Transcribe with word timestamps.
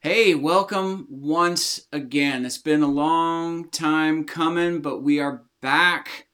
Hey, 0.00 0.36
welcome 0.36 1.08
once 1.10 1.88
again. 1.92 2.46
It's 2.46 2.56
been 2.56 2.84
a 2.84 2.86
long 2.86 3.68
time 3.68 4.22
coming, 4.22 4.80
but 4.80 5.02
we 5.02 5.18
are 5.18 5.42
back. 5.60 6.28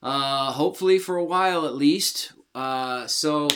Uh, 0.00 0.52
hopefully 0.52 1.00
for 1.00 1.16
a 1.16 1.24
while 1.24 1.66
at 1.66 1.74
least. 1.74 2.32
Uh, 2.54 3.08
so 3.08 3.48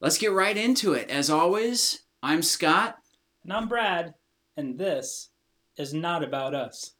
let's 0.00 0.18
get 0.18 0.32
right 0.32 0.56
into 0.56 0.92
it. 0.92 1.08
As 1.08 1.30
always, 1.30 2.00
I'm 2.20 2.42
Scott. 2.42 2.96
And 3.44 3.52
I'm 3.52 3.68
Brad, 3.68 4.14
and 4.56 4.76
this 4.76 5.30
is 5.76 5.94
not 5.94 6.24
about 6.24 6.52
us. 6.52 6.96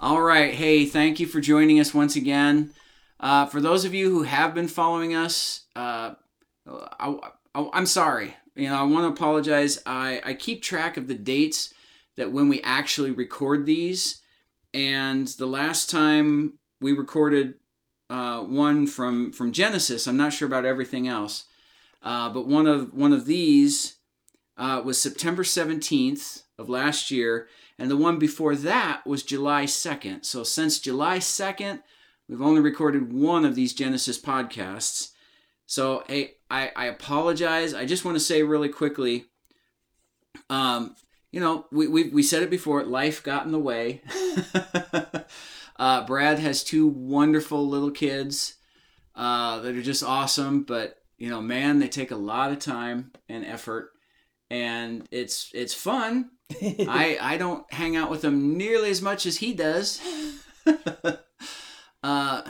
All 0.00 0.22
right. 0.22 0.54
Hey, 0.54 0.86
thank 0.86 1.18
you 1.18 1.26
for 1.26 1.40
joining 1.40 1.80
us 1.80 1.92
once 1.92 2.14
again. 2.14 2.70
Uh, 3.18 3.46
for 3.46 3.60
those 3.60 3.84
of 3.84 3.94
you 3.94 4.08
who 4.10 4.22
have 4.22 4.54
been 4.54 4.68
following 4.68 5.12
us, 5.12 5.64
uh, 5.74 6.14
I, 6.68 7.18
am 7.52 7.84
sorry. 7.84 8.36
You 8.54 8.68
know, 8.68 8.76
I 8.76 8.84
want 8.84 9.02
to 9.02 9.20
apologize. 9.20 9.82
I, 9.86 10.22
I 10.24 10.34
keep 10.34 10.62
track 10.62 10.98
of 10.98 11.08
the 11.08 11.16
dates 11.16 11.74
that 12.16 12.30
when 12.30 12.48
we 12.48 12.62
actually 12.62 13.10
record 13.10 13.66
these, 13.66 14.22
and 14.72 15.26
the 15.26 15.46
last 15.46 15.90
time 15.90 16.60
we 16.80 16.92
recorded 16.92 17.54
uh, 18.08 18.42
one 18.42 18.86
from 18.86 19.32
from 19.32 19.50
Genesis, 19.50 20.06
I'm 20.06 20.16
not 20.16 20.32
sure 20.32 20.46
about 20.46 20.64
everything 20.64 21.08
else, 21.08 21.46
uh, 22.04 22.28
but 22.28 22.46
one 22.46 22.68
of 22.68 22.94
one 22.94 23.12
of 23.12 23.26
these 23.26 23.96
uh, 24.56 24.80
was 24.84 25.02
September 25.02 25.42
17th 25.42 26.42
of 26.56 26.68
last 26.68 27.10
year, 27.10 27.48
and 27.78 27.90
the 27.90 27.96
one 27.96 28.18
before 28.18 28.56
that 28.56 29.06
was 29.06 29.22
July 29.22 29.64
2nd. 29.64 30.24
So 30.24 30.42
since 30.42 30.80
July 30.80 31.18
2nd, 31.18 31.82
we've 32.28 32.42
only 32.42 32.60
recorded 32.60 33.12
one 33.12 33.44
of 33.44 33.54
these 33.54 33.72
Genesis 33.72 34.20
podcasts. 34.20 35.12
So 35.66 36.02
hey, 36.08 36.34
I, 36.50 36.72
I 36.74 36.86
apologize. 36.86 37.74
I 37.74 37.84
just 37.84 38.04
want 38.04 38.16
to 38.16 38.24
say 38.24 38.42
really 38.42 38.68
quickly, 38.68 39.26
um, 40.50 40.96
you 41.30 41.40
know, 41.40 41.66
we, 41.70 41.86
we, 41.86 42.08
we 42.08 42.22
said 42.22 42.42
it 42.42 42.50
before, 42.50 42.82
life 42.84 43.22
got 43.22 43.46
in 43.46 43.52
the 43.52 43.58
way. 43.58 44.02
uh, 45.76 46.04
Brad 46.06 46.38
has 46.38 46.64
two 46.64 46.88
wonderful 46.88 47.68
little 47.68 47.90
kids 47.90 48.56
uh, 49.14 49.60
that 49.60 49.76
are 49.76 49.82
just 49.82 50.02
awesome, 50.02 50.62
but 50.62 50.96
you 51.18 51.28
know, 51.28 51.40
man, 51.40 51.80
they 51.80 51.88
take 51.88 52.10
a 52.10 52.16
lot 52.16 52.50
of 52.50 52.60
time 52.60 53.12
and 53.28 53.44
effort, 53.44 53.90
and 54.50 55.06
it's 55.10 55.50
it's 55.52 55.74
fun 55.74 56.30
I 56.50 57.18
I 57.20 57.36
don't 57.36 57.70
hang 57.72 57.96
out 57.96 58.10
with 58.10 58.24
him 58.24 58.56
nearly 58.56 58.90
as 58.90 59.02
much 59.02 59.26
as 59.26 59.38
he 59.38 59.54
does. 59.54 60.00
uh, 62.02 62.42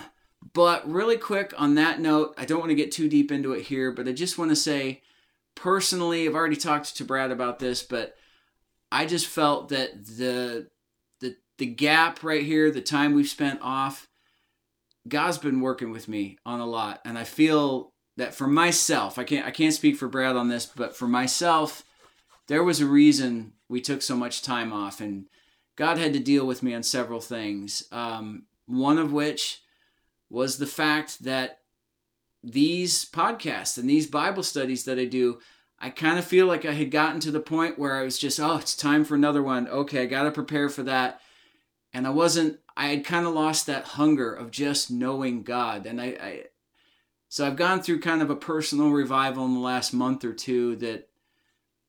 but 0.53 0.91
really 0.91 1.17
quick 1.17 1.53
on 1.59 1.75
that 1.75 2.01
note, 2.01 2.35
I 2.39 2.45
don't 2.45 2.61
want 2.61 2.71
to 2.71 2.77
get 2.77 2.93
too 2.93 3.09
deep 3.09 3.33
into 3.33 3.53
it 3.53 3.63
here, 3.63 3.93
but 3.93 4.09
I 4.09 4.13
just 4.13 4.39
want 4.39 4.51
to 4.51 4.57
say 4.57 5.03
personally, 5.55 6.27
I've 6.27 6.35
already 6.35 6.57
talked 6.57 6.97
to 6.97 7.05
Brad 7.05 7.31
about 7.31 7.59
this, 7.59 7.83
but 7.83 8.15
I 8.93 9.07
just 9.07 9.27
felt 9.27 9.71
that 9.71 10.07
the 10.07 10.69
the 11.21 11.37
the 11.59 11.67
gap 11.67 12.23
right 12.23 12.45
here, 12.45 12.71
the 12.71 12.81
time 12.81 13.15
we've 13.15 13.29
spent 13.29 13.61
off, 13.63 14.09
God's 15.09 15.39
been 15.39 15.61
working 15.61 15.91
with 15.91 16.09
me 16.09 16.39
on 16.47 16.61
a 16.61 16.67
lot, 16.67 17.01
and 17.05 17.19
I 17.19 17.25
feel 17.25 17.93
that 18.17 18.35
for 18.35 18.47
myself, 18.47 19.19
I 19.19 19.25
can't 19.25 19.47
I 19.47 19.51
can't 19.51 19.75
speak 19.75 19.97
for 19.97 20.09
Brad 20.09 20.37
on 20.37 20.49
this, 20.49 20.67
but 20.67 20.97
for 20.97 21.09
myself, 21.09 21.85
there 22.47 22.63
was 22.63 22.81
a 22.81 22.87
reason 22.87 23.53
we 23.69 23.81
took 23.81 24.03
so 24.03 24.17
much 24.17 24.43
time 24.43 24.73
off, 24.73 25.01
and 25.01 25.27
God 25.77 25.99
had 25.99 26.13
to 26.15 26.19
deal 26.19 26.47
with 26.47 26.63
me 26.63 26.75
on 26.75 26.83
several 26.83 27.21
things. 27.21 27.85
Um, 27.93 28.45
one 28.67 28.99
of 28.99 29.13
which 29.13 29.63
was 30.31 30.59
the 30.59 30.67
fact 30.67 31.25
that 31.25 31.61
these 32.43 33.05
podcasts 33.05 33.79
and 33.79 33.89
these 33.89 34.07
Bible 34.07 34.43
studies 34.43 34.85
that 34.85 34.99
I 34.99 35.05
do, 35.05 35.41
I 35.79 35.91
kind 35.91 36.19
of 36.19 36.25
feel 36.25 36.47
like 36.47 36.65
I 36.65 36.73
had 36.73 36.91
gotten 36.91 37.21
to 37.21 37.31
the 37.31 37.41
point 37.41 37.79
where 37.79 37.97
I 37.97 38.03
was 38.03 38.19
just, 38.19 38.41
oh, 38.41 38.57
it's 38.57 38.77
time 38.77 39.05
for 39.05 39.15
another 39.15 39.43
one. 39.43 39.69
Okay, 39.69 40.03
I 40.03 40.07
got 40.07 40.25
to 40.25 40.31
prepare 40.31 40.69
for 40.69 40.83
that. 40.85 41.21
And 41.93 42.07
I 42.07 42.11
wasn't, 42.11 42.59
I 42.77 42.89
had 42.89 43.05
kind 43.05 43.27
of 43.27 43.35
lost 43.35 43.67
that 43.67 43.85
hunger 43.85 44.33
of 44.33 44.51
just 44.51 44.91
knowing 44.91 45.43
God. 45.43 45.87
And 45.87 46.01
I, 46.01 46.07
I, 46.07 46.43
so 47.29 47.47
I've 47.47 47.57
gone 47.57 47.83
through 47.83 48.01
kind 48.01 48.23
of 48.23 48.31
a 48.31 48.37
personal 48.37 48.91
revival 48.91 49.45
in 49.45 49.55
the 49.55 49.61
last 49.61 49.93
month 49.93 50.25
or 50.25 50.33
two 50.33 50.77
that 50.77 51.08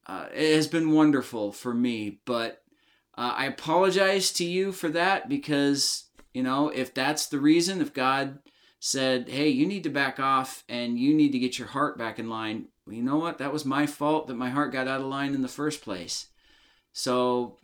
uh, 0.09 0.25
it 0.34 0.56
has 0.56 0.66
been 0.66 0.92
wonderful 0.92 1.52
for 1.52 1.72
me, 1.72 2.20
but 2.25 2.64
uh, 3.16 3.36
I 3.38 3.46
apologize 3.46 4.31
to 4.34 4.44
you 4.44 4.72
for 4.72 4.90
that 4.90 5.30
because, 5.30 6.06
you 6.34 6.42
know, 6.42 6.70
if 6.70 6.96
that's 6.96 7.28
the 7.28 7.38
reason, 7.38 7.80
if 7.80 7.94
God 7.94 8.40
said, 8.80 9.30
hey, 9.30 9.50
you 9.50 9.68
need 9.68 9.84
to 9.84 9.92
back 9.92 10.20
off 10.20 10.64
and 10.68 10.97
you 10.97 11.14
need 11.14 11.31
to 11.34 11.38
get 11.38 11.59
your 11.59 11.68
heart 11.68 11.96
back 11.96 12.18
in 12.18 12.28
line, 12.28 12.70
well, 12.88 12.96
you 12.96 13.03
know 13.03 13.18
what? 13.18 13.38
That 13.38 13.53
was 13.53 13.66
my 13.66 13.86
fault 13.86 14.25
that 14.28 14.34
my 14.34 14.50
heart 14.50 14.72
got 14.72 14.88
out 14.88 15.00
of 15.00 15.06
line 15.06 15.36
in 15.36 15.44
the 15.44 15.47
first 15.47 15.84
place. 15.84 16.30
So, 16.91 17.59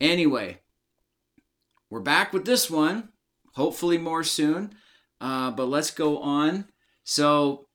anyway, 0.00 0.60
we're 1.90 2.00
back 2.00 2.32
with 2.32 2.46
this 2.46 2.70
one, 2.70 3.10
hopefully 3.56 3.98
more 3.98 4.24
soon. 4.24 4.72
Uh, 5.20 5.50
but 5.50 5.68
let's 5.68 5.90
go 5.90 6.16
on. 6.16 6.68
So, 7.04 7.66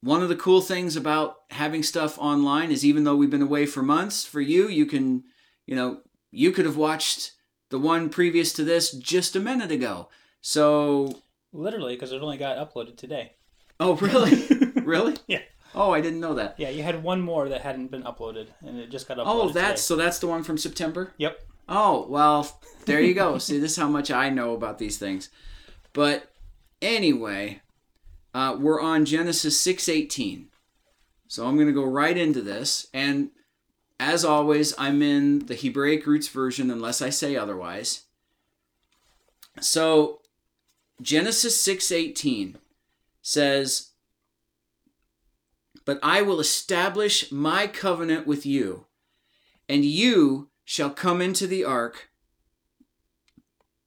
one 0.00 0.22
of 0.22 0.28
the 0.28 0.36
cool 0.36 0.60
things 0.60 0.96
about 0.96 1.38
having 1.50 1.82
stuff 1.82 2.18
online 2.18 2.70
is 2.70 2.84
even 2.84 3.04
though 3.04 3.16
we've 3.16 3.30
been 3.30 3.42
away 3.42 3.66
for 3.66 3.82
months, 3.82 4.24
for 4.24 4.40
you, 4.40 4.68
you 4.68 4.86
can, 4.86 5.24
you 5.66 5.74
know, 5.74 6.00
you 6.30 6.52
could 6.52 6.66
have 6.66 6.76
watched 6.76 7.32
the 7.70 7.78
one 7.78 8.08
previous 8.08 8.52
to 8.54 8.64
this 8.64 8.92
just 8.92 9.36
a 9.36 9.40
minute 9.40 9.70
ago. 9.70 10.08
So 10.40 11.20
literally, 11.52 11.94
because 11.94 12.12
it 12.12 12.22
only 12.22 12.36
got 12.36 12.56
uploaded 12.56 12.96
today. 12.96 13.32
Oh, 13.80 13.96
really? 13.96 14.46
really? 14.82 15.16
yeah. 15.26 15.42
Oh, 15.74 15.92
I 15.92 16.00
didn't 16.00 16.20
know 16.20 16.34
that. 16.34 16.54
Yeah, 16.58 16.70
you 16.70 16.82
had 16.82 17.02
one 17.02 17.20
more 17.20 17.48
that 17.48 17.60
hadn't 17.60 17.90
been 17.90 18.02
uploaded, 18.02 18.48
and 18.62 18.78
it 18.78 18.90
just 18.90 19.06
got 19.06 19.18
oh, 19.18 19.24
uploaded. 19.24 19.26
Oh, 19.26 19.48
that's 19.50 19.86
today. 19.86 19.96
so. 19.96 19.96
That's 19.96 20.18
the 20.18 20.26
one 20.26 20.42
from 20.42 20.58
September. 20.58 21.12
Yep. 21.18 21.40
Oh 21.68 22.06
well, 22.08 22.58
there 22.86 23.00
you 23.00 23.14
go. 23.14 23.36
See, 23.38 23.58
this 23.58 23.72
is 23.72 23.76
how 23.76 23.88
much 23.88 24.10
I 24.10 24.30
know 24.30 24.54
about 24.54 24.78
these 24.78 24.96
things. 24.96 25.28
But 25.92 26.32
anyway, 26.80 27.60
uh, 28.34 28.56
we're 28.58 28.80
on 28.80 29.04
Genesis 29.04 29.60
6:18. 29.60 30.46
So 31.28 31.46
I'm 31.46 31.56
going 31.56 31.66
to 31.68 31.74
go 31.74 31.84
right 31.84 32.16
into 32.16 32.40
this 32.40 32.86
and 32.94 33.30
as 34.00 34.24
always 34.24 34.74
I'm 34.78 35.02
in 35.02 35.46
the 35.46 35.54
Hebraic 35.54 36.06
roots 36.06 36.28
version 36.28 36.70
unless 36.70 37.02
I 37.02 37.10
say 37.10 37.36
otherwise. 37.36 38.04
So 39.60 40.22
Genesis 41.02 41.60
6:18 41.66 42.56
says 43.20 43.88
but 45.88 45.98
I 46.02 46.20
will 46.20 46.38
establish 46.38 47.32
my 47.32 47.66
covenant 47.66 48.26
with 48.26 48.44
you, 48.44 48.84
and 49.70 49.86
you 49.86 50.50
shall 50.62 50.90
come 50.90 51.22
into 51.22 51.46
the 51.46 51.64
ark. 51.64 52.10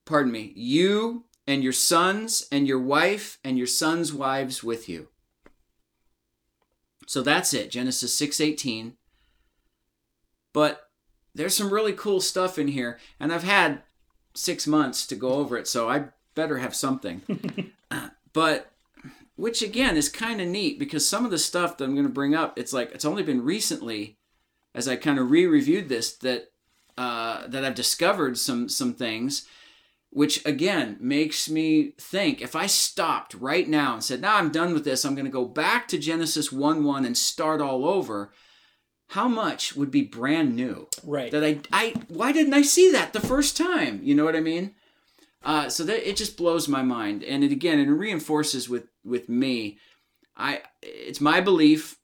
Pardon 0.04 0.32
me, 0.32 0.52
you 0.56 1.26
and 1.48 1.64
your 1.64 1.74
sons 1.74 2.48
and 2.52 2.68
your 2.68 2.80
wife 2.80 3.40
and 3.44 3.58
your 3.58 3.68
sons' 3.68 4.14
wives 4.14 4.64
with 4.64 4.88
you. 4.88 5.08
So 7.08 7.22
that's 7.22 7.54
it, 7.54 7.72
Genesis 7.72 8.16
6:18. 8.16 8.94
But 10.54 10.90
there's 11.34 11.56
some 11.56 11.74
really 11.74 11.94
cool 11.94 12.22
stuff 12.22 12.60
in 12.60 12.70
here, 12.70 13.00
and 13.20 13.32
I've 13.32 13.44
had 13.44 13.84
6 14.34 14.68
months 14.68 15.06
to 15.08 15.16
go 15.16 15.34
over 15.34 15.58
it, 15.58 15.68
so 15.68 15.90
I 15.90 16.10
better 16.36 16.58
have 16.60 16.76
something. 16.76 17.22
but 18.34 18.72
which 19.36 19.62
again 19.62 19.98
is 19.98 20.08
kind 20.08 20.40
of 20.40 20.48
neat 20.48 20.78
because 20.78 21.08
some 21.08 21.26
of 21.26 21.32
the 21.32 21.38
stuff 21.38 21.78
that 21.78 21.86
I'm 21.86 21.96
going 21.96 22.06
to 22.06 22.14
bring 22.14 22.36
up, 22.36 22.58
it's 22.58 22.74
like 22.74 22.92
it's 22.92 23.06
only 23.06 23.24
been 23.24 23.44
recently 23.44 24.18
as 24.74 24.88
I 24.88 24.96
kind 24.96 25.20
of 25.20 25.32
re-reviewed 25.32 25.90
this 25.90 26.14
that 26.18 26.52
uh, 26.98 27.48
that 27.48 27.66
I've 27.66 27.76
discovered 27.76 28.38
some 28.38 28.70
some 28.70 28.94
things 28.94 29.48
which 30.12 30.46
again 30.46 30.98
makes 31.00 31.50
me 31.50 31.94
think 31.98 32.42
if 32.42 32.56
I 32.56 32.68
stopped 32.68 33.34
right 33.34 33.68
now 33.68 33.94
and 33.94 34.04
said, 34.04 34.22
now 34.22 34.36
I'm 34.36 34.52
done 34.52 34.74
with 34.74 34.84
this, 34.84 35.06
I'm 35.06 35.16
going 35.16 35.26
to 35.26 35.32
go 35.32 35.46
back 35.46 35.88
to 35.88 35.98
Genesis 35.98 36.52
1 36.52 36.84
1 36.84 37.06
and 37.06 37.18
start 37.18 37.62
all 37.62 37.86
over, 37.86 38.34
how 39.08 39.28
much 39.28 39.76
would 39.76 39.90
be 39.90 40.04
brand 40.04 40.56
new? 40.56 40.88
Right. 41.04 41.32
That 41.32 41.44
I, 41.44 41.60
I, 41.72 41.94
why 42.10 42.34
didn't 42.34 42.54
I 42.54 42.62
see 42.62 42.92
that 42.92 43.14
the 43.14 43.22
first 43.22 43.56
time? 43.56 44.02
You 44.04 44.14
know 44.14 44.26
what 44.26 44.36
I 44.36 44.42
mean? 44.42 44.76
Uh, 45.44 45.70
so 45.70 45.84
that 45.86 46.08
it 46.08 46.18
just 46.18 46.38
blows 46.38 46.68
my 46.68 46.84
mind, 46.84 47.24
and 47.24 47.44
it 47.44 47.52
again 47.52 47.80
it 47.80 47.90
reinforces 47.90 48.70
with 48.70 48.90
with 49.04 49.28
me. 49.28 49.80
I 50.38 50.62
it's 50.84 51.20
my 51.20 51.42
belief 51.42 51.98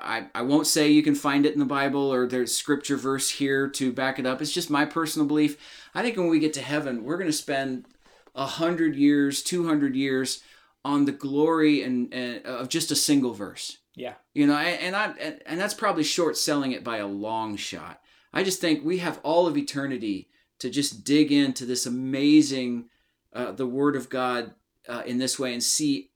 I, 0.00 0.26
I 0.34 0.42
won't 0.42 0.66
say 0.66 0.88
you 0.88 1.02
can 1.02 1.14
find 1.14 1.44
it 1.44 1.52
in 1.52 1.58
the 1.58 1.64
Bible 1.64 2.12
or 2.12 2.26
there's 2.26 2.56
scripture 2.56 2.96
verse 2.96 3.30
here 3.30 3.68
to 3.70 3.92
back 3.92 4.18
it 4.18 4.26
up. 4.26 4.40
It's 4.40 4.52
just 4.52 4.70
my 4.70 4.84
personal 4.84 5.26
belief. 5.26 5.56
I 5.94 6.02
think 6.02 6.16
when 6.16 6.28
we 6.28 6.38
get 6.38 6.52
to 6.54 6.62
heaven, 6.62 7.04
we're 7.04 7.18
going 7.18 7.30
to 7.30 7.32
spend 7.32 7.86
a 8.34 8.46
hundred 8.46 8.94
years, 8.96 9.42
two 9.42 9.66
hundred 9.66 9.96
years 9.96 10.42
on 10.84 11.04
the 11.04 11.12
glory 11.12 11.82
and, 11.82 12.12
and, 12.14 12.44
of 12.46 12.68
just 12.68 12.90
a 12.90 12.96
single 12.96 13.34
verse. 13.34 13.78
Yeah. 13.94 14.14
You 14.32 14.46
know, 14.46 14.56
and 14.56 14.94
I 14.94 15.12
and 15.44 15.60
that's 15.60 15.74
probably 15.74 16.04
short 16.04 16.36
selling 16.36 16.72
it 16.72 16.84
by 16.84 16.98
a 16.98 17.06
long 17.06 17.56
shot. 17.56 18.00
I 18.32 18.44
just 18.44 18.60
think 18.60 18.84
we 18.84 18.98
have 18.98 19.20
all 19.24 19.46
of 19.46 19.56
eternity 19.56 20.28
to 20.60 20.70
just 20.70 21.04
dig 21.04 21.32
into 21.32 21.64
this 21.64 21.84
amazing, 21.84 22.90
uh, 23.32 23.52
the 23.52 23.66
Word 23.66 23.96
of 23.96 24.08
God 24.08 24.54
uh, 24.88 25.02
in 25.04 25.18
this 25.18 25.38
way 25.38 25.52
and 25.52 25.62
see 25.62 26.10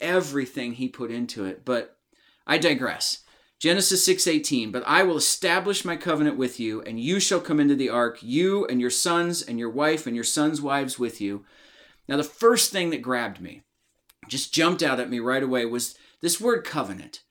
everything 0.00 0.74
He 0.74 0.88
put 0.88 1.10
into 1.10 1.44
it. 1.44 1.64
But 1.64 1.96
I 2.46 2.58
digress. 2.58 3.23
Genesis 3.58 4.06
6:18 4.06 4.70
But 4.72 4.84
I 4.86 5.02
will 5.02 5.16
establish 5.16 5.84
my 5.84 5.96
covenant 5.96 6.36
with 6.36 6.60
you 6.60 6.82
and 6.82 7.00
you 7.00 7.20
shall 7.20 7.40
come 7.40 7.60
into 7.60 7.74
the 7.74 7.88
ark 7.88 8.18
you 8.22 8.66
and 8.66 8.80
your 8.80 8.90
sons 8.90 9.42
and 9.42 9.58
your 9.58 9.70
wife 9.70 10.06
and 10.06 10.14
your 10.14 10.24
sons 10.24 10.60
wives 10.60 10.98
with 10.98 11.20
you. 11.20 11.44
Now 12.08 12.16
the 12.16 12.24
first 12.24 12.72
thing 12.72 12.90
that 12.90 13.02
grabbed 13.02 13.40
me 13.40 13.62
just 14.28 14.52
jumped 14.52 14.82
out 14.82 15.00
at 15.00 15.10
me 15.10 15.18
right 15.18 15.42
away 15.42 15.64
was 15.64 15.96
this 16.20 16.40
word 16.40 16.64
covenant. 16.64 17.22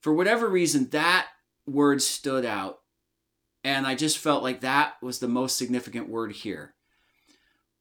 For 0.00 0.12
whatever 0.12 0.48
reason 0.48 0.90
that 0.90 1.28
word 1.66 2.02
stood 2.02 2.44
out 2.44 2.80
and 3.64 3.86
I 3.86 3.94
just 3.94 4.18
felt 4.18 4.42
like 4.42 4.60
that 4.60 4.94
was 5.02 5.18
the 5.18 5.28
most 5.28 5.56
significant 5.56 6.08
word 6.08 6.32
here. 6.32 6.74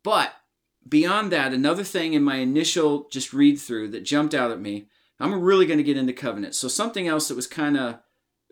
But 0.04 0.34
beyond 0.88 1.32
that 1.32 1.54
another 1.54 1.84
thing 1.84 2.14
in 2.14 2.24
my 2.24 2.38
initial 2.38 3.08
just 3.12 3.34
read 3.34 3.60
through 3.60 3.90
that 3.90 4.04
jumped 4.04 4.34
out 4.34 4.52
at 4.52 4.62
me 4.62 4.88
I'm 5.20 5.42
really 5.42 5.66
going 5.66 5.78
to 5.78 5.84
get 5.84 5.98
into 5.98 6.14
covenant. 6.14 6.56
So 6.56 6.68
something 6.68 7.08
else 7.08 7.28
that 7.28 7.36
was 7.36 7.48
kind 7.48 7.78
of 7.78 8.00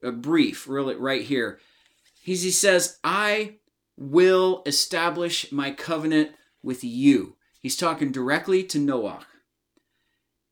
uh, 0.04 0.12
brief, 0.12 0.68
really, 0.68 0.96
right 0.96 1.22
here. 1.22 1.60
He's, 2.22 2.42
he 2.42 2.52
says, 2.52 2.98
I 3.04 3.58
will 3.98 4.64
establish 4.66 5.52
my 5.52 5.72
covenant 5.72 6.32
with 6.64 6.84
you. 6.84 7.36
He's 7.62 7.76
talking 7.76 8.12
directly 8.12 8.64
to 8.64 8.80
Noah. 8.80 9.26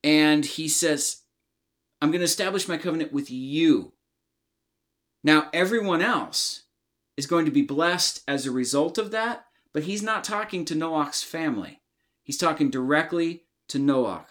And 0.04 0.46
he 0.46 0.68
says, 0.68 1.22
I'm 2.02 2.12
going 2.12 2.20
to 2.20 2.26
establish 2.26 2.68
my 2.68 2.78
covenant 2.78 3.12
with 3.12 3.32
you. 3.32 3.94
Now, 5.24 5.50
everyone 5.54 6.02
else 6.02 6.64
is 7.16 7.26
going 7.26 7.46
to 7.46 7.52
be 7.52 7.62
blessed 7.62 8.22
as 8.28 8.46
a 8.46 8.52
result 8.52 8.98
of 8.98 9.12
that, 9.12 9.46
but 9.72 9.84
he's 9.84 10.04
not 10.04 10.24
talking 10.24 10.66
to 10.66 10.76
Noah's 10.76 11.24
family. 11.24 11.82
He's 12.22 12.38
talking 12.38 12.70
directly 12.70 13.44
to 13.70 13.80
Noah 13.80 14.26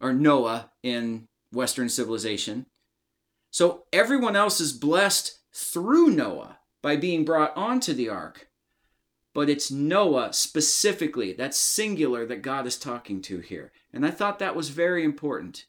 or 0.00 0.12
Noah 0.12 0.70
in 0.82 1.28
Western 1.52 1.88
civilization. 1.88 2.66
So 3.50 3.84
everyone 3.92 4.36
else 4.36 4.60
is 4.60 4.72
blessed 4.72 5.38
through 5.52 6.10
Noah 6.10 6.58
by 6.82 6.96
being 6.96 7.24
brought 7.24 7.56
onto 7.56 7.94
the 7.94 8.08
ark. 8.08 8.48
But 9.32 9.48
it's 9.48 9.70
Noah 9.70 10.32
specifically, 10.32 11.32
that's 11.32 11.56
singular, 11.56 12.26
that 12.26 12.42
God 12.42 12.66
is 12.66 12.76
talking 12.76 13.20
to 13.22 13.38
here. 13.38 13.72
And 13.92 14.04
I 14.04 14.10
thought 14.10 14.38
that 14.38 14.56
was 14.56 14.68
very 14.68 15.04
important. 15.04 15.66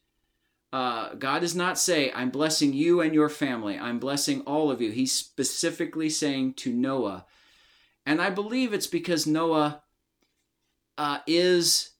Uh, 0.74 1.14
God 1.14 1.40
does 1.40 1.56
not 1.56 1.80
say, 1.80 2.12
I'm 2.14 2.30
blessing 2.30 2.74
you 2.74 3.02
and 3.02 3.14
your 3.14 3.30
family. 3.30 3.78
I'm 3.78 3.98
blessing 3.98 4.42
all 4.42 4.70
of 4.70 4.82
you. 4.82 4.92
He's 4.92 5.14
specifically 5.14 6.10
saying 6.10 6.56
to 6.56 6.74
Noah. 6.74 7.26
And 8.06 8.22
I 8.22 8.30
believe 8.30 8.74
it's 8.74 8.88
because 8.88 9.26
Noah 9.26 9.84
uh, 10.98 11.20
is 11.26 11.92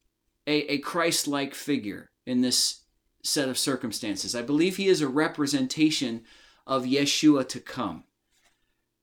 a, 0.46 0.74
a 0.74 0.78
Christ 0.80 1.28
like 1.28 1.56
figure 1.56 2.12
in 2.26 2.42
this 2.42 2.82
set 3.24 3.50
of 3.50 3.58
circumstances. 3.58 4.36
I 4.36 4.42
believe 4.42 4.78
he 4.78 4.88
is 4.88 5.02
a 5.02 5.08
representation 5.08 6.24
of 6.68 6.84
Yeshua 6.84 7.48
to 7.50 7.60
come. 7.60 8.04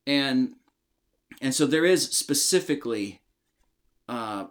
And 0.06 0.54
and 1.40 1.54
so 1.54 1.66
there 1.66 1.84
is 1.84 2.10
specifically 2.10 3.20
uh, 4.08 4.46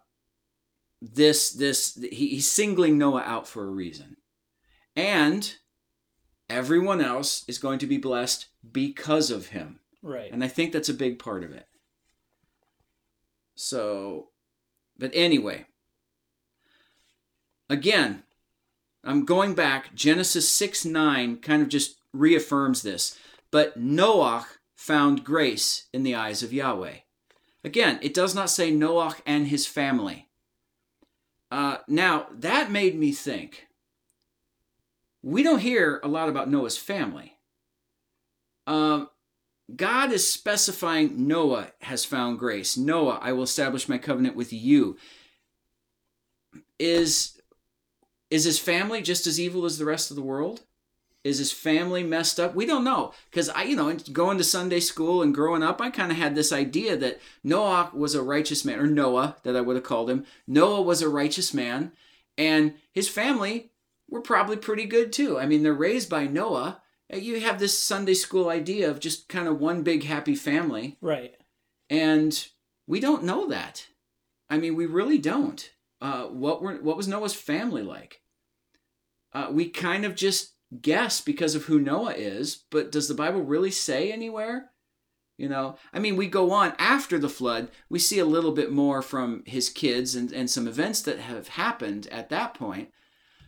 this 1.02 1.52
this 1.52 1.96
he, 1.96 2.30
he's 2.30 2.52
singling 2.52 2.98
Noah 2.98 3.22
out 3.22 3.48
for 3.48 3.64
a 3.64 3.72
reason. 3.72 4.18
And 4.96 5.56
everyone 6.50 7.02
else 7.02 7.46
is 7.48 7.58
going 7.58 7.80
to 7.80 7.88
be 7.88 7.98
blessed 7.98 8.48
because 8.72 9.32
of 9.32 9.48
him. 9.48 9.80
Right. 10.04 10.32
And 10.32 10.44
I 10.44 10.48
think 10.48 10.74
that's 10.74 10.90
a 10.90 10.94
big 10.94 11.20
part 11.20 11.44
of 11.44 11.52
it. 11.52 11.68
So, 13.56 14.30
but 14.98 15.12
anyway, 15.14 15.66
again, 17.70 18.24
I'm 19.04 19.26
going 19.26 19.54
back. 19.54 19.94
Genesis 19.96 20.50
6 20.50 20.86
9 20.86 21.38
kind 21.38 21.62
of 21.62 21.70
just 21.70 21.98
reaffirms 22.14 22.82
this. 22.82 23.18
But 23.50 23.78
Noah 23.78 24.48
found 24.76 25.24
grace 25.24 25.86
in 25.94 26.04
the 26.04 26.16
eyes 26.16 26.44
of 26.44 26.54
Yahweh. 26.54 26.98
Again, 27.64 28.00
it 28.02 28.14
does 28.14 28.34
not 28.34 28.50
say 28.50 28.72
Noah 28.72 29.16
and 29.26 29.48
his 29.48 29.68
family. 29.68 30.28
Uh, 31.52 31.78
now, 31.88 32.28
that 32.32 32.72
made 32.72 32.98
me 32.98 33.12
think. 33.12 33.68
We 35.22 35.44
don't 35.44 35.60
hear 35.60 36.00
a 36.04 36.08
lot 36.08 36.30
about 36.30 36.50
Noah's 36.50 36.78
family. 36.78 37.38
Um, 38.66 39.10
God 39.76 40.12
is 40.12 40.28
specifying 40.28 41.28
Noah 41.28 41.72
has 41.82 42.06
found 42.06 42.40
grace. 42.40 42.78
Noah, 42.78 43.20
I 43.22 43.34
will 43.34 43.44
establish 43.44 43.88
my 43.88 43.98
covenant 43.98 44.36
with 44.36 44.52
you. 44.52 44.98
Is 46.80 47.41
is 48.32 48.46
his 48.46 48.58
family 48.58 49.02
just 49.02 49.28
as 49.28 49.40
evil 49.40 49.66
as 49.66 49.78
the 49.78 49.86
rest 49.86 50.10
of 50.10 50.16
the 50.16 50.24
world? 50.24 50.62
Is 51.24 51.38
his 51.38 51.52
family 51.52 52.02
messed 52.02 52.40
up? 52.40 52.56
We 52.56 52.66
don't 52.66 52.84
know. 52.84 53.14
Because 53.30 53.50
I, 53.50 53.64
you 53.64 53.76
know, 53.76 53.96
going 54.12 54.40
to 54.40 54.44
Sunday 54.44 54.80
school 54.80 55.22
and 55.22 55.36
growing 55.36 55.62
up, 55.62 55.80
I 55.80 55.92
kind 55.92 56.12
of 56.12 56.18
had 56.18 56.34
this 56.34 56.52
idea 56.52 56.98
that 56.98 57.20
Noah 57.44 57.92
was 57.94 58.16
a 58.16 58.24
righteous 58.24 58.66
man, 58.66 58.80
or 58.80 58.88
Noah, 58.88 59.36
that 59.44 59.56
I 59.56 59.62
would 59.62 59.76
have 59.76 59.86
called 59.86 60.10
him. 60.10 60.26
Noah 60.48 60.82
was 60.82 61.04
a 61.04 61.10
righteous 61.10 61.54
man, 61.54 61.92
and 62.40 62.74
his 62.92 63.08
family 63.08 63.70
were 64.10 64.22
probably 64.22 64.58
pretty 64.58 64.86
good 64.86 65.14
too. 65.14 65.38
I 65.38 65.46
mean, 65.46 65.62
they're 65.62 65.74
raised 65.74 66.10
by 66.10 66.26
Noah. 66.26 66.82
You 67.14 67.40
have 67.42 67.60
this 67.60 67.78
Sunday 67.78 68.16
school 68.16 68.50
idea 68.50 68.90
of 68.90 69.00
just 69.00 69.30
kind 69.30 69.48
of 69.48 69.60
one 69.60 69.84
big 69.84 70.06
happy 70.06 70.34
family. 70.34 70.98
Right. 71.02 71.36
And 71.90 72.48
we 72.88 73.00
don't 73.00 73.26
know 73.26 73.48
that. 73.50 73.88
I 74.50 74.58
mean, 74.58 74.76
we 74.76 74.86
really 74.88 75.20
don't. 75.20 75.70
Uh, 76.02 76.24
what 76.24 76.64
were 76.64 76.76
what 76.78 76.98
was 76.98 77.08
Noah's 77.08 77.36
family 77.36 77.84
like? 77.84 78.21
Uh, 79.34 79.48
we 79.52 79.70
kind 79.70 80.06
of 80.06 80.16
just 80.16 80.56
guess 80.82 81.22
because 81.22 81.56
of 81.56 81.66
who 81.66 81.80
Noah 81.80 82.14
is, 82.14 82.64
but 82.70 82.92
does 82.92 83.08
the 83.08 83.14
Bible 83.14 83.42
really 83.42 83.72
say 83.72 84.12
anywhere? 84.12 84.72
You 85.38 85.50
know, 85.50 85.78
I 85.92 86.00
mean, 86.00 86.16
we 86.16 86.28
go 86.28 86.52
on 86.52 86.74
after 86.78 87.18
the 87.18 87.30
flood, 87.30 87.70
we 87.90 87.98
see 87.98 88.20
a 88.20 88.26
little 88.26 88.52
bit 88.52 88.72
more 88.72 89.02
from 89.02 89.44
his 89.46 89.70
kids 89.70 90.16
and, 90.16 90.32
and 90.32 90.50
some 90.50 90.68
events 90.68 91.02
that 91.02 91.20
have 91.20 91.48
happened 91.50 92.08
at 92.12 92.30
that 92.30 92.54
point, 92.54 92.90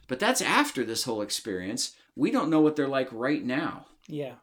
but 0.08 0.20
that's 0.20 0.42
after 0.42 0.84
this 0.84 1.04
whole 1.04 1.22
experience. 1.22 1.94
We 2.16 2.32
don't 2.32 2.50
know 2.50 2.62
what 2.62 2.76
they're 2.76 2.88
like 2.88 3.10
right 3.12 3.44
now. 3.44 3.86
Yeah. 4.08 4.36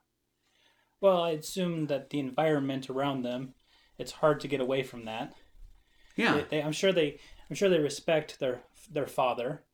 Well, 1.01 1.23
I 1.23 1.31
assume 1.31 1.87
that 1.87 2.11
the 2.11 2.21
environment 2.21 2.89
around 2.89 3.23
them, 3.23 3.55
it's 3.99 4.13
hard 4.13 4.41
to 4.41 4.49
get 4.49 4.61
away 4.61 4.83
from 4.83 5.07
that. 5.07 5.33
Yeah. 6.15 6.35
They, 6.35 6.45
they, 6.51 6.63
I'm 6.63 6.73
sure 6.73 6.93
they, 6.93 7.19
I'm 7.49 7.57
sure 7.57 7.69
they 7.69 7.79
respect 7.79 8.39
their 8.39 8.61
their 8.93 9.07
father, 9.07 9.65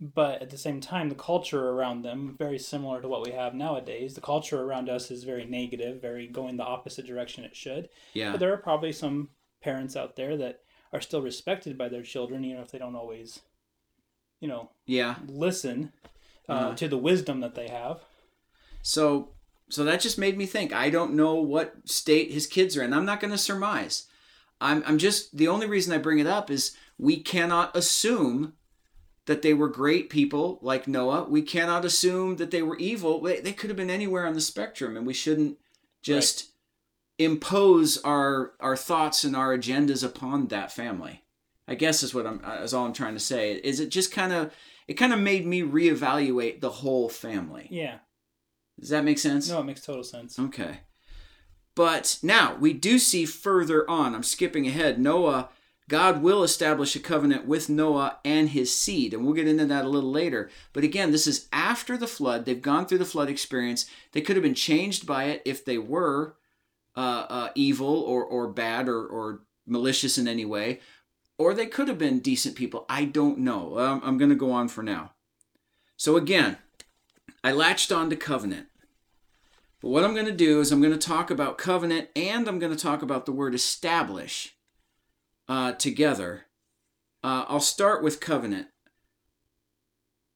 but 0.00 0.42
at 0.42 0.50
the 0.50 0.58
same 0.58 0.80
time 0.80 1.08
the 1.08 1.14
culture 1.14 1.70
around 1.70 2.02
them 2.02 2.34
very 2.38 2.58
similar 2.58 3.00
to 3.00 3.08
what 3.08 3.24
we 3.24 3.32
have 3.32 3.54
nowadays 3.54 4.14
the 4.14 4.20
culture 4.20 4.60
around 4.62 4.88
us 4.90 5.10
is 5.10 5.24
very 5.24 5.44
negative 5.46 6.00
very 6.02 6.26
going 6.26 6.56
the 6.56 6.62
opposite 6.64 7.06
direction 7.06 7.44
it 7.44 7.56
should 7.56 7.88
yeah 8.12 8.30
but 8.30 8.40
there 8.40 8.52
are 8.52 8.58
probably 8.58 8.92
some 8.92 9.28
parents 9.62 9.96
out 9.96 10.16
there 10.16 10.36
that 10.36 10.60
are 10.92 11.00
still 11.00 11.22
respected 11.22 11.78
by 11.78 11.88
their 11.88 12.02
children 12.02 12.44
even 12.44 12.60
if 12.60 12.70
they 12.70 12.78
don't 12.78 12.94
always 12.94 13.40
you 14.40 14.48
know 14.48 14.70
yeah 14.84 15.16
listen 15.26 15.92
uh, 16.48 16.52
Uh-huh. 16.52 16.74
to 16.76 16.88
the 16.88 16.98
wisdom 16.98 17.40
that 17.40 17.54
they 17.54 17.68
have 17.68 18.00
So 18.82 19.30
so 19.68 19.82
that 19.82 20.00
just 20.00 20.16
made 20.18 20.38
me 20.38 20.46
think. 20.46 20.72
I 20.72 20.90
don't 20.90 21.14
know 21.14 21.34
what 21.34 21.74
state 21.86 22.30
his 22.30 22.46
kids 22.46 22.76
are 22.76 22.84
in. 22.84 22.92
I'm 22.92 23.04
not 23.04 23.18
going 23.18 23.32
to 23.32 23.38
surmise. 23.38 24.06
I'm 24.60 24.84
I'm 24.86 24.96
just 24.98 25.36
the 25.36 25.48
only 25.48 25.66
reason 25.66 25.92
I 25.92 25.98
bring 25.98 26.20
it 26.20 26.26
up 26.28 26.50
is 26.52 26.76
we 26.96 27.16
cannot 27.20 27.76
assume 27.76 28.52
that 29.26 29.42
they 29.42 29.52
were 29.54 29.68
great 29.68 30.08
people 30.08 30.58
like 30.62 30.88
Noah. 30.88 31.24
We 31.28 31.42
cannot 31.42 31.84
assume 31.84 32.36
that 32.36 32.50
they 32.50 32.62
were 32.62 32.78
evil. 32.78 33.20
They, 33.20 33.40
they 33.40 33.52
could 33.52 33.70
have 33.70 33.76
been 33.76 33.90
anywhere 33.90 34.26
on 34.26 34.34
the 34.34 34.40
spectrum, 34.40 34.96
and 34.96 35.06
we 35.06 35.14
shouldn't 35.14 35.58
just 36.02 36.50
impose 37.18 37.98
our 37.98 38.52
our 38.60 38.76
thoughts 38.76 39.24
and 39.24 39.34
our 39.34 39.56
agendas 39.56 40.04
upon 40.04 40.48
that 40.48 40.72
family. 40.72 41.22
I 41.68 41.74
guess 41.74 42.02
is 42.02 42.14
what 42.14 42.26
I'm 42.26 42.40
uh, 42.44 42.62
is 42.62 42.72
all 42.72 42.86
I'm 42.86 42.92
trying 42.92 43.14
to 43.14 43.20
say. 43.20 43.54
Is 43.54 43.80
it 43.80 43.88
just 43.90 44.12
kind 44.12 44.32
of 44.32 44.52
it 44.86 44.94
kind 44.94 45.12
of 45.12 45.18
made 45.18 45.46
me 45.46 45.62
reevaluate 45.62 46.60
the 46.60 46.70
whole 46.70 47.08
family. 47.08 47.66
yeah 47.70 47.98
Does 48.78 48.90
that 48.90 49.04
make 49.04 49.18
sense? 49.18 49.48
no 49.48 49.60
it 49.60 49.64
makes 49.64 49.80
total 49.80 50.04
sense 50.04 50.38
Okay. 50.38 50.80
But 51.74 52.18
now 52.22 52.56
we 52.58 52.72
do 52.72 52.98
see 52.98 53.26
further 53.26 53.88
on. 53.90 54.14
I'm 54.14 54.22
skipping 54.22 54.66
ahead. 54.66 54.98
Noah, 54.98 55.50
God 55.88 56.20
will 56.20 56.42
establish 56.42 56.96
a 56.96 57.00
covenant 57.00 57.46
with 57.46 57.68
Noah 57.68 58.18
and 58.24 58.48
his 58.48 58.74
seed, 58.74 59.14
and 59.14 59.24
we'll 59.24 59.34
get 59.34 59.46
into 59.46 59.66
that 59.66 59.84
a 59.84 59.88
little 59.88 60.10
later. 60.10 60.50
But 60.72 60.82
again, 60.82 61.12
this 61.12 61.28
is 61.28 61.48
after 61.52 61.96
the 61.96 62.08
flood. 62.08 62.44
They've 62.44 62.60
gone 62.60 62.86
through 62.86 62.98
the 62.98 63.04
flood 63.04 63.30
experience. 63.30 63.86
They 64.12 64.20
could 64.20 64.34
have 64.34 64.42
been 64.42 64.54
changed 64.54 65.06
by 65.06 65.24
it 65.24 65.42
if 65.44 65.64
they 65.64 65.78
were 65.78 66.34
uh, 66.96 67.26
uh, 67.28 67.48
evil 67.54 68.00
or, 68.00 68.24
or 68.24 68.48
bad 68.48 68.88
or, 68.88 69.06
or 69.06 69.42
malicious 69.64 70.18
in 70.18 70.26
any 70.26 70.44
way, 70.44 70.80
or 71.38 71.54
they 71.54 71.66
could 71.66 71.86
have 71.86 71.98
been 71.98 72.18
decent 72.18 72.56
people. 72.56 72.84
I 72.88 73.04
don't 73.04 73.38
know. 73.38 73.78
Um, 73.78 74.00
I'm 74.02 74.18
going 74.18 74.30
to 74.30 74.34
go 74.34 74.50
on 74.50 74.66
for 74.68 74.82
now. 74.82 75.12
So 75.96 76.16
again, 76.16 76.58
I 77.44 77.52
latched 77.52 77.92
on 77.92 78.10
to 78.10 78.16
covenant. 78.16 78.66
But 79.80 79.90
what 79.90 80.04
I'm 80.04 80.14
going 80.14 80.26
to 80.26 80.32
do 80.32 80.60
is 80.60 80.72
I'm 80.72 80.80
going 80.80 80.98
to 80.98 80.98
talk 80.98 81.30
about 81.30 81.58
covenant 81.58 82.08
and 82.16 82.48
I'm 82.48 82.58
going 82.58 82.74
to 82.74 82.82
talk 82.82 83.02
about 83.02 83.24
the 83.24 83.32
word 83.32 83.54
establish 83.54 84.55
uh, 85.48 85.72
together. 85.72 86.46
Uh, 87.22 87.44
I'll 87.48 87.60
start 87.60 88.02
with 88.02 88.20
covenant. 88.20 88.68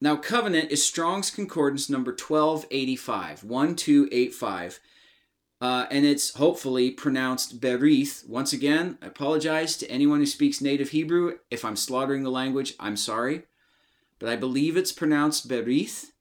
Now, 0.00 0.16
covenant 0.16 0.70
is 0.70 0.84
Strong's 0.84 1.30
Concordance 1.30 1.90
number 1.90 2.12
1285, 2.12 3.44
1285. 3.44 4.80
Uh, 5.60 5.86
and 5.90 6.06
it's 6.06 6.34
hopefully 6.36 6.90
pronounced 6.90 7.60
Berith. 7.60 8.26
Once 8.26 8.54
again, 8.54 8.96
I 9.02 9.06
apologize 9.06 9.76
to 9.76 9.90
anyone 9.90 10.20
who 10.20 10.26
speaks 10.26 10.62
native 10.62 10.90
Hebrew. 10.90 11.38
If 11.50 11.66
I'm 11.66 11.76
slaughtering 11.76 12.22
the 12.22 12.30
language, 12.30 12.74
I'm 12.80 12.96
sorry. 12.96 13.42
But 14.18 14.30
I 14.30 14.36
believe 14.36 14.76
it's 14.76 14.92
pronounced 14.92 15.48
Berith. 15.48 16.12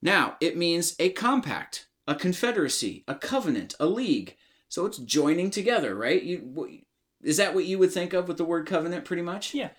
Now, 0.00 0.36
it 0.40 0.56
means 0.56 0.96
a 0.98 1.10
compact, 1.10 1.88
a 2.08 2.14
confederacy, 2.14 3.04
a 3.06 3.14
covenant, 3.14 3.74
a 3.78 3.84
league. 3.84 4.36
So 4.70 4.86
it's 4.86 4.98
joining 4.98 5.50
together, 5.50 5.94
right? 5.94 6.22
You, 6.22 6.84
is 7.22 7.36
that 7.36 7.54
what 7.54 7.64
you 7.64 7.78
would 7.78 7.92
think 7.92 8.12
of 8.12 8.28
with 8.28 8.36
the 8.36 8.44
word 8.44 8.66
covenant, 8.66 9.04
pretty 9.04 9.22
much? 9.22 9.54
Yeah. 9.54 9.70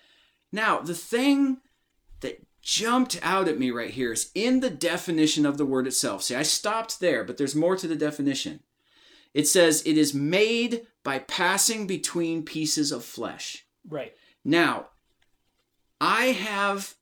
Now, 0.52 0.80
the 0.80 0.94
thing 0.94 1.58
that 2.20 2.46
jumped 2.60 3.18
out 3.22 3.48
at 3.48 3.58
me 3.58 3.70
right 3.70 3.90
here 3.90 4.12
is 4.12 4.30
in 4.34 4.60
the 4.60 4.70
definition 4.70 5.44
of 5.44 5.58
the 5.58 5.66
word 5.66 5.86
itself. 5.86 6.22
See, 6.22 6.34
I 6.34 6.42
stopped 6.42 7.00
there, 7.00 7.24
but 7.24 7.36
there's 7.36 7.56
more 7.56 7.76
to 7.76 7.88
the 7.88 7.96
definition. 7.96 8.60
It 9.34 9.48
says 9.48 9.82
it 9.84 9.98
is 9.98 10.14
made 10.14 10.86
by 11.02 11.20
passing 11.20 11.86
between 11.86 12.44
pieces 12.44 12.92
of 12.92 13.04
flesh. 13.04 13.66
Right. 13.88 14.14
Now, 14.44 14.88
I 16.00 16.26
have, 16.26 16.94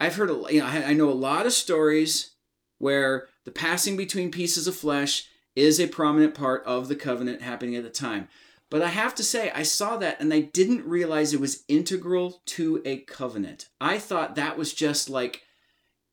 I've 0.00 0.16
heard, 0.16 0.30
a, 0.30 0.44
you 0.50 0.60
know, 0.60 0.66
I 0.66 0.92
know 0.94 1.10
a 1.10 1.12
lot 1.12 1.46
of 1.46 1.52
stories 1.52 2.30
where 2.78 3.26
the 3.44 3.50
passing 3.50 3.96
between 3.96 4.30
pieces 4.30 4.66
of 4.66 4.76
flesh 4.76 5.28
is 5.56 5.78
a 5.78 5.86
prominent 5.86 6.34
part 6.34 6.64
of 6.64 6.88
the 6.88 6.96
covenant 6.96 7.42
happening 7.42 7.76
at 7.76 7.82
the 7.82 7.90
time. 7.90 8.28
But 8.74 8.82
I 8.82 8.88
have 8.88 9.14
to 9.14 9.22
say, 9.22 9.52
I 9.52 9.62
saw 9.62 9.98
that 9.98 10.18
and 10.18 10.34
I 10.34 10.40
didn't 10.40 10.84
realize 10.84 11.32
it 11.32 11.38
was 11.38 11.62
integral 11.68 12.42
to 12.46 12.82
a 12.84 12.96
covenant. 13.02 13.68
I 13.80 14.00
thought 14.00 14.34
that 14.34 14.58
was 14.58 14.74
just 14.74 15.08
like 15.08 15.42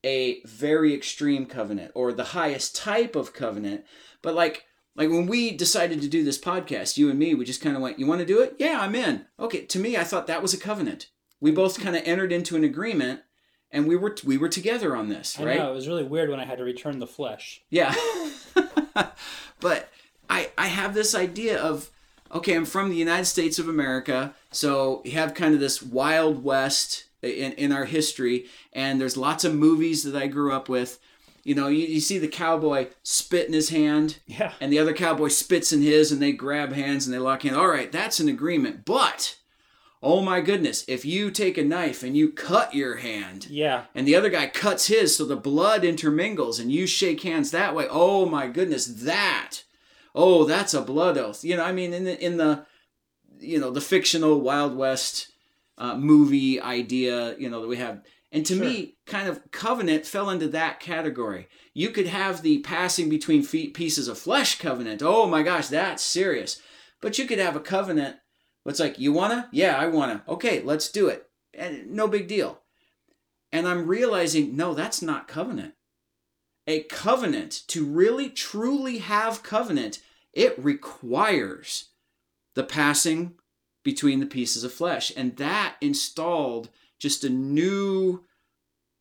a 0.05 0.43
very 0.45 0.93
extreme 0.93 1.47
covenant 1.47 1.91
or 1.95 2.13
the 2.13 2.23
highest 2.23 2.75
type 2.75 3.15
of 3.15 3.33
covenant. 3.33 3.85
But 4.21 4.35
like, 4.35 4.65
like 4.95 5.09
when 5.09 5.25
we 5.25 5.57
decided 5.57 6.03
to 6.03 6.07
do 6.07 6.23
this 6.23 6.37
podcast, 6.37 6.97
you 6.97 7.09
and 7.09 7.17
me, 7.17 7.33
we 7.33 7.45
just 7.45 7.63
kind 7.63 7.75
of 7.75 7.81
went, 7.81 7.97
"You 7.97 8.05
want 8.05 8.19
to 8.19 8.27
do 8.27 8.43
it? 8.43 8.57
Yeah, 8.59 8.77
I'm 8.79 8.93
in." 8.93 9.25
Okay, 9.39 9.65
to 9.65 9.79
me, 9.79 9.97
I 9.97 10.03
thought 10.03 10.27
that 10.27 10.43
was 10.43 10.53
a 10.53 10.59
covenant. 10.59 11.09
We 11.39 11.49
both 11.49 11.79
kind 11.79 11.95
of 11.95 12.03
entered 12.05 12.31
into 12.31 12.55
an 12.55 12.63
agreement, 12.63 13.21
and 13.71 13.87
we 13.87 13.95
were 13.95 14.15
we 14.23 14.37
were 14.37 14.49
together 14.49 14.95
on 14.95 15.09
this, 15.09 15.39
I 15.39 15.45
right? 15.45 15.57
know 15.57 15.71
it 15.71 15.75
was 15.75 15.87
really 15.87 16.03
weird 16.03 16.29
when 16.29 16.39
I 16.39 16.45
had 16.45 16.59
to 16.59 16.63
return 16.63 16.99
the 16.99 17.07
flesh. 17.07 17.63
Yeah. 17.71 17.95
but 19.59 19.89
I 20.29 20.51
I 20.59 20.67
have 20.67 20.93
this 20.93 21.15
idea 21.15 21.59
of 21.59 21.89
okay, 22.33 22.53
I'm 22.55 22.65
from 22.65 22.89
the 22.89 22.95
United 22.95 23.25
States 23.25 23.59
of 23.59 23.67
America, 23.67 24.33
so 24.51 25.01
you 25.05 25.11
have 25.13 25.33
kind 25.33 25.53
of 25.53 25.59
this 25.59 25.81
wild 25.81 26.43
west 26.43 27.05
in 27.21 27.51
in 27.53 27.71
our 27.71 27.85
history 27.85 28.45
and 28.73 28.99
there's 28.99 29.15
lots 29.17 29.43
of 29.43 29.53
movies 29.53 30.03
that 30.03 30.15
I 30.15 30.27
grew 30.27 30.51
up 30.53 30.67
with. 30.69 30.99
You 31.43 31.55
know, 31.55 31.67
you, 31.67 31.85
you 31.87 31.99
see 31.99 32.17
the 32.19 32.27
cowboy 32.27 32.87
spit 33.03 33.47
in 33.47 33.53
his 33.53 33.69
hand 33.69 34.19
Yeah. 34.27 34.53
and 34.61 34.71
the 34.71 34.77
other 34.79 34.93
cowboy 34.93 35.29
spits 35.29 35.73
in 35.73 35.81
his 35.81 36.11
and 36.11 36.21
they 36.21 36.31
grab 36.31 36.71
hands 36.73 37.05
and 37.07 37.13
they 37.13 37.19
lock 37.19 37.41
hands. 37.43 37.57
All 37.57 37.67
right, 37.67 37.91
that's 37.91 38.19
an 38.19 38.29
agreement. 38.29 38.85
But 38.85 39.37
oh 40.03 40.21
my 40.21 40.41
goodness, 40.41 40.83
if 40.87 41.03
you 41.05 41.29
take 41.31 41.57
a 41.59 41.63
knife 41.63 42.01
and 42.03 42.17
you 42.17 42.29
cut 42.31 42.73
your 42.73 42.97
hand 42.97 43.47
Yeah. 43.49 43.85
and 43.93 44.07
the 44.07 44.15
other 44.15 44.29
guy 44.29 44.47
cuts 44.47 44.87
his 44.87 45.15
so 45.15 45.25
the 45.25 45.35
blood 45.35 45.83
intermingles 45.83 46.59
and 46.59 46.71
you 46.71 46.87
shake 46.87 47.21
hands 47.21 47.51
that 47.51 47.75
way 47.75 47.85
oh 47.89 48.25
my 48.25 48.47
goodness 48.47 48.85
that 48.87 49.61
oh 50.15 50.45
that's 50.45 50.73
a 50.73 50.81
blood 50.81 51.17
oath. 51.17 51.43
You 51.43 51.55
know 51.57 51.63
i 51.63 51.71
mean 51.71 51.93
in 51.93 52.03
the 52.03 52.25
in 52.25 52.37
the 52.37 52.65
you 53.39 53.59
know 53.59 53.71
the 53.71 53.81
fictional 53.81 54.39
wild 54.41 54.75
west 54.75 55.31
uh, 55.77 55.95
movie 55.97 56.61
idea 56.61 57.35
you 57.37 57.49
know 57.49 57.61
that 57.61 57.67
we 57.67 57.77
have. 57.77 58.01
And 58.33 58.45
to 58.45 58.55
Sure. 58.55 58.65
me 58.65 58.95
kind 59.05 59.27
of 59.27 59.51
covenant 59.51 60.05
fell 60.05 60.29
into 60.29 60.47
that 60.49 60.79
category. 60.79 61.49
You 61.73 61.89
could 61.89 62.07
have 62.07 62.41
the 62.41 62.59
passing 62.59 63.09
between 63.09 63.43
feet 63.43 63.73
pieces 63.73 64.07
of 64.07 64.17
flesh 64.17 64.57
covenant. 64.57 65.01
Oh 65.03 65.25
my 65.27 65.43
gosh 65.43 65.67
that's 65.67 66.03
serious. 66.03 66.61
But 67.01 67.17
you 67.17 67.25
could 67.25 67.39
have 67.39 67.55
a 67.55 67.59
covenant 67.59 68.17
it's 68.65 68.79
like 68.79 68.99
you 68.99 69.11
wanna? 69.11 69.49
Yeah 69.51 69.75
i 69.77 69.87
wanna. 69.87 70.23
Okay 70.27 70.61
let's 70.61 70.91
do 70.91 71.07
it. 71.07 71.27
And 71.53 71.91
no 71.91 72.07
big 72.07 72.27
deal. 72.27 72.59
And 73.51 73.67
I'm 73.67 73.87
realizing, 73.87 74.55
no, 74.55 74.73
that's 74.73 75.01
not 75.01 75.27
covenant. 75.27 75.73
A 76.67 76.83
covenant, 76.83 77.63
to 77.67 77.85
really 77.85 78.29
truly 78.29 78.99
have 78.99 79.43
covenant, 79.43 79.99
it 80.33 80.57
requires 80.57 81.89
the 82.53 82.63
passing 82.63 83.35
between 83.83 84.19
the 84.19 84.25
pieces 84.25 84.63
of 84.63 84.71
flesh. 84.71 85.11
And 85.17 85.37
that 85.37 85.75
installed 85.81 86.69
just 86.99 87.23
a 87.23 87.29
new 87.29 88.25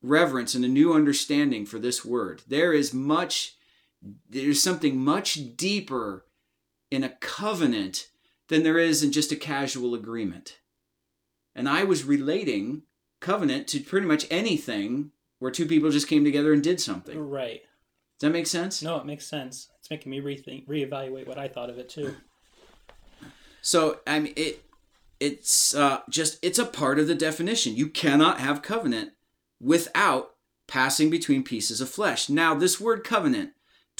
reverence 0.02 0.54
and 0.54 0.64
a 0.64 0.68
new 0.68 0.94
understanding 0.94 1.66
for 1.66 1.78
this 1.78 2.04
word. 2.04 2.42
There 2.48 2.72
is 2.72 2.94
much, 2.94 3.56
there's 4.28 4.62
something 4.62 4.98
much 4.98 5.56
deeper 5.56 6.24
in 6.90 7.04
a 7.04 7.10
covenant 7.20 8.08
than 8.48 8.62
there 8.62 8.78
is 8.78 9.02
in 9.02 9.12
just 9.12 9.32
a 9.32 9.36
casual 9.36 9.94
agreement. 9.94 10.58
And 11.54 11.68
I 11.68 11.84
was 11.84 12.04
relating 12.04 12.82
covenant 13.20 13.68
to 13.68 13.80
pretty 13.80 14.06
much 14.06 14.26
anything 14.30 15.12
where 15.40 15.50
two 15.50 15.66
people 15.66 15.90
just 15.90 16.08
came 16.08 16.24
together 16.24 16.52
and 16.52 16.62
did 16.62 16.80
something. 16.80 17.18
Right. 17.18 17.62
Does 18.18 18.28
that 18.28 18.30
make 18.30 18.46
sense? 18.46 18.82
No, 18.82 18.96
it 18.98 19.06
makes 19.06 19.26
sense. 19.26 19.68
It's 19.78 19.90
making 19.90 20.10
me 20.10 20.20
rethink, 20.20 20.66
reevaluate 20.68 21.26
what 21.26 21.38
I 21.38 21.48
thought 21.48 21.70
of 21.70 21.78
it 21.78 21.88
too. 21.88 22.14
So 23.62 24.00
I 24.06 24.20
mean 24.20 24.32
it 24.36 24.64
it's 25.18 25.74
uh, 25.74 26.00
just 26.08 26.38
it's 26.42 26.58
a 26.58 26.64
part 26.64 26.98
of 26.98 27.06
the 27.06 27.14
definition. 27.14 27.76
You 27.76 27.88
cannot 27.88 28.40
have 28.40 28.62
covenant 28.62 29.12
without 29.60 30.36
passing 30.66 31.10
between 31.10 31.42
pieces 31.42 31.80
of 31.80 31.88
flesh. 31.88 32.28
Now 32.28 32.54
this 32.54 32.80
word 32.80 33.04
covenant, 33.04 33.50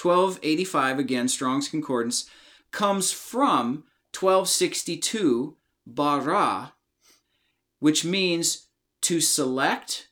1285 0.00 0.98
again 0.98 1.28
Strong's 1.28 1.68
concordance 1.68 2.28
comes 2.70 3.10
from 3.10 3.84
1262 4.14 5.56
bara 5.86 6.72
which 7.80 8.04
means 8.04 8.68
to 9.00 9.20
select, 9.20 10.08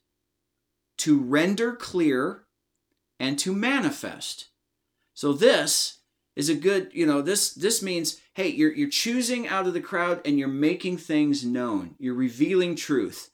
to 0.99 1.19
render 1.19 1.75
clear, 1.75 2.45
and 3.19 3.39
to 3.41 3.53
manifest. 3.53 4.49
So 5.15 5.33
this 5.33 5.99
is 6.37 6.49
a 6.49 6.55
good, 6.55 6.91
you 6.93 7.07
know, 7.07 7.21
this 7.21 7.53
this 7.53 7.83
means, 7.83 8.21
hey, 8.35 8.49
you're 8.49 8.73
you're 8.73 8.89
choosing 8.89 9.49
out 9.49 9.67
of 9.67 9.75
the 9.75 9.81
crowd 9.81 10.21
and 10.25 10.39
you're 10.39 10.49
making 10.49 10.99
things 10.99 11.45
known. 11.45 11.97
You're 11.99 12.15
revealing 12.15 12.77
truth. 12.77 13.31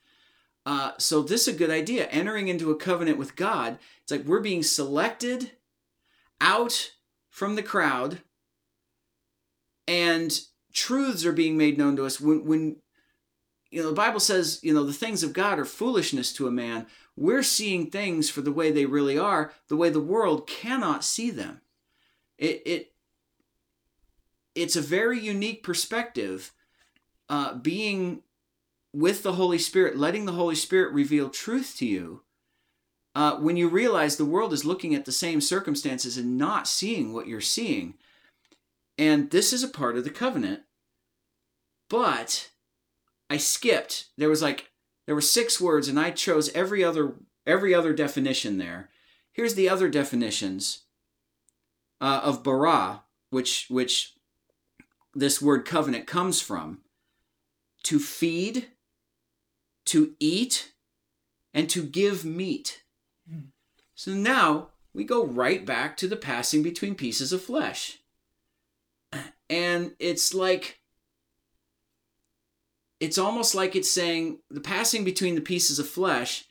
Uh, 0.66 0.92
so 0.96 1.20
this 1.20 1.46
is 1.46 1.54
a 1.54 1.58
good 1.58 1.70
idea. 1.70 2.06
Entering 2.06 2.48
into 2.48 2.70
a 2.70 2.76
covenant 2.76 3.18
with 3.18 3.36
God, 3.36 3.78
it's 4.02 4.10
like 4.10 4.24
we're 4.24 4.40
being 4.40 4.62
selected 4.62 5.50
out 6.40 6.92
from 7.28 7.54
the 7.54 7.62
crowd, 7.62 8.20
and 9.86 10.40
truths 10.72 11.26
are 11.26 11.32
being 11.32 11.56
made 11.56 11.76
known 11.76 11.96
to 11.96 12.06
us 12.06 12.20
when 12.20 12.44
when 12.44 12.76
you 13.70 13.82
know 13.82 13.88
the 13.88 13.94
bible 13.94 14.20
says 14.20 14.58
you 14.62 14.74
know 14.74 14.84
the 14.84 14.92
things 14.92 15.22
of 15.22 15.32
god 15.32 15.58
are 15.58 15.64
foolishness 15.64 16.32
to 16.32 16.48
a 16.48 16.50
man 16.50 16.86
we're 17.16 17.42
seeing 17.42 17.90
things 17.90 18.28
for 18.28 18.40
the 18.40 18.52
way 18.52 18.70
they 18.70 18.86
really 18.86 19.18
are 19.18 19.52
the 19.68 19.76
way 19.76 19.90
the 19.90 20.00
world 20.00 20.46
cannot 20.46 21.04
see 21.04 21.30
them. 21.30 21.60
It 22.38 22.62
it 22.66 22.92
it's 24.54 24.76
a 24.76 24.80
very 24.80 25.18
unique 25.18 25.62
perspective 25.62 26.52
uh, 27.28 27.54
being 27.54 28.22
with 28.92 29.22
the 29.22 29.32
holy 29.32 29.58
spirit 29.58 29.96
letting 29.96 30.24
the 30.24 30.32
holy 30.32 30.54
spirit 30.54 30.92
reveal 30.92 31.28
truth 31.28 31.74
to 31.78 31.86
you 31.86 32.22
uh, 33.14 33.36
when 33.36 33.56
you 33.56 33.68
realize 33.68 34.16
the 34.16 34.24
world 34.24 34.52
is 34.52 34.64
looking 34.64 34.94
at 34.94 35.04
the 35.04 35.12
same 35.12 35.40
circumstances 35.40 36.16
and 36.16 36.36
not 36.36 36.66
seeing 36.66 37.12
what 37.12 37.28
you're 37.28 37.40
seeing. 37.40 37.94
And 38.98 39.30
this 39.30 39.52
is 39.52 39.62
a 39.62 39.68
part 39.68 39.96
of 39.96 40.04
the 40.04 40.10
covenant. 40.10 40.62
But 41.88 42.50
I 43.30 43.36
skipped. 43.36 44.06
There 44.16 44.28
was 44.28 44.42
like 44.42 44.70
there 45.06 45.14
were 45.14 45.20
six 45.20 45.60
words, 45.60 45.88
and 45.88 45.98
I 45.98 46.10
chose 46.10 46.50
every 46.54 46.82
other 46.82 47.14
every 47.46 47.74
other 47.74 47.92
definition 47.92 48.58
there. 48.58 48.90
Here's 49.32 49.54
the 49.54 49.68
other 49.68 49.88
definitions 49.88 50.84
uh, 52.00 52.20
of 52.22 52.42
bara, 52.42 53.02
which 53.30 53.66
which 53.68 54.14
this 55.14 55.42
word 55.42 55.64
covenant 55.64 56.06
comes 56.06 56.40
from: 56.40 56.80
to 57.82 57.98
feed, 57.98 58.68
to 59.86 60.14
eat, 60.18 60.72
and 61.52 61.68
to 61.70 61.82
give 61.82 62.24
meat. 62.24 62.82
So 63.94 64.12
now 64.12 64.70
we 64.92 65.04
go 65.04 65.24
right 65.24 65.64
back 65.64 65.96
to 65.98 66.08
the 66.08 66.16
passing 66.16 66.62
between 66.62 66.94
pieces 66.94 67.32
of 67.32 67.42
flesh, 67.42 67.98
and 69.50 69.92
it's 69.98 70.32
like 70.32 70.80
it's 73.04 73.18
almost 73.18 73.54
like 73.54 73.76
it's 73.76 73.90
saying 73.90 74.38
the 74.50 74.60
passing 74.60 75.04
between 75.04 75.34
the 75.34 75.40
pieces 75.40 75.78
of 75.78 75.88
flesh 75.88 76.46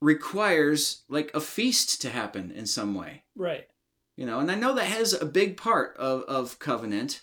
requires 0.00 1.02
like 1.08 1.30
a 1.34 1.40
feast 1.40 2.00
to 2.00 2.10
happen 2.10 2.50
in 2.50 2.66
some 2.66 2.94
way. 2.94 3.22
Right. 3.36 3.68
You 4.16 4.24
know, 4.24 4.40
and 4.40 4.50
I 4.50 4.54
know 4.54 4.74
that 4.74 4.86
has 4.86 5.12
a 5.12 5.26
big 5.26 5.56
part 5.56 5.96
of, 5.98 6.22
of 6.22 6.58
covenant 6.58 7.20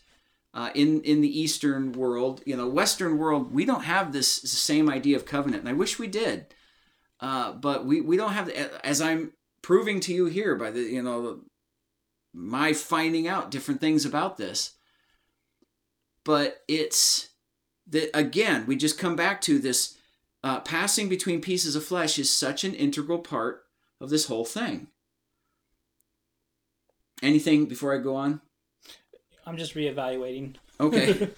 uh, 0.54 0.70
in 0.74 1.02
in 1.02 1.22
the 1.22 1.40
Eastern 1.40 1.92
world. 1.92 2.42
You 2.46 2.56
know, 2.56 2.68
Western 2.68 3.18
world, 3.18 3.54
we 3.54 3.66
don't 3.66 3.84
have 3.84 4.12
this 4.12 4.32
same 4.32 4.90
idea 4.90 5.16
of 5.16 5.26
covenant, 5.26 5.62
and 5.62 5.70
I 5.70 5.74
wish 5.74 6.00
we 6.00 6.08
did. 6.08 6.48
Uh, 7.20 7.52
but 7.52 7.86
we, 7.86 8.00
we 8.00 8.16
don't 8.16 8.32
have, 8.32 8.50
as 8.50 9.02
I'm 9.02 9.34
proving 9.62 10.00
to 10.00 10.14
you 10.14 10.26
here 10.28 10.56
by 10.56 10.72
the 10.72 10.82
you 10.82 11.02
know 11.02 11.42
my 12.34 12.74
finding 12.74 13.28
out 13.28 13.52
different 13.52 13.82
things 13.82 14.06
about 14.06 14.38
this. 14.38 14.74
But 16.24 16.62
it's 16.68 17.29
that 17.90 18.10
again, 18.14 18.66
we 18.66 18.76
just 18.76 18.98
come 18.98 19.16
back 19.16 19.42
to 19.42 19.60
this 19.60 19.98
uh, 20.44 20.60
passing 20.62 21.10
between 21.10 21.42
pieces 21.42 21.76
of 21.76 21.84
flesh 21.84 22.18
is 22.18 22.34
such 22.34 22.64
an 22.64 22.74
integral 22.74 23.20
part 23.20 23.66
of 24.00 24.10
this 24.10 24.28
whole 24.28 24.46
thing. 24.46 24.88
Anything 27.22 27.66
before 27.66 27.94
I 27.94 27.98
go 27.98 28.16
on? 28.16 28.42
I'm 29.46 29.58
just 29.58 29.76
reevaluating. 29.76 30.56
Okay. 30.80 31.30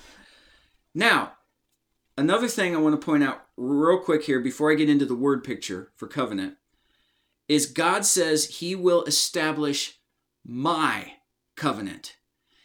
now, 0.96 1.34
another 2.18 2.48
thing 2.48 2.76
I 2.76 2.80
want 2.80 3.00
to 3.00 3.04
point 3.04 3.24
out 3.24 3.46
real 3.58 4.00
quick 4.00 4.26
here 4.26 4.40
before 4.40 4.72
I 4.72 4.76
get 4.76 4.90
into 4.90 5.06
the 5.06 5.16
word 5.16 5.44
picture 5.44 5.92
for 5.96 6.08
covenant 6.08 6.58
is 7.48 7.66
God 7.66 8.06
says 8.06 8.46
he 8.46 8.76
will 8.76 9.04
establish 9.06 10.00
my 10.46 11.14
covenant. 11.56 12.18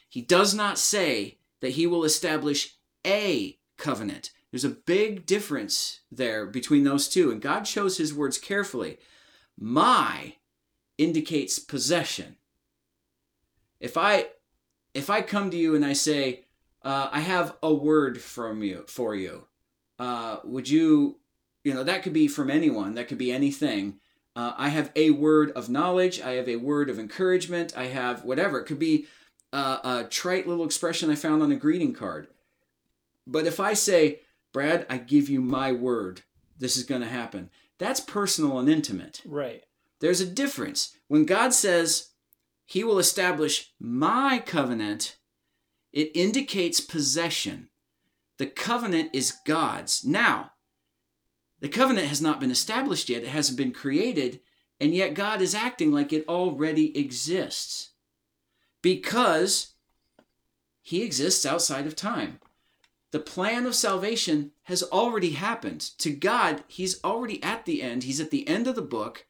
He 0.09 0.21
does 0.21 0.55
not 0.55 0.78
say 0.78 1.38
that 1.61 1.71
he 1.71 1.87
will 1.87 2.05
establish 2.05 2.76
a 3.07 3.59
covenant. 3.76 4.30
There's 4.50 4.64
a 4.64 4.71
big 4.71 5.26
difference 5.26 6.00
there 6.11 6.47
between 6.47 6.85
those 6.85 7.09
two, 7.09 7.30
and 7.30 7.40
God 7.40 7.64
chose 7.64 7.99
his 7.99 8.14
words 8.14 8.38
carefully. 8.38 8.99
My 9.59 10.37
indicates 10.99 11.59
possession. 11.59 12.37
If 13.80 13.97
I 13.97 14.28
if 14.95 15.11
I 15.11 15.21
come 15.21 15.50
to 15.50 15.56
you 15.56 15.75
and 15.75 15.85
I 15.85 15.92
say, 15.92 16.45
uh, 16.83 17.11
I 17.12 17.21
have 17.21 17.56
a 17.62 17.73
word 17.73 18.21
from 18.21 18.62
you 18.62 18.85
for 18.88 19.14
you, 19.14 19.47
uh, 19.99 20.38
would 20.45 20.68
you, 20.71 21.18
you 21.64 21.75
know, 21.75 21.85
that 21.85 22.02
could 22.02 22.14
be 22.14 22.28
from 22.28 22.50
anyone, 22.50 22.95
that 22.95 23.09
could 23.09 23.18
be 23.18 23.30
anything. 23.30 23.99
Uh, 24.35 24.52
I 24.56 24.68
have 24.71 24.92
a 24.97 25.11
word 25.11 25.50
of 25.52 25.68
knowledge. 25.68 26.21
I 26.21 26.33
have 26.33 26.49
a 26.49 26.56
word 26.56 26.88
of 26.88 26.99
encouragement. 26.99 27.76
I 27.76 27.87
have 27.87 28.25
whatever. 28.25 28.61
It 28.61 28.64
could 28.64 28.78
be 28.78 29.06
a, 29.52 29.59
a 29.59 30.06
trite 30.09 30.47
little 30.47 30.64
expression 30.64 31.11
I 31.11 31.14
found 31.14 31.42
on 31.42 31.52
a 31.52 31.56
greeting 31.56 31.92
card. 31.92 32.28
But 33.26 33.47
if 33.47 33.59
I 33.59 33.73
say, 33.73 34.21
Brad, 34.52 34.87
I 34.88 34.99
give 34.99 35.28
you 35.28 35.40
my 35.40 35.73
word, 35.73 36.23
this 36.59 36.76
is 36.76 36.85
going 36.85 37.02
to 37.02 37.09
happen, 37.09 37.50
that's 37.78 38.00
personal 38.00 38.59
and 38.59 38.68
intimate. 38.68 39.21
Right. 39.25 39.64
There's 40.00 40.21
a 40.21 40.26
difference. 40.26 40.97
When 41.09 41.25
God 41.25 41.52
says, 41.52 42.11
He 42.64 42.85
will 42.85 42.99
establish 42.99 43.73
my 43.78 44.42
covenant, 44.45 45.16
it 45.92 46.11
indicates 46.14 46.80
possession. 46.80 47.68
The 48.38 48.47
covenant 48.47 49.11
is 49.12 49.35
God's. 49.45 50.04
Now, 50.04 50.52
the 51.61 51.68
covenant 51.68 52.09
has 52.09 52.21
not 52.21 52.40
been 52.40 52.50
established 52.50 53.09
yet, 53.09 53.23
it 53.23 53.28
hasn't 53.28 53.56
been 53.56 53.73
created, 53.73 54.40
and 54.78 54.95
yet 54.95 55.14
God 55.14 55.40
is 55.40 55.54
acting 55.54 55.90
like 55.90 56.12
it 56.12 56.28
already 56.28 56.97
exists 56.99 57.90
because 58.83 59.73
He 60.83 61.02
exists 61.02 61.47
outside 61.47 61.87
of 61.87 61.97
time. 61.97 62.40
The 63.13 63.21
plan 63.21 63.67
of 63.67 63.75
salvation 63.75 64.53
has 64.65 64.83
already 64.83 65.31
happened. 65.31 65.81
To 65.99 66.11
God, 66.11 66.65
He's 66.67 67.03
already 67.05 67.43
at 67.43 67.65
the 67.65 67.83
end, 67.83 68.03
He's 68.05 68.21
at 68.21 68.31
the 68.31 68.47
end 68.49 68.67
of 68.67 68.75
the 68.75 68.83
book, 68.83 69.27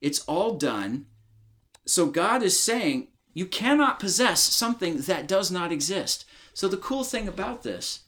it's 0.00 0.20
all 0.20 0.56
done. 0.56 1.06
So 1.86 2.06
God 2.06 2.42
is 2.42 2.58
saying, 2.58 3.08
you 3.34 3.46
cannot 3.46 4.00
possess 4.00 4.40
something 4.42 4.98
that 5.02 5.28
does 5.28 5.50
not 5.50 5.72
exist. 5.72 6.24
So 6.54 6.68
the 6.68 6.76
cool 6.76 7.04
thing 7.04 7.28
about 7.28 7.62
this 7.62 8.00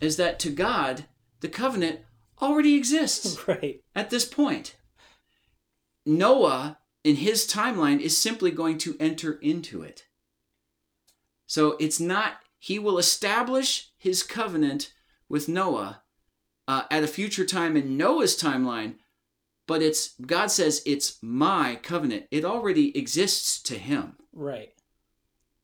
is 0.00 0.16
that 0.16 0.38
to 0.40 0.50
God, 0.50 1.04
the 1.40 1.48
covenant 1.48 2.00
already 2.42 2.74
exists 2.74 3.38
Right. 3.48 3.82
at 3.94 4.10
this 4.10 4.24
point. 4.24 4.76
Noah, 6.04 6.78
in 7.02 7.16
his 7.16 7.46
timeline, 7.46 8.00
is 8.00 8.18
simply 8.18 8.50
going 8.50 8.78
to 8.78 8.96
enter 8.98 9.34
into 9.34 9.82
it. 9.82 10.06
So 11.46 11.76
it's 11.78 12.00
not, 12.00 12.34
he 12.58 12.78
will 12.78 12.98
establish 12.98 13.90
his 14.04 14.22
covenant 14.22 14.92
with 15.30 15.48
Noah 15.48 16.02
uh, 16.68 16.82
at 16.90 17.02
a 17.02 17.08
future 17.08 17.46
time 17.46 17.74
in 17.74 17.96
Noah's 17.96 18.40
timeline, 18.40 18.96
but 19.66 19.80
it's, 19.80 20.14
God 20.20 20.50
says, 20.50 20.82
it's 20.84 21.18
my 21.22 21.78
covenant. 21.82 22.26
It 22.30 22.44
already 22.44 22.96
exists 22.96 23.60
to 23.62 23.78
him. 23.78 24.16
Right. 24.32 24.74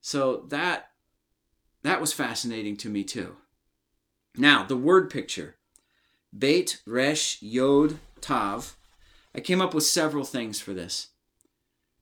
So 0.01 0.47
that 0.49 0.87
that 1.83 2.01
was 2.01 2.13
fascinating 2.15 2.77
to 2.79 2.89
me 2.89 3.05
too. 3.05 3.37
Now, 4.37 4.65
the 4.65 4.77
word 4.77 5.11
picture. 5.11 5.57
Beit, 6.37 6.81
Resh, 6.87 7.43
Yod, 7.43 7.99
Tav. 8.21 8.77
I 9.35 9.41
came 9.41 9.61
up 9.61 9.75
with 9.75 9.85
several 9.85 10.25
things 10.25 10.61
for 10.61 10.73
this. 10.73 11.09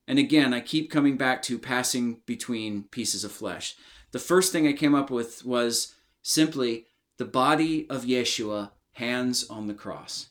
And 0.06 0.18
again, 0.18 0.54
I 0.54 0.60
keep 0.60 0.90
coming 0.90 1.16
back 1.16 1.42
to 1.42 1.58
passing 1.58 2.20
between 2.26 2.84
pieces 2.84 3.24
of 3.24 3.32
flesh. 3.32 3.76
The 4.12 4.18
first 4.18 4.52
thing 4.52 4.66
I 4.66 4.72
came 4.72 4.94
up 4.94 5.10
with 5.10 5.44
was 5.44 5.94
simply 6.28 6.84
the 7.16 7.24
body 7.24 7.88
of 7.88 8.04
Yeshua, 8.04 8.70
hands 8.92 9.48
on 9.48 9.66
the 9.66 9.74
cross. 9.74 10.28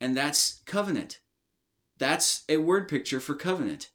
And 0.00 0.14
that's 0.14 0.60
covenant. 0.66 1.20
That's 1.96 2.44
a 2.46 2.58
word 2.58 2.88
picture 2.88 3.20
for 3.20 3.34
covenant. 3.34 3.88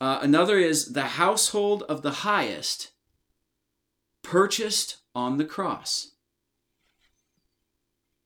Uh, 0.00 0.20
another 0.22 0.56
is 0.56 0.94
the 0.94 1.02
household 1.02 1.82
of 1.82 2.00
the 2.00 2.24
highest, 2.28 2.92
purchased 4.22 4.98
on 5.14 5.36
the 5.36 5.44
cross. 5.44 6.12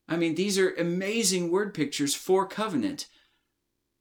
I 0.08 0.16
mean, 0.16 0.36
these 0.36 0.58
are 0.58 0.70
amazing 0.74 1.50
word 1.50 1.74
pictures 1.74 2.14
for 2.14 2.46
covenant. 2.46 3.08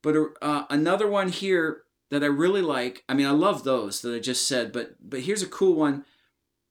But 0.03 0.15
uh, 0.43 0.65
another 0.69 1.07
one 1.07 1.29
here 1.29 1.83
that 2.11 2.23
I 2.23 2.27
really 2.27 2.61
like. 2.61 3.03
I 3.09 3.15
mean, 3.15 3.25
I 3.25 3.31
love 3.31 3.63
those 3.63 4.01
that 4.01 4.13
I 4.13 4.19
just 4.19 4.47
said, 4.47 4.71
but 4.71 4.95
but 5.01 5.21
here's 5.21 5.41
a 5.41 5.47
cool 5.47 5.75
one, 5.75 6.05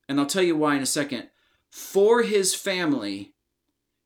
and 0.07 0.19
I'll 0.19 0.25
tell 0.25 0.43
you 0.43 0.55
why 0.55 0.75
in 0.75 0.81
a 0.81 0.87
second. 0.87 1.29
For 1.69 2.23
his 2.23 2.55
family, 2.55 3.33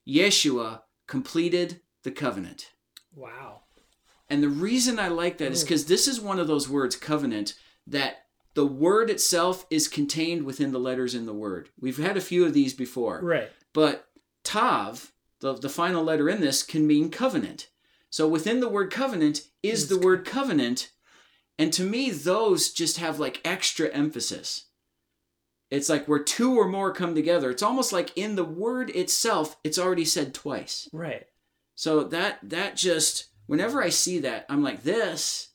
Yeshua 0.07 0.81
completed 1.07 1.81
the 2.03 2.11
covenant. 2.11 2.71
Wow. 3.15 3.61
And 4.29 4.41
the 4.41 4.49
reason 4.49 4.97
I 4.97 5.09
like 5.09 5.37
that 5.37 5.51
is 5.51 5.61
hmm. 5.61 5.65
because 5.65 5.85
this 5.85 6.07
is 6.07 6.19
one 6.19 6.39
of 6.39 6.47
those 6.47 6.69
words, 6.69 6.95
covenant, 6.95 7.55
that 7.87 8.25
the 8.53 8.65
word 8.65 9.09
itself 9.09 9.65
is 9.69 9.87
contained 9.87 10.43
within 10.43 10.71
the 10.71 10.79
letters 10.79 11.15
in 11.15 11.25
the 11.25 11.33
word. 11.33 11.69
We've 11.79 11.97
had 11.97 12.17
a 12.17 12.21
few 12.21 12.45
of 12.45 12.53
these 12.53 12.73
before. 12.73 13.19
Right. 13.21 13.49
But 13.73 14.07
tav, 14.43 15.11
the, 15.39 15.53
the 15.53 15.69
final 15.69 16.03
letter 16.03 16.29
in 16.29 16.41
this, 16.41 16.63
can 16.63 16.85
mean 16.87 17.09
covenant. 17.09 17.69
So 18.09 18.27
within 18.27 18.59
the 18.59 18.69
word 18.69 18.91
covenant 18.91 19.47
is 19.63 19.87
the 19.87 19.99
word 19.99 20.25
covenant. 20.25 20.91
And 21.57 21.71
to 21.73 21.83
me, 21.83 22.09
those 22.09 22.71
just 22.71 22.97
have 22.97 23.19
like 23.19 23.41
extra 23.45 23.89
emphasis. 23.89 24.65
It's 25.71 25.87
like 25.87 26.05
where 26.07 26.19
two 26.19 26.55
or 26.59 26.67
more 26.67 26.93
come 26.93 27.15
together. 27.15 27.49
It's 27.49 27.63
almost 27.63 27.93
like 27.93 28.15
in 28.17 28.35
the 28.35 28.43
word 28.43 28.89
itself, 28.89 29.55
it's 29.63 29.79
already 29.79 30.05
said 30.05 30.33
twice. 30.33 30.89
Right. 30.91 31.25
So 31.75 32.03
that 32.03 32.39
that 32.43 32.75
just 32.75 33.27
whenever 33.47 33.81
I 33.81 33.89
see 33.89 34.19
that, 34.19 34.45
I'm 34.49 34.61
like 34.61 34.83
this. 34.83 35.47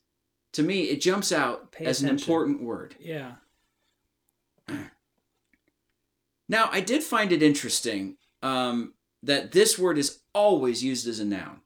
To 0.55 0.63
me, 0.63 0.85
it 0.85 1.03
jumps 1.03 1.33
out 1.33 1.71
Pay 1.71 1.85
as 1.85 2.03
an 2.03 2.09
important 2.09 2.63
word. 2.63 2.97
Yeah. 2.99 3.33
Now, 6.49 6.69
I 6.71 6.81
did 6.81 7.03
find 7.03 7.33
it 7.33 7.43
interesting 7.43 8.19
um, 8.41 8.95
that 9.23 9.51
this 9.51 9.77
word 9.77 9.99
is 9.99 10.21
always 10.33 10.85
used 10.85 11.09
as 11.09 11.19
a 11.19 11.25
noun. 11.25 11.61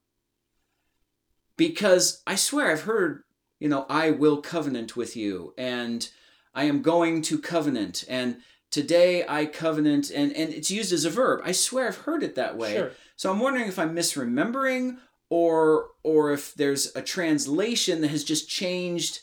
Because 1.58 2.22
I 2.26 2.34
swear 2.34 2.70
I've 2.70 2.84
heard, 2.84 3.24
you 3.58 3.68
know, 3.68 3.84
I 3.90 4.10
will 4.10 4.40
covenant 4.40 4.96
with 4.96 5.16
you, 5.16 5.52
and 5.58 6.08
I 6.54 6.64
am 6.64 6.82
going 6.82 7.22
to 7.22 7.38
covenant, 7.38 8.04
and 8.08 8.38
today 8.70 9.24
I 9.28 9.46
covenant, 9.46 10.10
and, 10.10 10.32
and 10.32 10.52
it's 10.52 10.70
used 10.70 10.92
as 10.92 11.04
a 11.04 11.10
verb. 11.10 11.42
I 11.44 11.52
swear 11.52 11.88
I've 11.88 11.98
heard 11.98 12.22
it 12.22 12.34
that 12.34 12.56
way. 12.56 12.74
Sure. 12.74 12.92
So 13.16 13.30
I'm 13.30 13.40
wondering 13.40 13.68
if 13.68 13.78
I'm 13.78 13.94
misremembering 13.94 14.98
or 15.28 15.88
or 16.02 16.32
if 16.32 16.54
there's 16.54 16.94
a 16.96 17.02
translation 17.02 18.00
that 18.00 18.08
has 18.08 18.24
just 18.24 18.48
changed. 18.48 19.20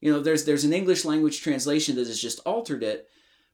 You 0.00 0.12
know, 0.12 0.20
there's 0.20 0.44
there's 0.44 0.64
an 0.64 0.72
English 0.72 1.04
language 1.04 1.40
translation 1.40 1.96
that 1.96 2.06
has 2.06 2.20
just 2.20 2.40
altered 2.40 2.82
it. 2.82 3.08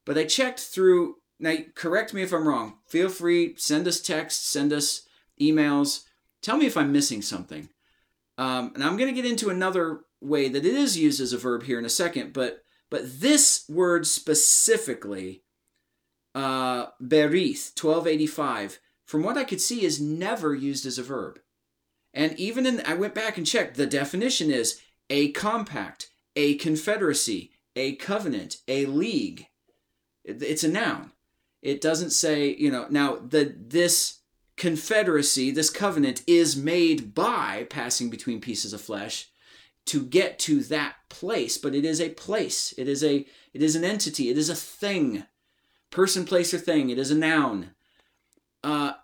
But 0.04 0.16
I 0.16 0.24
checked 0.24 0.60
through. 0.60 1.16
Now, 1.38 1.56
correct 1.74 2.14
me 2.14 2.22
if 2.22 2.32
I'm 2.32 2.48
wrong. 2.48 2.78
Feel 2.86 3.08
free. 3.08 3.54
Send 3.56 3.86
us 3.86 4.00
texts. 4.00 4.48
Send 4.48 4.72
us 4.72 5.02
emails. 5.40 6.04
Tell 6.40 6.56
me 6.56 6.66
if 6.66 6.76
I'm 6.76 6.92
missing 6.92 7.20
something. 7.20 7.68
Um, 8.38 8.72
and 8.74 8.84
I'm 8.84 8.96
going 8.96 9.12
to 9.12 9.20
get 9.20 9.30
into 9.30 9.50
another 9.50 10.00
way 10.20 10.48
that 10.48 10.64
it 10.64 10.74
is 10.74 10.96
used 10.96 11.20
as 11.20 11.32
a 11.32 11.38
verb 11.38 11.64
here 11.64 11.78
in 11.78 11.84
a 11.84 11.90
second. 11.90 12.32
But 12.32 12.62
but 12.90 13.20
this 13.20 13.64
word 13.68 14.06
specifically, 14.06 15.42
uh, 16.34 16.86
berith, 17.02 17.72
1285, 17.80 18.78
from 19.04 19.22
what 19.22 19.38
I 19.38 19.44
could 19.44 19.60
see, 19.60 19.84
is 19.84 20.00
never 20.00 20.54
used 20.54 20.86
as 20.86 20.98
a 20.98 21.02
verb. 21.02 21.40
And 22.14 22.38
even 22.38 22.66
in, 22.66 22.82
I 22.86 22.94
went 22.94 23.14
back 23.14 23.36
and 23.36 23.46
checked, 23.46 23.76
the 23.76 23.86
definition 23.86 24.50
is 24.50 24.80
a 25.10 25.32
compact, 25.32 26.08
a 26.34 26.54
confederacy, 26.56 27.52
a 27.74 27.96
covenant, 27.96 28.58
a 28.66 28.86
league. 28.86 29.46
It's 30.24 30.64
a 30.64 30.68
noun. 30.68 31.12
It 31.62 31.80
doesn't 31.80 32.10
say, 32.10 32.54
you 32.54 32.70
know, 32.70 32.86
now 32.90 33.16
the 33.16 33.54
this 33.58 34.20
confederacy, 34.56 35.50
this 35.50 35.70
covenant 35.70 36.22
is 36.26 36.56
made 36.56 37.14
by 37.14 37.66
passing 37.68 38.08
between 38.10 38.40
pieces 38.40 38.72
of 38.72 38.80
flesh 38.80 39.28
to 39.86 40.04
get 40.04 40.38
to 40.40 40.62
that 40.64 40.96
place, 41.08 41.56
but 41.58 41.74
it 41.74 41.84
is 41.84 42.00
a 42.00 42.10
place. 42.10 42.74
It 42.76 42.88
is 42.88 43.02
a 43.02 43.26
it 43.52 43.62
is 43.62 43.74
an 43.74 43.84
entity. 43.84 44.30
It 44.30 44.38
is 44.38 44.50
a 44.50 44.54
thing. 44.54 45.24
Person, 45.90 46.24
place, 46.24 46.52
or 46.52 46.58
thing. 46.58 46.90
It 46.90 46.98
is 46.98 47.10
a 47.10 47.14
noun. 47.14 47.70
Uh, 48.62 48.94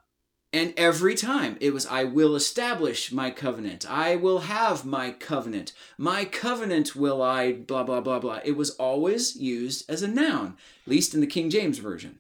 and 0.53 0.75
every 0.77 1.15
time 1.15 1.57
it 1.61 1.73
was, 1.73 1.87
I 1.87 2.05
will 2.05 2.37
establish 2.37 3.11
my 3.11 3.31
covenant. 3.31 3.91
I 3.91 4.17
will 4.17 4.41
have 4.41 4.85
my 4.85 5.13
covenant. 5.13 5.73
My 5.97 6.27
covenant 6.27 6.95
will 6.95 7.23
I, 7.23 7.53
blah, 7.53 7.85
blah, 7.85 8.03
blah, 8.03 8.19
blah. 8.19 8.41
It 8.45 8.57
was 8.57 8.71
always 8.73 9.35
used 9.37 9.89
as 9.89 10.03
a 10.03 10.09
noun, 10.09 10.59
at 10.85 10.91
least 10.91 11.15
in 11.15 11.21
the 11.21 11.27
King 11.27 11.49
James 11.49 11.79
Version. 11.79 12.19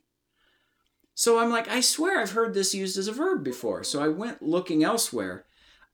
So 1.14 1.38
I'm 1.38 1.50
like, 1.50 1.68
I 1.68 1.80
swear 1.80 2.20
I've 2.20 2.32
heard 2.32 2.54
this 2.54 2.74
used 2.74 2.96
as 2.96 3.06
a 3.06 3.12
verb 3.12 3.44
before. 3.44 3.84
So 3.84 4.02
I 4.02 4.08
went 4.08 4.40
looking 4.40 4.82
elsewhere. 4.82 5.44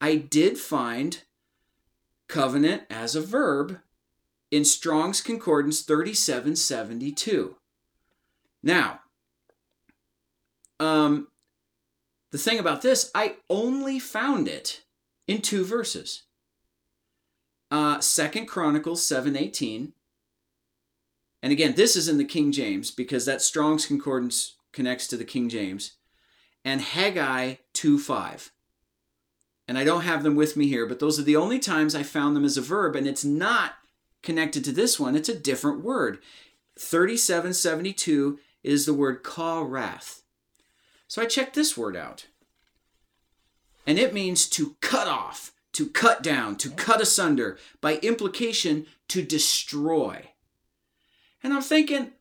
I 0.00 0.14
did 0.14 0.58
find 0.58 1.22
covenant 2.28 2.82
as 2.90 3.16
a 3.16 3.20
verb 3.20 3.80
in 4.50 4.64
Strong's 4.64 5.20
Concordance 5.20 5.82
3772. 5.82 7.56
Now, 8.62 9.00
um, 10.80 11.28
the 12.30 12.38
thing 12.38 12.58
about 12.58 12.82
this, 12.82 13.10
I 13.14 13.36
only 13.48 13.98
found 13.98 14.48
it 14.48 14.82
in 15.26 15.40
two 15.40 15.64
verses. 15.64 16.22
Uh, 17.70 18.00
Second 18.00 18.46
Chronicles 18.46 19.04
7:18. 19.04 19.92
And 21.42 21.52
again, 21.52 21.74
this 21.74 21.94
is 21.96 22.08
in 22.08 22.18
the 22.18 22.24
King 22.24 22.50
James 22.50 22.90
because 22.90 23.24
that 23.26 23.42
Strong's 23.42 23.86
Concordance 23.86 24.56
connects 24.72 25.06
to 25.08 25.16
the 25.16 25.24
King 25.24 25.48
James. 25.48 25.92
And 26.64 26.80
Haggai 26.80 27.56
2:5. 27.74 28.50
And 29.68 29.76
I 29.76 29.84
don't 29.84 30.00
have 30.00 30.22
them 30.22 30.34
with 30.34 30.56
me 30.56 30.66
here, 30.66 30.86
but 30.86 30.98
those 30.98 31.20
are 31.20 31.24
the 31.24 31.36
only 31.36 31.58
times 31.58 31.94
I 31.94 32.02
found 32.02 32.34
them 32.34 32.44
as 32.44 32.56
a 32.56 32.62
verb, 32.62 32.96
and 32.96 33.06
it's 33.06 33.24
not 33.24 33.74
connected 34.22 34.64
to 34.64 34.72
this 34.72 34.98
one. 34.98 35.14
It's 35.14 35.28
a 35.28 35.38
different 35.38 35.84
word. 35.84 36.18
3772 36.78 38.38
is 38.64 38.86
the 38.86 38.94
word 38.94 39.22
karath. 39.22 40.22
So 41.06 41.20
I 41.20 41.26
checked 41.26 41.54
this 41.54 41.76
word 41.76 41.96
out. 41.96 42.26
And 43.86 43.98
it 43.98 44.14
means 44.14 44.48
to 44.50 44.76
cut 44.80 45.06
off, 45.06 45.52
to 45.72 45.86
cut 45.86 46.22
down, 46.22 46.56
to 46.56 46.70
cut 46.70 47.02
asunder, 47.02 47.58
by 47.80 47.96
implication, 47.96 48.86
to 49.08 49.22
destroy. 49.22 50.30
And 51.42 51.52
I'm 51.52 51.62
thinking, 51.62 52.12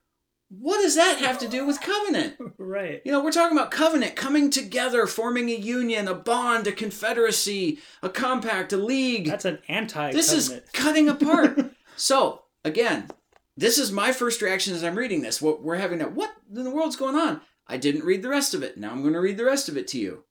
what 0.50 0.82
does 0.82 0.96
that 0.96 1.20
have 1.20 1.38
to 1.40 1.48
do 1.48 1.66
with 1.66 1.82
covenant? 1.82 2.38
Right. 2.60 3.02
You 3.06 3.12
know, 3.14 3.24
we're 3.24 3.32
talking 3.32 3.58
about 3.58 3.72
covenant, 3.72 4.16
coming 4.16 4.50
together, 4.50 5.08
forming 5.08 5.50
a 5.50 5.56
union, 5.56 6.08
a 6.08 6.14
bond, 6.14 6.68
a 6.68 6.74
confederacy, 6.74 7.80
a 8.04 8.10
compact, 8.10 8.74
a 8.74 8.78
league. 8.78 9.28
That's 9.28 9.46
an 9.46 9.60
anti 9.70 10.12
This 10.12 10.34
is 10.34 10.60
cutting 10.74 11.08
apart. 11.08 11.72
so, 11.96 12.44
again, 12.66 13.10
this 13.56 13.78
is 13.78 13.92
my 13.92 14.12
first 14.12 14.42
reaction 14.42 14.74
as 14.74 14.84
I'm 14.84 14.98
reading 14.98 15.22
this. 15.22 15.42
What 15.42 15.64
we're 15.64 15.78
having 15.78 16.00
now, 16.00 16.10
what 16.10 16.34
in 16.54 16.66
the 16.66 16.72
world's 16.72 16.98
going 16.98 17.16
on? 17.16 17.42
I 17.68 17.78
didn't 17.78 18.06
read 18.06 18.22
the 18.22 18.30
rest 18.30 18.54
of 18.54 18.64
it. 18.64 18.78
Now 18.78 18.92
I'm 18.92 19.02
going 19.02 19.14
to 19.14 19.22
read 19.22 19.38
the 19.38 19.46
rest 19.46 19.70
of 19.70 19.78
it 19.78 19.88
to 19.90 20.00
you. 20.00 20.26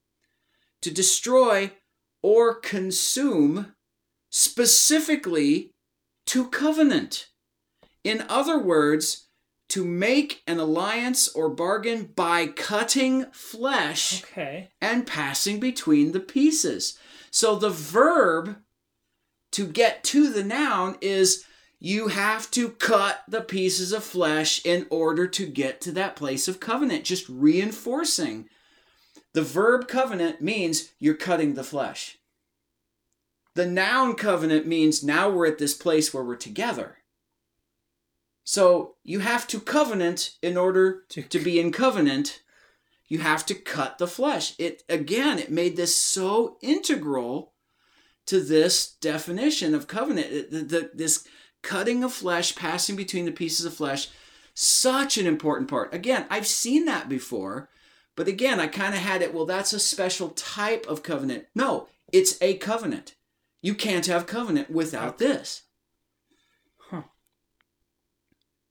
To 0.83 0.91
destroy 0.91 1.73
or 2.23 2.55
consume, 2.55 3.75
specifically 4.31 5.73
to 6.27 6.49
covenant. 6.49 7.29
In 8.05 8.25
other 8.29 8.59
words, 8.59 9.26
to 9.69 9.85
make 9.85 10.43
an 10.47 10.59
alliance 10.59 11.29
or 11.29 11.49
bargain 11.49 12.11
by 12.15 12.47
cutting 12.47 13.27
flesh 13.33 14.23
Okay. 14.25 14.71
and 14.81 15.07
passing 15.07 15.59
between 15.59 16.13
the 16.13 16.21
pieces. 16.21 16.99
So 17.31 17.57
the 17.57 17.71
verb 17.71 18.57
to 19.53 19.67
get 19.67 20.05
to 20.05 20.33
the 20.33 20.45
noun 20.45 20.97
is 21.01 21.45
you 21.79 22.09
have 22.09 22.51
to 22.53 22.71
cut 22.71 23.23
the 23.29 23.41
pieces 23.43 23.93
of 23.93 24.05
flesh 24.05 24.65
in 24.65 24.87
order 24.89 25.27
to 25.27 25.47
get 25.47 25.81
to 25.83 25.93
that 25.93 26.17
place 26.17 26.49
of 26.49 26.61
covenant, 26.61 27.05
just 27.05 27.29
reinforcing. 27.29 28.49
The 29.35 29.43
verb 29.43 29.87
covenant 29.89 30.41
means 30.41 30.93
you're 30.99 31.15
cutting 31.15 31.55
the 31.55 31.65
flesh. 31.65 32.19
The 33.55 33.67
noun 33.67 34.15
covenant 34.15 34.67
means 34.67 35.03
now 35.03 35.29
we're 35.29 35.47
at 35.47 35.59
this 35.59 35.75
place 35.75 36.13
where 36.15 36.23
we're 36.25 36.37
together. 36.37 36.96
So 38.49 38.95
you 39.03 39.19
have 39.19 39.49
to 39.49 39.59
covenant 39.59 40.37
in 40.41 40.57
order 40.57 41.03
To- 41.11 41.23
to 41.23 41.39
be 41.41 41.59
in 41.61 41.73
covenant 41.73 42.43
you 43.09 43.19
have 43.21 43.47
to 43.47 43.55
cut 43.55 43.99
the 43.99 44.07
flesh. 44.09 44.55
It 44.59 44.83
again 44.89 45.39
it 45.39 45.51
made 45.51 45.77
this 45.77 45.95
so 45.95 46.57
integral 46.63 47.53
to 48.27 48.41
this 48.41 48.95
definition 49.01 49.75
of 49.75 49.87
covenant. 49.87 50.33
It- 50.33 50.51
the- 50.51 50.63
the- 50.63 50.91
this 50.95 51.25
cutting 51.63 52.03
of 52.05 52.13
flesh 52.13 52.55
passing 52.57 52.95
between 52.97 53.25
the 53.27 53.33
pieces 53.33 53.67
of 53.67 53.75
flesh 53.75 54.09
such 54.55 55.19
an 55.19 55.27
important 55.27 55.69
part. 55.69 55.93
Again 55.93 56.25
i've 56.31 56.47
seen 56.47 56.85
that 56.87 57.09
before 57.09 57.69
but 58.15 58.29
again 58.29 58.59
i 58.61 58.67
kind 58.69 58.95
of 58.95 59.01
had 59.01 59.23
it 59.23 59.35
well 59.35 59.45
that's 59.45 59.73
a 59.73 59.81
special 59.81 60.31
type 60.31 60.87
of 60.87 61.03
covenant. 61.03 61.47
No 61.55 61.89
it's 62.13 62.41
a 62.41 62.57
covenant. 62.59 63.17
You 63.61 63.75
can't 63.75 64.07
have 64.07 64.27
covenant 64.29 64.71
without 64.71 65.19
this 65.19 65.63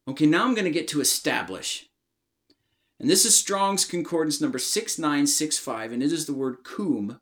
okay 0.08 0.26
now 0.26 0.46
i'm 0.46 0.54
going 0.54 0.66
to 0.66 0.72
get 0.72 0.88
to 0.88 1.02
establish 1.02 1.90
and 3.00 3.10
this 3.10 3.26
is 3.26 3.38
Strong's 3.38 3.86
Concordance 3.86 4.40
number 4.40 4.58
6965, 4.58 5.92
and 5.92 6.02
it 6.02 6.12
is 6.12 6.26
the 6.26 6.34
word 6.34 6.64
cum. 6.64 7.20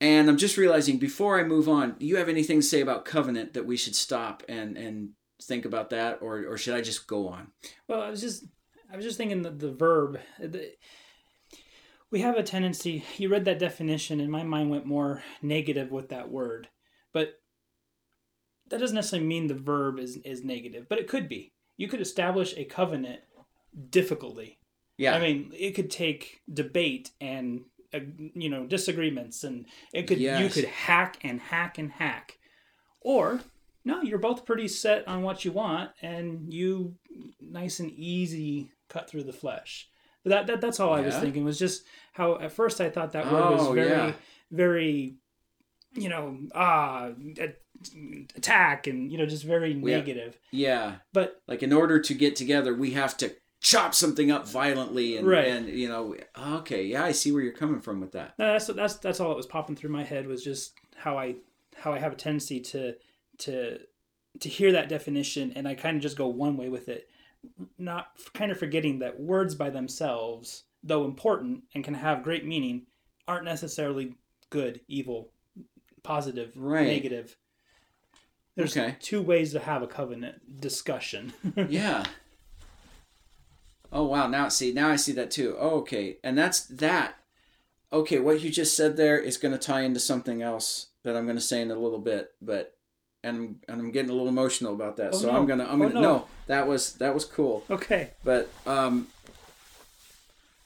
And 0.00 0.28
I'm 0.28 0.36
just 0.36 0.56
realizing 0.56 0.98
before 0.98 1.38
I 1.38 1.44
move 1.44 1.68
on, 1.68 1.92
do 1.98 2.06
you 2.06 2.16
have 2.16 2.28
anything 2.28 2.60
to 2.60 2.66
say 2.66 2.80
about 2.80 3.04
covenant 3.04 3.54
that 3.54 3.66
we 3.66 3.76
should 3.76 3.94
stop 3.94 4.42
and, 4.48 4.76
and 4.76 5.10
think 5.40 5.64
about 5.64 5.90
that, 5.90 6.18
or, 6.20 6.44
or 6.44 6.58
should 6.58 6.74
I 6.74 6.80
just 6.80 7.06
go 7.06 7.28
on? 7.28 7.52
Well, 7.86 8.02
I 8.02 8.10
was 8.10 8.20
just 8.20 8.44
I 8.92 8.96
was 8.96 9.04
just 9.04 9.16
thinking 9.16 9.42
that 9.42 9.58
the 9.58 9.72
verb 9.72 10.20
the, 10.38 10.72
we 12.10 12.20
have 12.20 12.36
a 12.36 12.42
tendency 12.42 13.04
you 13.16 13.28
read 13.28 13.44
that 13.46 13.58
definition 13.58 14.20
and 14.20 14.30
my 14.30 14.42
mind 14.42 14.70
went 14.70 14.86
more 14.86 15.22
negative 15.40 15.90
with 15.90 16.10
that 16.10 16.30
word. 16.30 16.68
That 18.70 18.80
doesn't 18.80 18.94
necessarily 18.94 19.26
mean 19.26 19.46
the 19.46 19.54
verb 19.54 19.98
is 19.98 20.16
is 20.24 20.44
negative, 20.44 20.86
but 20.88 20.98
it 20.98 21.08
could 21.08 21.28
be. 21.28 21.52
You 21.76 21.88
could 21.88 22.00
establish 22.00 22.54
a 22.56 22.64
covenant 22.64 23.20
difficultly. 23.90 24.58
Yeah. 24.96 25.14
I 25.14 25.20
mean, 25.20 25.52
it 25.56 25.72
could 25.74 25.90
take 25.90 26.40
debate 26.52 27.10
and 27.20 27.62
uh, 27.92 28.00
you 28.34 28.48
know 28.48 28.66
disagreements, 28.66 29.44
and 29.44 29.66
it 29.92 30.06
could 30.06 30.18
you 30.42 30.48
could 30.48 30.64
hack 30.66 31.18
and 31.22 31.40
hack 31.40 31.78
and 31.78 31.90
hack, 31.92 32.38
or 33.00 33.40
no, 33.84 34.02
you're 34.02 34.18
both 34.18 34.46
pretty 34.46 34.68
set 34.68 35.06
on 35.06 35.22
what 35.22 35.44
you 35.44 35.52
want, 35.52 35.90
and 36.00 36.52
you 36.52 36.94
nice 37.40 37.80
and 37.80 37.90
easy 37.92 38.70
cut 38.88 39.08
through 39.10 39.24
the 39.24 39.32
flesh. 39.32 39.88
But 40.22 40.30
that, 40.30 40.46
that 40.46 40.60
that's 40.60 40.80
all 40.80 40.94
I 40.94 41.02
was 41.02 41.16
thinking 41.16 41.44
was 41.44 41.58
just 41.58 41.82
how 42.12 42.38
at 42.38 42.52
first 42.52 42.80
I 42.80 42.88
thought 42.88 43.12
that 43.12 43.30
word 43.30 43.50
was 43.50 43.66
Oh, 43.68 43.72
very 43.74 43.88
yeah. 43.90 44.12
very 44.50 45.16
you 45.92 46.08
know 46.08 46.38
ah 46.54 47.10
attack 48.36 48.86
and 48.86 49.10
you 49.10 49.18
know 49.18 49.26
just 49.26 49.44
very 49.44 49.72
Yeah. 49.72 49.96
negative. 49.98 50.38
yeah. 50.50 50.96
But 51.12 51.42
Like 51.48 51.62
in 51.62 51.72
order 51.72 51.98
to 52.00 52.14
get 52.14 52.36
together, 52.36 52.74
we 52.74 52.92
have 52.92 53.16
to 53.18 53.34
chop 53.60 53.94
something 53.94 54.30
up 54.30 54.46
violently 54.46 55.16
and, 55.16 55.26
Right. 55.26 55.48
and 55.48 55.68
you 55.68 55.88
know, 55.88 56.14
okay, 56.58 56.84
yeah, 56.84 57.02
I 57.04 57.12
see 57.12 57.32
where 57.32 57.42
you're 57.42 57.52
coming 57.52 57.80
from 57.80 58.00
with 58.00 58.12
that. 58.12 58.34
No, 58.38 58.52
that's 58.52 58.66
that's 58.66 58.96
that's 58.96 59.20
all 59.20 59.30
that 59.30 59.36
was 59.36 59.46
popping 59.46 59.76
through 59.76 59.90
my 59.90 60.04
head 60.04 60.26
was 60.26 60.42
just 60.44 60.74
how 60.96 61.16
I 61.18 61.36
how 61.76 61.92
I 61.92 61.98
have 61.98 62.12
a 62.12 62.16
tendency 62.16 62.60
to 62.60 62.94
to 63.38 63.78
to 64.40 64.48
hear 64.48 64.72
that 64.72 64.88
definition 64.88 65.52
and 65.56 65.66
I 65.66 65.74
kind 65.74 65.96
of 65.96 66.02
just 66.02 66.16
go 66.16 66.26
one 66.28 66.56
way 66.56 66.68
with 66.68 66.88
it, 66.88 67.08
not 67.78 68.08
kind 68.34 68.50
of 68.50 68.58
forgetting 68.58 68.98
that 68.98 69.18
words 69.20 69.54
by 69.54 69.70
themselves, 69.70 70.64
though 70.82 71.04
important 71.04 71.64
and 71.74 71.84
can 71.84 71.94
have 71.94 72.22
great 72.24 72.44
meaning, 72.44 72.86
aren't 73.28 73.44
necessarily 73.44 74.14
good, 74.50 74.80
evil, 74.88 75.30
positive, 76.02 76.52
Right. 76.56 76.86
negative. 76.86 77.36
There's 78.56 78.76
Okay. 78.76 78.96
two 79.00 79.20
ways 79.20 79.52
to 79.52 79.58
have 79.60 79.82
a 79.82 79.86
covenant 79.86 80.60
discussion. 80.60 81.32
yeah. 81.68 82.04
Oh 83.92 84.04
wow! 84.04 84.26
Now 84.26 84.48
see, 84.48 84.72
now 84.72 84.88
I 84.90 84.96
see 84.96 85.12
that 85.12 85.30
too. 85.30 85.56
Oh, 85.58 85.76
okay, 85.80 86.18
and 86.24 86.36
that's 86.36 86.60
that. 86.66 87.16
Okay, 87.92 88.18
what 88.18 88.40
you 88.40 88.50
just 88.50 88.76
said 88.76 88.96
there 88.96 89.18
is 89.18 89.36
going 89.36 89.52
to 89.52 89.58
tie 89.58 89.82
into 89.82 90.00
something 90.00 90.42
else 90.42 90.88
that 91.04 91.16
I'm 91.16 91.24
going 91.26 91.36
to 91.36 91.40
say 91.42 91.62
in 91.62 91.70
a 91.70 91.76
little 91.76 92.00
bit, 92.00 92.32
but 92.42 92.76
and 93.22 93.60
and 93.68 93.80
I'm 93.80 93.92
getting 93.92 94.10
a 94.10 94.12
little 94.12 94.28
emotional 94.28 94.74
about 94.74 94.96
that. 94.96 95.14
Oh, 95.14 95.18
so 95.18 95.30
no. 95.30 95.36
I'm 95.38 95.46
gonna 95.46 95.64
I'm 95.64 95.80
Oh, 95.80 95.88
gonna 95.88 95.94
no. 95.94 96.00
no. 96.00 96.26
That 96.48 96.66
was 96.66 96.94
that 96.94 97.14
was 97.14 97.24
cool, 97.24 97.64
okay. 97.70 98.10
but 98.24 98.48
um. 98.66 99.08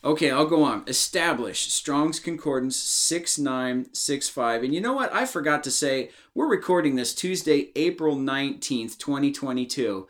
Okay, 0.09 0.31
I'll 0.31 0.47
go 0.47 0.63
on. 0.63 0.85
Establish 0.87 1.71
Strong's 1.71 2.19
Concordance 2.19 2.79
6965. 2.79 4.63
And 4.63 4.75
you 4.75 4.81
know 4.81 4.95
what? 4.95 5.13
I 5.13 5.27
forgot 5.27 5.63
to 5.65 5.71
say, 5.71 6.09
we're 6.35 6.49
recording 6.49 6.95
this 6.95 7.15
Tuesday, 7.15 7.73
April 7.77 8.17
19th, 8.17 8.97
2022. 8.97 10.09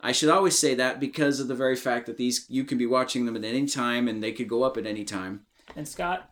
I 0.00 0.12
should 0.12 0.28
always 0.28 0.56
say 0.56 0.76
that 0.76 1.00
because 1.00 1.40
of 1.40 1.48
the 1.48 1.56
very 1.56 1.74
fact 1.74 2.06
that 2.06 2.16
these 2.16 2.46
you 2.48 2.62
can 2.62 2.78
be 2.78 2.86
watching 2.86 3.26
them 3.26 3.34
at 3.34 3.42
any 3.42 3.66
time 3.66 4.06
and 4.06 4.22
they 4.22 4.30
could 4.30 4.46
go 4.48 4.62
up 4.62 4.76
at 4.76 4.86
any 4.86 5.02
time. 5.02 5.40
And 5.74 5.88
Scott, 5.88 6.30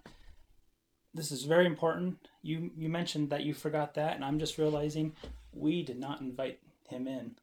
this 1.12 1.32
is 1.32 1.42
very 1.42 1.66
important. 1.66 2.18
You 2.40 2.70
you 2.76 2.88
mentioned 2.88 3.30
that 3.30 3.42
you 3.42 3.52
forgot 3.52 3.94
that, 3.94 4.14
and 4.14 4.24
I'm 4.24 4.38
just 4.38 4.58
realizing 4.58 5.12
we 5.52 5.82
did 5.82 5.98
not 5.98 6.20
invite 6.20 6.60
him 6.88 7.08
in. 7.08 7.34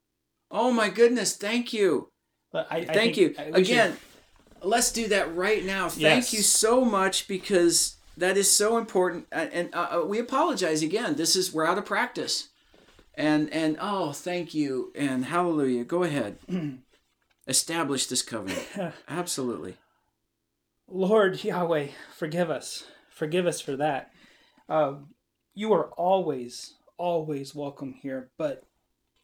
Oh 0.49 0.71
my 0.71 0.87
goodness, 0.87 1.35
thank 1.35 1.73
you. 1.73 2.11
But 2.53 2.67
I, 2.71 2.77
I 2.77 2.85
Thank 2.85 3.17
you. 3.17 3.35
I- 3.37 3.51
we 3.51 3.65
should- 3.65 3.73
Again, 3.73 3.97
let's 4.63 4.91
do 4.91 5.07
that 5.09 5.35
right 5.35 5.63
now. 5.65 5.89
Thank 5.89 6.01
Yes. 6.01 6.33
you 6.33 6.41
so 6.41 6.83
much 6.83 7.27
because 7.27 7.95
that 8.17 8.37
is 8.37 8.49
so 8.51 8.77
important. 8.77 9.27
And 9.31 9.73
uh, 9.73 10.01
uh, 10.01 10.05
we 10.05 10.19
apologize 10.19 10.81
again. 10.81 11.15
This 11.15 11.35
is 11.35 11.53
we're 11.53 11.65
out 11.65 11.77
of 11.77 11.85
practice. 11.85 12.49
And 13.15 13.49
and 13.53 13.77
oh, 13.79 14.11
thank 14.11 14.53
you 14.53 14.91
and 14.95 15.25
hallelujah. 15.25 15.83
Go 15.85 16.03
ahead. 16.03 16.37
Establish 17.47 18.07
this 18.07 18.21
covenant. 18.21 18.65
Absolutely. 19.07 19.77
Lord 20.87 21.43
Yahweh, 21.43 21.87
forgive 22.15 22.49
us. 22.49 22.85
Forgive 23.09 23.45
us 23.47 23.61
for 23.61 23.75
that. 23.77 24.11
Uh, 24.67 24.95
you 25.53 25.71
are 25.73 25.89
always, 25.91 26.73
always 26.97 27.55
welcome 27.55 27.93
here, 27.93 28.29
but 28.37 28.63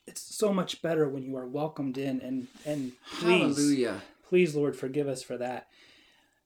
it's 0.07 0.21
so 0.21 0.53
much 0.53 0.81
better 0.81 1.09
when 1.09 1.23
you 1.23 1.35
are 1.35 1.47
welcomed 1.47 1.97
in. 1.97 2.21
And 2.21 2.47
and 2.65 2.93
please, 3.19 3.57
Hallelujah. 3.57 4.01
Please, 4.31 4.55
Lord, 4.55 4.77
forgive 4.77 5.09
us 5.09 5.21
for 5.21 5.35
that. 5.35 5.67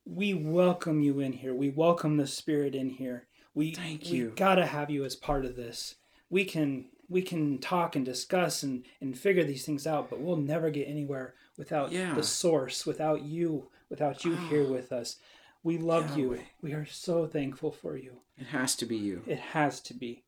We 0.06 0.34
welcome 0.34 1.02
you 1.02 1.20
in 1.20 1.34
here. 1.34 1.54
We 1.54 1.70
welcome 1.70 2.18
the 2.18 2.26
Spirit 2.26 2.74
in 2.74 2.90
here. 2.90 3.28
We 3.54 3.76
Thank 3.76 4.06
we 4.06 4.18
you. 4.18 4.34
gotta 4.36 4.66
have 4.66 4.90
you 4.90 5.06
as 5.06 5.16
part 5.16 5.46
of 5.46 5.56
this. 5.56 5.94
We 6.32 6.46
can 6.46 6.86
we 7.08 7.22
can 7.22 7.60
talk 7.60 7.96
and 7.96 8.04
discuss 8.04 8.64
and 8.64 8.86
and 9.02 9.16
figure 9.16 9.44
these 9.44 9.66
things 9.66 9.86
out, 9.86 10.10
but 10.10 10.20
we'll 10.20 10.36
never 10.36 10.72
get 10.72 10.88
anywhere 10.88 11.36
without 11.58 11.92
Yeah. 11.92 12.16
the 12.16 12.24
source, 12.24 12.88
without 12.88 13.22
you, 13.22 13.70
without 13.88 14.26
you 14.26 14.36
here 14.36 14.66
ah. 14.68 14.72
with 14.72 14.92
us. 14.92 15.18
We 15.62 15.78
love 15.78 16.18
you. 16.18 16.40
We 16.64 16.74
are 16.74 16.88
so 16.88 17.28
thankful 17.28 17.72
for 17.72 17.98
you. 17.98 18.22
It 18.36 18.48
has 18.48 18.76
to 18.78 18.88
be 18.88 18.98
you. 18.98 19.22
It 19.28 19.40
has 19.40 19.80
to 19.82 19.94
be. 19.94 20.24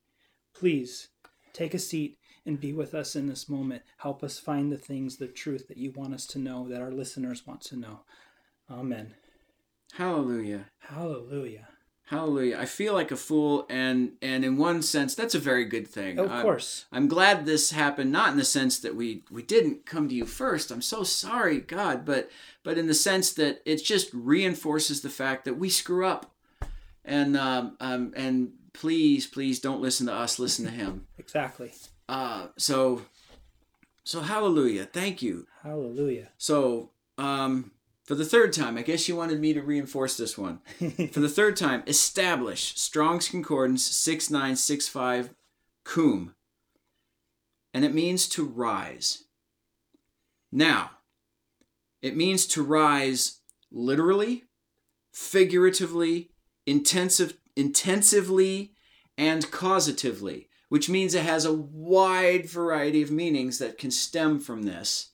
Please 0.53 1.07
take 1.53 1.73
a 1.73 1.79
seat 1.79 2.16
and 2.47 2.59
be 2.59 2.73
with 2.73 2.95
us 2.95 3.15
in 3.15 3.27
this 3.27 3.47
moment. 3.49 3.83
Help 3.97 4.23
us 4.23 4.39
find 4.39 4.71
the 4.71 4.77
things, 4.77 5.17
the 5.17 5.27
truth 5.27 5.67
that 5.67 5.77
you 5.77 5.91
want 5.91 6.13
us 6.13 6.25
to 6.27 6.39
know, 6.39 6.67
that 6.69 6.81
our 6.81 6.91
listeners 6.91 7.45
want 7.45 7.61
to 7.61 7.75
know. 7.75 7.99
Amen. 8.71 9.13
Hallelujah. 9.93 10.65
Hallelujah. 10.79 11.67
Hallelujah. 12.05 12.57
I 12.57 12.65
feel 12.65 12.93
like 12.93 13.11
a 13.11 13.17
fool 13.17 13.65
and 13.69 14.13
and 14.21 14.45
in 14.45 14.55
one 14.55 14.81
sense 14.81 15.13
that's 15.13 15.35
a 15.35 15.39
very 15.39 15.65
good 15.65 15.87
thing. 15.87 16.17
Of 16.17 16.31
I'm- 16.31 16.41
course. 16.41 16.85
I'm 16.89 17.09
glad 17.09 17.45
this 17.45 17.71
happened, 17.71 18.13
not 18.13 18.31
in 18.31 18.37
the 18.37 18.45
sense 18.45 18.79
that 18.79 18.95
we 18.95 19.23
we 19.29 19.43
didn't 19.43 19.85
come 19.85 20.07
to 20.07 20.15
you 20.15 20.25
first. 20.25 20.71
I'm 20.71 20.81
so 20.81 21.03
sorry, 21.03 21.59
God, 21.59 22.05
but 22.05 22.29
but 22.63 22.77
in 22.77 22.87
the 22.87 22.93
sense 22.93 23.33
that 23.33 23.61
it 23.65 23.83
just 23.83 24.09
reinforces 24.13 25.01
the 25.01 25.09
fact 25.09 25.43
that 25.45 25.55
we 25.55 25.69
screw 25.69 26.05
up, 26.05 26.33
and 27.03 27.35
um, 27.35 27.75
um 27.81 28.13
and 28.15 28.53
please 28.71 29.27
please 29.27 29.59
don't 29.59 29.81
listen 29.81 30.07
to 30.07 30.13
us, 30.13 30.39
listen 30.39 30.63
to 30.65 30.71
Him. 30.71 31.07
Exactly. 31.17 31.73
Uh, 32.07 32.47
so 32.57 33.03
so 34.03 34.21
hallelujah, 34.21 34.85
thank 34.85 35.21
you. 35.21 35.47
Hallelujah. 35.63 36.29
So 36.37 36.91
um. 37.17 37.71
For 38.03 38.15
the 38.15 38.23
third 38.23 38.53
time, 38.53 38.77
I 38.77 38.83
guess 38.83 39.09
you 39.09 39.17
wanted 39.17 39.41
me 39.41 39.51
to 39.51 39.61
reinforce 39.61 40.15
this 40.15 40.37
one. 40.37 40.59
For 41.11 41.19
the 41.19 41.27
third 41.27 41.57
time, 41.57 41.83
establish 41.87 42.73
Strong's 42.79 43.27
Concordance 43.27 43.83
6965 43.85 45.31
cum. 45.83 46.33
And 47.73 47.83
it 47.83 47.93
means 47.93 48.29
to 48.29 48.45
rise. 48.45 49.25
Now, 50.53 50.91
it 52.01 52.15
means 52.15 52.45
to 52.47 52.63
rise 52.63 53.39
literally, 53.71 54.45
figuratively, 55.11 56.29
intensive, 56.65 57.37
intensively, 57.57 58.71
and 59.17 59.51
causatively, 59.51 60.47
which 60.69 60.89
means 60.89 61.13
it 61.13 61.23
has 61.23 61.45
a 61.45 61.53
wide 61.53 62.49
variety 62.49 63.01
of 63.01 63.11
meanings 63.11 63.59
that 63.59 63.77
can 63.77 63.91
stem 63.91 64.39
from 64.39 64.63
this. 64.63 65.09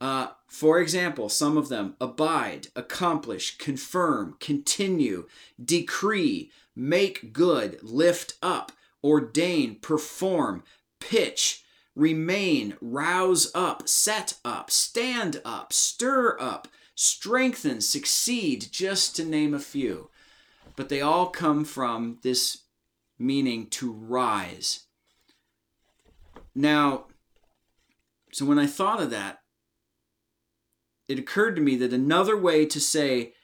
Uh, 0.00 0.28
for 0.46 0.78
example, 0.78 1.28
some 1.28 1.56
of 1.56 1.68
them 1.68 1.96
abide, 2.00 2.68
accomplish, 2.76 3.56
confirm, 3.56 4.36
continue, 4.40 5.26
decree, 5.62 6.50
make 6.74 7.32
good, 7.32 7.78
lift 7.82 8.34
up, 8.42 8.72
ordain, 9.02 9.76
perform, 9.76 10.62
pitch, 11.00 11.64
remain, 11.94 12.76
rouse 12.80 13.50
up, 13.54 13.88
set 13.88 14.34
up, 14.44 14.70
stand 14.70 15.40
up, 15.44 15.72
stir 15.72 16.36
up, 16.38 16.68
strengthen, 16.94 17.80
succeed, 17.80 18.66
just 18.70 19.16
to 19.16 19.24
name 19.24 19.54
a 19.54 19.58
few. 19.58 20.10
But 20.76 20.90
they 20.90 21.00
all 21.00 21.28
come 21.28 21.64
from 21.64 22.18
this 22.22 22.58
meaning 23.18 23.66
to 23.68 23.92
rise. 23.92 24.86
Now, 26.54 27.06
so 28.32 28.44
when 28.44 28.58
I 28.58 28.66
thought 28.66 29.00
of 29.00 29.10
that, 29.10 29.42
it 31.08 31.18
occurred 31.18 31.56
to 31.56 31.62
me 31.62 31.76
that 31.76 31.92
another 31.92 32.36
way 32.36 32.66
to 32.66 32.80
say, 32.80 33.34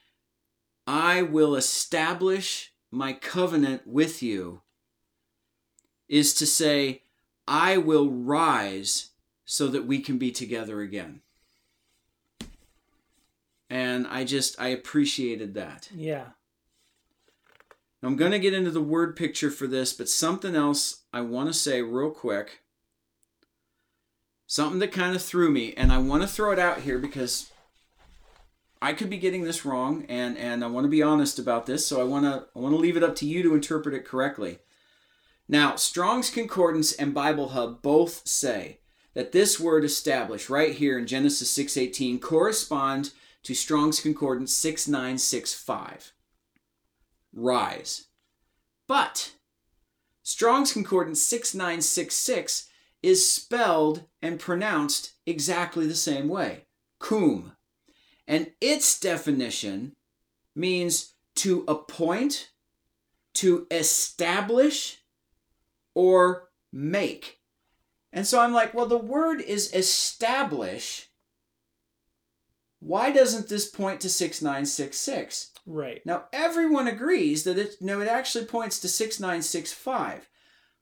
I 0.87 1.23
will 1.23 1.55
establish 1.55 2.73
my 2.91 3.13
covenant 3.13 3.87
with 3.87 4.23
you, 4.23 4.63
is 6.09 6.35
to 6.35 6.47
say, 6.47 7.03
I 7.47 7.79
will 7.79 8.11
rise 8.11 9.11
so 9.45 9.69
that 9.69 9.87
we 9.87 10.01
can 10.01 10.19
be 10.19 10.31
together 10.31 10.81
again. 10.81 11.21
And 13.71 14.07
I 14.07 14.25
just, 14.25 14.61
I 14.61 14.69
appreciated 14.69 15.55
that. 15.55 15.89
Yeah. 15.95 16.27
I'm 18.03 18.17
going 18.17 18.33
to 18.33 18.39
get 18.39 18.55
into 18.55 18.73
the 18.73 18.83
word 18.83 19.15
picture 19.15 19.51
for 19.51 19.69
this, 19.69 19.93
but 19.93 20.09
something 20.09 20.57
else 20.57 21.03
I 21.13 21.21
want 21.21 21.49
to 21.49 21.55
say 21.55 21.83
real 21.83 22.11
quick. 22.11 22.61
Something 24.47 24.81
that 24.81 24.93
kind 24.93 25.15
of 25.15 25.23
threw 25.23 25.51
me, 25.51 25.73
and 25.75 25.93
I 25.93 25.99
want 25.99 26.23
to 26.23 26.29
throw 26.29 26.51
it 26.53 26.59
out 26.59 26.81
here 26.81 26.99
because 26.99 27.51
I 28.83 28.93
could 28.93 29.09
be 29.09 29.19
getting 29.19 29.45
this 29.45 29.65
wrong, 29.65 30.05
and, 30.09 30.37
and 30.37 30.65
I 30.65 30.67
want 30.67 30.85
to 30.85 30.91
be 30.91 31.03
honest 31.03 31.39
about 31.39 31.67
this, 31.67 31.87
so 31.87 32.01
I 32.01 32.05
want 32.05 32.25
to 32.25 32.47
I 32.55 32.59
want 32.59 32.75
to 32.75 32.79
leave 32.79 32.97
it 32.97 33.05
up 33.05 33.15
to 33.17 33.27
you 33.27 33.43
to 33.45 33.55
interpret 33.55 33.95
it 33.95 34.05
correctly. 34.05 34.59
Now, 35.49 35.77
Strong's 35.77 36.29
Concordance 36.29 36.93
and 36.93 37.15
Bible 37.15 37.51
Hub 37.51 37.83
both 37.83 38.27
say 38.27 38.81
that 39.15 39.33
this 39.33 39.61
word 39.61 39.85
established 39.85 40.51
right 40.51 40.75
here 40.75 40.99
in 40.99 41.07
Genesis 41.07 41.57
6:18 41.57 42.21
correspond 42.21 43.13
to 43.45 43.55
Strong's 43.55 44.01
Concordance 44.01 44.53
6965 44.53 46.13
rise. 47.33 48.07
But 48.87 49.33
Strong's 50.23 50.73
Concordance 50.73 51.23
6966 51.23 52.69
is 53.03 53.31
spelled 53.31 54.05
and 54.21 54.39
pronounced 54.39 55.13
exactly 55.27 55.87
the 55.87 55.95
same 55.95 56.29
way 56.29 56.67
cum. 57.03 57.53
And 58.27 58.53
its 58.61 58.99
definition 58.99 59.93
means 60.55 61.15
to 61.37 61.65
appoint, 61.67 62.51
to 63.35 63.67
establish, 63.71 64.99
or 65.95 66.49
make. 66.73 67.41
And 68.13 68.27
so 68.27 68.41
I'm 68.41 68.53
like, 68.53 68.73
well, 68.73 68.87
the 68.87 68.97
word 68.97 69.41
is 69.41 69.75
establish. 69.75 71.09
Why 72.85 73.13
doesn't 73.13 73.49
this 73.49 73.69
point 73.69 74.01
to 74.01 74.09
6966? 74.09 75.53
Right. 75.67 76.05
Now 76.05 76.25
everyone 76.33 76.89
agrees 76.89 77.45
that 77.45 77.57
it 77.57 77.77
no, 77.81 78.01
it 78.01 78.09
actually 78.09 78.45
points 78.45 78.81
to 78.81 78.89
6965. 78.89 80.29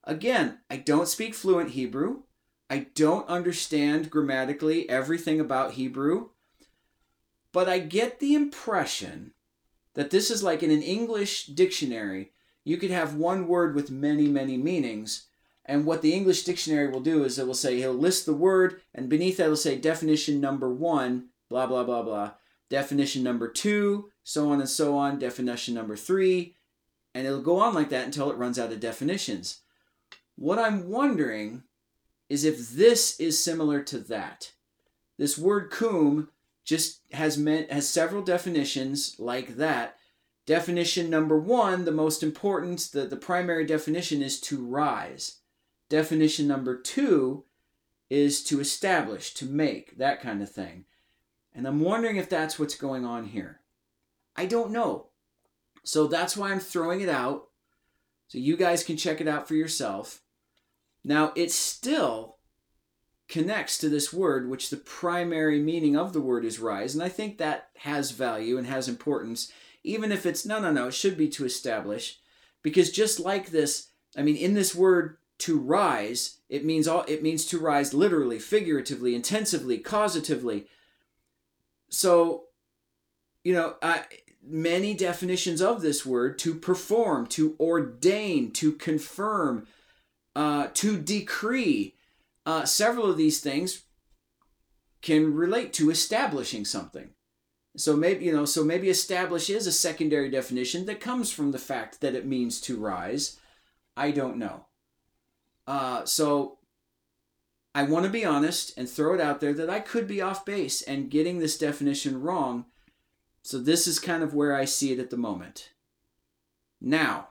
Again, 0.04 0.60
I 0.70 0.78
don't 0.78 1.08
speak 1.08 1.34
fluent 1.34 1.72
Hebrew. 1.72 2.22
I 2.70 2.86
don't 2.94 3.28
understand 3.28 4.08
grammatically 4.08 4.88
everything 4.88 5.40
about 5.40 5.72
Hebrew. 5.72 6.30
But 7.52 7.68
I 7.68 7.80
get 7.80 8.18
the 8.18 8.34
impression 8.34 9.32
that 9.92 10.10
this 10.10 10.30
is 10.30 10.42
like 10.42 10.62
in 10.62 10.70
an 10.70 10.82
English 10.82 11.46
dictionary, 11.48 12.32
you 12.64 12.78
could 12.78 12.90
have 12.90 13.14
one 13.14 13.46
word 13.46 13.74
with 13.74 13.90
many, 13.90 14.26
many 14.26 14.56
meanings. 14.56 15.26
And 15.66 15.84
what 15.84 16.00
the 16.00 16.14
English 16.14 16.44
dictionary 16.44 16.88
will 16.88 17.00
do 17.00 17.24
is 17.24 17.38
it 17.38 17.46
will 17.46 17.54
say, 17.54 17.76
he'll 17.76 17.92
list 17.92 18.24
the 18.24 18.32
word, 18.32 18.80
and 18.94 19.10
beneath 19.10 19.36
that, 19.36 19.44
it'll 19.44 19.56
say 19.56 19.76
definition 19.76 20.40
number 20.40 20.72
one, 20.72 21.29
blah, 21.50 21.66
blah, 21.66 21.84
blah, 21.84 22.02
blah. 22.02 22.30
Definition 22.70 23.22
number 23.22 23.48
two, 23.48 24.10
so 24.22 24.48
on 24.50 24.60
and 24.60 24.68
so 24.68 24.96
on. 24.96 25.18
Definition 25.18 25.74
number 25.74 25.96
three. 25.96 26.54
And 27.14 27.26
it'll 27.26 27.42
go 27.42 27.58
on 27.58 27.74
like 27.74 27.90
that 27.90 28.06
until 28.06 28.30
it 28.30 28.38
runs 28.38 28.58
out 28.58 28.72
of 28.72 28.80
definitions. 28.80 29.60
What 30.36 30.58
I'm 30.58 30.88
wondering 30.88 31.64
is 32.30 32.44
if 32.44 32.70
this 32.70 33.18
is 33.20 33.42
similar 33.42 33.82
to 33.82 33.98
that. 33.98 34.52
This 35.18 35.36
word 35.36 35.70
cum 35.70 36.30
just 36.64 37.00
has 37.12 37.36
meant 37.36 37.70
has 37.72 37.88
several 37.88 38.22
definitions 38.22 39.16
like 39.18 39.56
that. 39.56 39.96
Definition 40.46 41.10
number 41.10 41.38
one, 41.38 41.84
the 41.84 41.92
most 41.92 42.22
important, 42.22 42.88
the, 42.92 43.04
the 43.04 43.16
primary 43.16 43.66
definition 43.66 44.22
is 44.22 44.40
to 44.40 44.64
rise. 44.64 45.40
Definition 45.88 46.46
number 46.46 46.80
two 46.80 47.44
is 48.08 48.42
to 48.44 48.60
establish, 48.60 49.34
to 49.34 49.44
make, 49.44 49.98
that 49.98 50.20
kind 50.20 50.42
of 50.42 50.50
thing. 50.50 50.84
And 51.54 51.66
I'm 51.66 51.80
wondering 51.80 52.16
if 52.16 52.28
that's 52.28 52.58
what's 52.58 52.76
going 52.76 53.04
on 53.04 53.26
here. 53.26 53.60
I 54.36 54.46
don't 54.46 54.70
know. 54.70 55.06
So 55.82 56.06
that's 56.06 56.36
why 56.36 56.50
I'm 56.50 56.60
throwing 56.60 57.00
it 57.00 57.08
out. 57.08 57.48
So 58.28 58.38
you 58.38 58.56
guys 58.56 58.84
can 58.84 58.96
check 58.96 59.20
it 59.20 59.28
out 59.28 59.48
for 59.48 59.54
yourself. 59.54 60.22
Now, 61.02 61.32
it 61.34 61.50
still 61.50 62.36
connects 63.28 63.78
to 63.78 63.88
this 63.88 64.12
word, 64.12 64.48
which 64.48 64.70
the 64.70 64.76
primary 64.76 65.60
meaning 65.60 65.96
of 65.96 66.12
the 66.12 66.20
word 66.20 66.44
is 66.44 66.58
rise. 66.58 66.94
And 66.94 67.02
I 67.02 67.08
think 67.08 67.38
that 67.38 67.70
has 67.78 68.10
value 68.10 68.58
and 68.58 68.66
has 68.66 68.88
importance, 68.88 69.50
even 69.82 70.12
if 70.12 70.26
it's 70.26 70.44
no, 70.44 70.60
no, 70.60 70.70
no, 70.70 70.88
it 70.88 70.94
should 70.94 71.16
be 71.16 71.28
to 71.30 71.44
establish. 71.44 72.18
Because 72.62 72.90
just 72.90 73.18
like 73.18 73.50
this, 73.50 73.88
I 74.16 74.22
mean, 74.22 74.36
in 74.36 74.54
this 74.54 74.74
word 74.74 75.16
to 75.38 75.58
rise, 75.58 76.40
it 76.48 76.64
means 76.64 76.86
all 76.86 77.04
it 77.08 77.22
means 77.22 77.46
to 77.46 77.58
rise 77.58 77.94
literally, 77.94 78.38
figuratively, 78.38 79.14
intensively, 79.14 79.78
causatively. 79.78 80.66
So, 81.90 82.44
you 83.44 83.53
know, 83.53 83.74
many 84.42 84.94
definitions 84.94 85.61
of 85.61 85.83
this 85.83 86.07
word 86.07 86.38
to 86.38 86.55
perform, 86.55 87.26
to 87.26 87.57
ordain, 87.61 88.50
to 88.53 88.72
confirm, 88.72 89.66
uh, 90.35 90.68
to 90.74 90.98
decree. 90.98 91.96
Uh, 92.46 92.64
several 92.64 93.11
of 93.11 93.16
these 93.16 93.40
things 93.40 93.83
can 95.03 95.35
relate 95.35 95.72
to 95.74 95.90
establishing 95.90 96.64
something. 96.64 97.11
So 97.76 97.96
maybe 97.96 98.24
you 98.24 98.33
know, 98.33 98.44
so 98.44 98.64
maybe 98.64 98.90
establish 98.90 99.48
is 99.48 99.66
a 99.66 99.72
secondary 99.72 100.31
definition 100.31 100.87
that 100.87 101.00
comes 101.00 101.31
from 101.31 101.53
the 101.53 101.59
fact 101.59 102.00
that 102.00 102.14
it 102.14 102.26
means 102.26 102.61
to 102.62 102.76
rise. 102.76 103.38
I 103.96 104.11
don't 104.11 104.38
know. 104.38 104.66
Uh, 105.66 106.05
so 106.05 106.59
I 107.74 107.85
want 107.85 108.04
to 108.04 108.11
be 108.11 108.24
honest 108.24 108.76
and 108.76 108.88
throw 108.88 109.14
it 109.14 109.20
out 109.20 109.40
there 109.40 109.52
that 109.54 109.70
I 109.70 109.80
could 109.80 110.09
be 110.09 110.20
off 110.20 110.44
base 110.44 110.83
and 110.83 111.11
getting 111.11 111.38
this 111.38 111.56
definition 111.56 112.20
wrong. 112.20 112.66
So 113.42 113.59
this 113.59 113.87
is 113.87 113.98
kind 113.98 114.22
of 114.22 114.35
where 114.35 114.54
I 114.54 114.64
see 114.64 114.92
it 114.92 114.98
at 114.98 115.11
the 115.11 115.16
moment. 115.16 115.70
Now, 116.80 117.28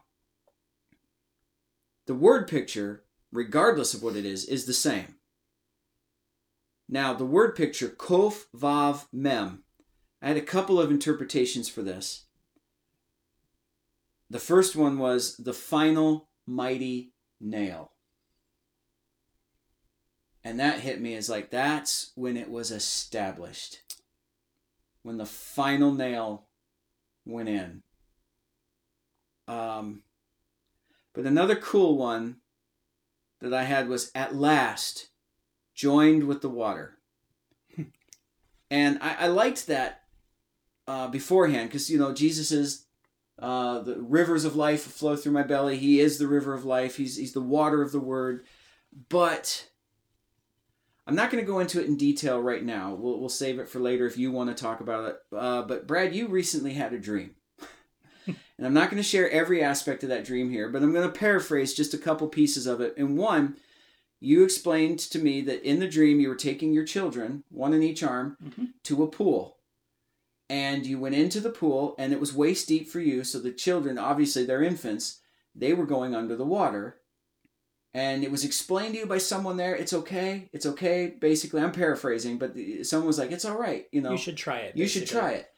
the 2.08 2.16
word 2.16 2.48
picture, 2.48 3.04
regardless 3.32 3.94
of 3.94 4.02
what 4.02 4.16
it 4.16 4.26
is, 4.26 4.46
is 4.46 4.66
the 4.66 4.74
same. 4.74 5.16
Now, 6.88 7.14
the 7.14 7.26
word 7.26 7.56
picture, 7.56 7.90
kof, 7.90 8.46
vav, 8.56 9.06
mem. 9.12 9.64
I 10.22 10.30
had 10.30 10.38
a 10.38 10.42
couple 10.42 10.80
of 10.80 10.90
interpretations 10.90 11.70
for 11.70 11.84
this. 11.84 12.26
The 14.30 14.40
first 14.40 14.76
one 14.76 14.98
was 14.98 15.38
the 15.38 15.54
final 15.54 16.30
mighty 16.48 17.14
nail. 17.40 17.92
And 20.50 20.60
that 20.60 20.80
hit 20.80 21.00
me 21.00 21.14
as 21.14 21.30
like, 21.30 21.52
that's 21.52 22.12
when 22.16 22.36
it 22.36 22.50
was 22.50 22.72
established. 22.72 23.84
When 25.04 25.18
the 25.18 25.28
final 25.28 25.94
nail 25.94 26.48
went 27.24 27.50
in. 27.50 27.84
Um, 29.48 30.02
but 31.14 31.28
another 31.28 31.56
cool 31.56 32.00
one 32.00 32.38
that 33.42 33.54
I 33.54 33.62
had 33.62 33.90
was 33.90 34.10
at 34.16 34.34
last 34.34 35.10
joined 35.76 36.24
with 36.24 36.42
the 36.42 36.50
water. 36.50 36.98
and 38.72 38.98
I, 39.04 39.18
I 39.20 39.28
liked 39.28 39.68
that 39.68 40.02
uh, 40.88 41.10
beforehand 41.10 41.70
because, 41.70 41.92
you 41.92 42.00
know, 42.00 42.12
Jesus 42.12 42.52
is 42.52 42.88
uh, 43.38 43.82
the 43.82 44.02
rivers 44.02 44.46
of 44.46 44.56
life 44.56 44.82
flow 44.82 45.16
through 45.16 45.34
my 45.34 45.44
belly. 45.44 45.78
He 45.78 46.00
is 46.00 46.18
the 46.18 46.28
river 46.28 46.56
of 46.56 46.66
life. 46.66 46.98
He's, 46.98 47.18
he's 47.18 47.34
the 47.34 47.40
water 47.40 47.84
of 47.84 47.92
the 47.92 48.00
word. 48.00 48.46
But 49.10 49.69
I'm 51.10 51.16
not 51.16 51.32
going 51.32 51.44
to 51.44 51.52
go 51.52 51.58
into 51.58 51.82
it 51.82 51.88
in 51.88 51.98
detail 51.98 52.40
right 52.40 52.64
now. 52.64 52.94
We'll, 52.94 53.20
we'll 53.20 53.30
save 53.30 53.58
it 53.58 53.68
for 53.68 53.80
later 53.80 54.06
if 54.06 54.16
you 54.16 54.32
want 54.32 54.56
to 54.56 54.64
talk 54.64 54.80
about 54.80 55.10
it. 55.10 55.18
Uh, 55.36 55.64
but 55.64 55.88
Brad, 55.88 56.14
you 56.14 56.28
recently 56.28 56.74
had 56.74 56.94
a 56.94 57.00
dream. 57.00 57.32
and 58.28 58.38
I'm 58.60 58.76
not 58.76 58.92
going 58.92 59.02
to 59.02 59.10
share 59.10 59.28
every 59.32 59.64
aspect 59.64 60.04
of 60.04 60.10
that 60.10 60.24
dream 60.24 60.52
here, 60.52 60.70
but 60.70 60.84
I'm 60.84 60.94
going 60.94 61.12
to 61.12 61.20
paraphrase 61.20 61.74
just 61.74 61.96
a 61.96 61.98
couple 61.98 62.28
pieces 62.28 62.68
of 62.68 62.80
it. 62.80 62.96
And 62.96 63.18
one, 63.18 63.56
you 64.20 64.44
explained 64.44 65.00
to 65.00 65.18
me 65.18 65.42
that 65.42 65.68
in 65.68 65.80
the 65.80 65.88
dream 65.88 66.20
you 66.20 66.30
were 66.30 66.36
taking 66.36 66.74
your 66.74 66.86
children, 66.86 67.44
one 67.50 67.74
in 67.74 67.82
each 67.82 68.04
arm, 68.04 68.38
mm-hmm. 68.44 68.66
to 68.84 69.02
a 69.02 69.08
pool. 69.08 69.58
And 70.48 70.86
you 70.86 71.00
went 71.00 71.16
into 71.16 71.40
the 71.40 71.50
pool, 71.50 71.96
and 71.98 72.14
it 72.14 72.20
was 72.20 72.36
waist 72.36 72.68
deep 72.68 72.88
for 72.88 73.00
you. 73.00 73.24
So 73.24 73.40
the 73.40 73.52
children, 73.52 73.98
obviously 73.98 74.46
they're 74.46 74.62
infants, 74.62 75.22
they 75.56 75.74
were 75.74 75.88
going 75.88 76.14
under 76.14 76.36
the 76.36 76.46
water. 76.46 76.98
And 77.94 78.24
it 78.24 78.32
was 78.32 78.46
explained 78.46 78.94
to 78.94 79.00
you 79.00 79.06
by 79.08 79.18
someone 79.18 79.58
there. 79.58 79.76
It's 79.76 79.94
okay. 79.94 80.50
It's 80.54 80.66
okay. 80.66 81.16
Basically, 81.20 81.62
I'm 81.62 81.72
paraphrasing, 81.72 82.38
but 82.38 82.56
someone 82.84 83.08
was 83.08 83.18
like, 83.18 83.32
"It's 83.32 83.46
all 83.46 83.58
right." 83.58 83.88
You 83.92 84.02
know, 84.02 84.12
you 84.12 84.18
should 84.18 84.38
try 84.38 84.58
it. 84.60 84.76
Basically. 84.76 84.82
You 84.82 84.88
should 84.88 85.08
try 85.08 85.32
it. 85.32 85.52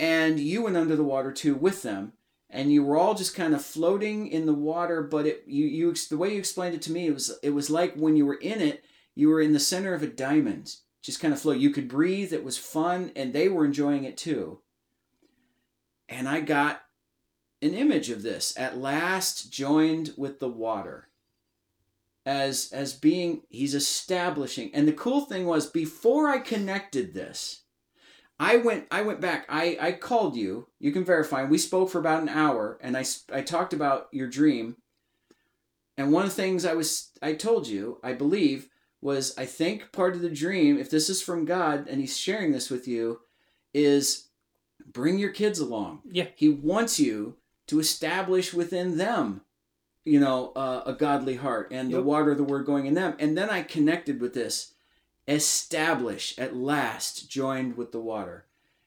And 0.00 0.40
you 0.40 0.62
went 0.62 0.76
under 0.76 0.96
the 0.96 1.04
water 1.04 1.32
too 1.32 1.54
with 1.54 1.82
them, 1.82 2.14
and 2.50 2.72
you 2.72 2.82
were 2.82 2.96
all 2.96 3.14
just 3.14 3.34
kind 3.34 3.54
of 3.54 3.64
floating 3.64 4.26
in 4.26 4.46
the 4.46 4.54
water. 4.54 5.02
But 5.02 5.26
it, 5.26 5.44
you, 5.46 5.66
you, 5.66 5.94
the 5.94 6.16
way 6.16 6.32
you 6.32 6.38
explained 6.38 6.74
it 6.74 6.82
to 6.82 6.92
me, 6.92 7.06
it 7.06 7.14
was, 7.14 7.38
it 7.42 7.50
was 7.50 7.70
like 7.70 7.94
when 7.94 8.16
you 8.16 8.26
were 8.26 8.34
in 8.34 8.60
it, 8.60 8.84
you 9.14 9.28
were 9.28 9.40
in 9.40 9.52
the 9.52 9.60
center 9.60 9.94
of 9.94 10.02
a 10.02 10.08
diamond, 10.08 10.76
just 11.02 11.20
kind 11.20 11.32
of 11.32 11.40
float. 11.40 11.58
You 11.58 11.70
could 11.70 11.88
breathe. 11.88 12.32
It 12.32 12.44
was 12.44 12.58
fun, 12.58 13.12
and 13.14 13.32
they 13.32 13.48
were 13.48 13.64
enjoying 13.64 14.04
it 14.04 14.16
too. 14.16 14.60
And 16.08 16.28
I 16.28 16.40
got 16.40 16.82
an 17.60 17.74
image 17.74 18.10
of 18.10 18.22
this 18.22 18.56
at 18.56 18.78
last 18.78 19.52
joined 19.52 20.14
with 20.16 20.40
the 20.40 20.48
water 20.48 21.07
as 22.28 22.70
as 22.72 22.92
being 22.92 23.40
he's 23.48 23.74
establishing 23.74 24.70
and 24.74 24.86
the 24.86 24.92
cool 24.92 25.22
thing 25.22 25.46
was 25.46 25.64
before 25.66 26.28
i 26.28 26.38
connected 26.38 27.14
this 27.14 27.62
I 28.40 28.58
went 28.58 28.86
I 28.90 29.02
went 29.02 29.20
back. 29.20 29.46
I 29.48 29.76
I 29.80 29.92
called 29.92 30.36
you. 30.36 30.68
You 30.78 30.92
can 30.92 31.04
verify. 31.04 31.42
We 31.42 31.58
spoke 31.58 31.90
for 31.90 31.98
about 31.98 32.22
an 32.22 32.28
hour 32.28 32.78
and 32.80 32.96
I 32.96 33.04
I 33.32 33.40
talked 33.40 33.72
about 33.72 34.06
your 34.12 34.28
dream. 34.28 34.76
And 35.96 36.12
one 36.12 36.22
of 36.22 36.30
the 36.30 36.36
things 36.36 36.64
I 36.64 36.74
was 36.74 37.10
I 37.20 37.32
told 37.32 37.66
you, 37.66 37.98
I 38.02 38.12
believe, 38.12 38.68
was 39.00 39.36
I 39.36 39.44
think 39.44 39.90
part 39.90 40.14
of 40.14 40.22
the 40.22 40.30
dream, 40.30 40.78
if 40.78 40.88
this 40.88 41.10
is 41.10 41.20
from 41.20 41.46
God 41.46 41.88
and 41.88 42.00
he's 42.00 42.16
sharing 42.16 42.52
this 42.52 42.70
with 42.70 42.86
you, 42.86 43.20
is 43.74 44.28
bring 44.86 45.18
your 45.18 45.32
kids 45.32 45.58
along. 45.58 46.02
Yeah. 46.08 46.28
He 46.36 46.48
wants 46.48 47.00
you 47.00 47.38
to 47.66 47.80
establish 47.80 48.54
within 48.54 48.98
them, 48.98 49.42
you 50.08 50.20
know, 50.20 50.52
uh, 50.56 50.82
a 50.86 50.92
godly 50.92 51.36
heart 51.36 51.68
and 51.70 51.90
yep. 51.90 51.98
the 51.98 52.02
water 52.02 52.30
of 52.30 52.38
the 52.38 52.44
word 52.44 52.66
going 52.66 52.86
in 52.86 52.94
them. 52.94 53.14
And 53.18 53.36
then 53.36 53.50
I 53.50 53.62
connected 53.62 54.20
with 54.20 54.34
this 54.34 54.74
establish 55.26 56.36
at 56.38 56.56
last 56.56 57.28
joined 57.28 57.76
with 57.76 57.92
the 57.92 58.00
water. 58.00 58.46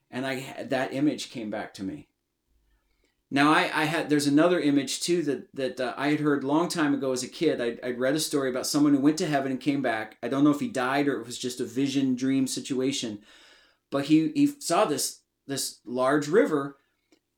And 0.10 0.25
i 0.25 0.65
that 0.67 0.93
image 0.93 1.29
came 1.29 1.49
back 1.49 1.73
to 1.75 1.84
me. 1.84 2.07
Now 3.29 3.53
i, 3.53 3.71
I 3.73 3.86
had 3.86 4.10
there's 4.10 4.27
another 4.27 4.60
image 4.60 5.01
too 5.01 5.21
that 5.23 5.55
that 5.55 5.79
uh, 5.79 5.93
i 5.95 6.10
had 6.10 6.19
heard 6.19 6.43
long 6.43 6.67
time 6.67 6.93
ago 6.93 7.12
as 7.12 7.23
a 7.23 7.29
kid. 7.29 7.62
I'd, 7.62 7.79
I'd 7.81 7.99
read 7.99 8.15
a 8.15 8.19
story 8.19 8.49
about 8.49 8.67
someone 8.67 8.93
who 8.93 8.99
went 8.99 9.19
to 9.19 9.27
heaven 9.27 9.51
and 9.51 9.62
came 9.62 9.81
back. 9.81 10.17
I 10.23 10.27
don't 10.27 10.43
know 10.43 10.49
if 10.49 10.60
he 10.60 10.67
died 10.67 11.07
or 11.07 11.21
it 11.21 11.27
was 11.27 11.38
just 11.38 11.62
a 11.62 11.65
vision 11.65 12.15
dream 12.15 12.47
situation. 12.47 13.19
But 13.91 14.05
he 14.05 14.31
he 14.34 14.47
saw 14.47 14.86
this 14.86 15.19
this 15.47 15.79
large 15.86 16.27
river 16.27 16.77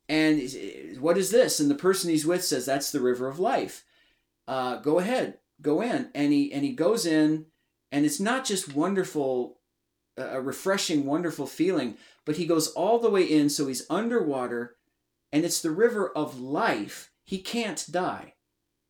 and 0.10 0.42
what 1.00 1.18
is 1.18 1.32
this 1.32 1.60
and 1.60 1.72
the 1.72 1.76
person 1.76 2.10
he's 2.10 2.26
with 2.26 2.44
says 2.44 2.66
that's 2.66 2.92
the 2.92 3.00
river 3.00 3.28
of 3.28 3.40
life 3.40 3.84
uh, 4.48 4.78
go 4.78 5.00
ahead 5.00 5.38
go 5.62 5.82
in 5.82 6.10
and 6.14 6.34
he 6.34 6.52
and 6.52 6.64
he 6.64 6.74
goes 6.74 7.06
in 7.06 7.46
and 7.94 8.08
it's 8.08 8.20
not 8.20 8.44
just 8.44 8.74
wonderful, 8.74 9.60
a 10.18 10.42
refreshing, 10.42 11.06
wonderful 11.06 11.46
feeling, 11.46 11.96
but 12.26 12.38
he 12.38 12.48
goes 12.48 12.70
all 12.70 12.98
the 12.98 13.10
way 13.10 13.22
in, 13.22 13.52
so 13.52 13.68
he's 13.68 13.86
underwater, 13.88 14.78
and 15.32 15.46
it's 15.46 15.62
the 15.62 15.70
river 15.70 16.12
of 16.18 16.40
life. 16.40 17.12
He 17.24 17.38
can't 17.38 17.86
die. 17.92 18.34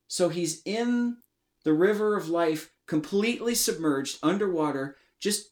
So 0.08 0.30
he's 0.30 0.62
in 0.64 1.18
the 1.66 1.74
river 1.74 2.16
of 2.16 2.30
life, 2.30 2.72
completely 2.88 3.56
submerged 3.56 4.20
underwater, 4.24 4.96
just 5.20 5.52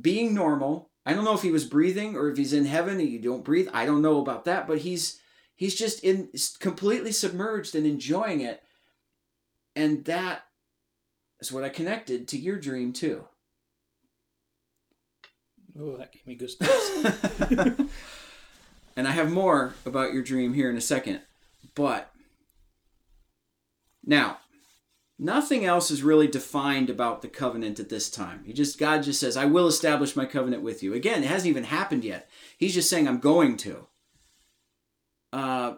being 0.00 0.32
normal. 0.32 0.92
I 1.06 1.12
don't 1.12 1.24
know 1.24 1.34
if 1.34 1.42
he 1.42 1.50
was 1.50 1.64
breathing 1.64 2.16
or 2.16 2.30
if 2.30 2.36
he's 2.36 2.52
in 2.52 2.64
heaven 2.64 2.98
and 2.98 3.08
you 3.08 3.18
don't 3.18 3.44
breathe. 3.44 3.68
I 3.72 3.84
don't 3.84 4.02
know 4.02 4.20
about 4.20 4.46
that, 4.46 4.66
but 4.66 4.78
he's 4.78 5.20
he's 5.54 5.74
just 5.74 6.02
in 6.02 6.30
completely 6.60 7.12
submerged 7.12 7.74
and 7.74 7.86
enjoying 7.86 8.40
it. 8.40 8.62
And 9.76 10.04
that 10.06 10.44
is 11.40 11.52
what 11.52 11.64
I 11.64 11.68
connected 11.68 12.28
to 12.28 12.38
your 12.38 12.56
dream 12.56 12.92
too. 12.92 13.24
Oh, 15.78 15.96
that 15.96 16.12
gave 16.12 16.26
me 16.26 16.38
goosebumps. 16.38 17.88
and 18.96 19.08
I 19.08 19.10
have 19.10 19.30
more 19.30 19.74
about 19.84 20.12
your 20.12 20.22
dream 20.22 20.54
here 20.54 20.70
in 20.70 20.76
a 20.76 20.80
second. 20.80 21.20
But 21.74 22.10
now, 24.04 24.38
Nothing 25.18 25.64
else 25.64 25.90
is 25.90 26.02
really 26.02 26.26
defined 26.26 26.90
about 26.90 27.22
the 27.22 27.28
covenant 27.28 27.78
at 27.78 27.88
this 27.88 28.10
time. 28.10 28.42
He 28.44 28.52
just 28.52 28.78
God 28.78 29.04
just 29.04 29.20
says, 29.20 29.36
"I 29.36 29.44
will 29.44 29.68
establish 29.68 30.16
my 30.16 30.26
covenant 30.26 30.62
with 30.62 30.82
you." 30.82 30.92
Again, 30.92 31.22
it 31.22 31.28
hasn't 31.28 31.50
even 31.50 31.64
happened 31.64 32.04
yet. 32.04 32.28
He's 32.58 32.74
just 32.74 32.90
saying, 32.90 33.06
"I'm 33.06 33.20
going 33.20 33.56
to." 33.58 33.86
Uh, 35.32 35.74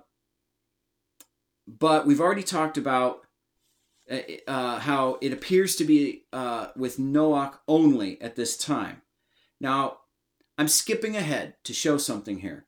but 1.67 2.07
we've 2.07 2.21
already 2.21 2.43
talked 2.43 2.79
about 2.79 3.27
uh, 4.11 4.19
uh, 4.47 4.79
how 4.81 5.19
it 5.21 5.33
appears 5.33 5.77
to 5.77 5.85
be 5.85 6.25
uh, 6.33 6.69
with 6.77 6.97
Noach 6.99 7.59
only 7.67 8.21
at 8.23 8.37
this 8.37 8.57
time. 8.57 9.03
Now, 9.61 9.99
I'm 10.57 10.69
skipping 10.69 11.17
ahead 11.17 11.57
to 11.65 11.75
show 11.75 11.99
something 11.99 12.39
here. 12.39 12.67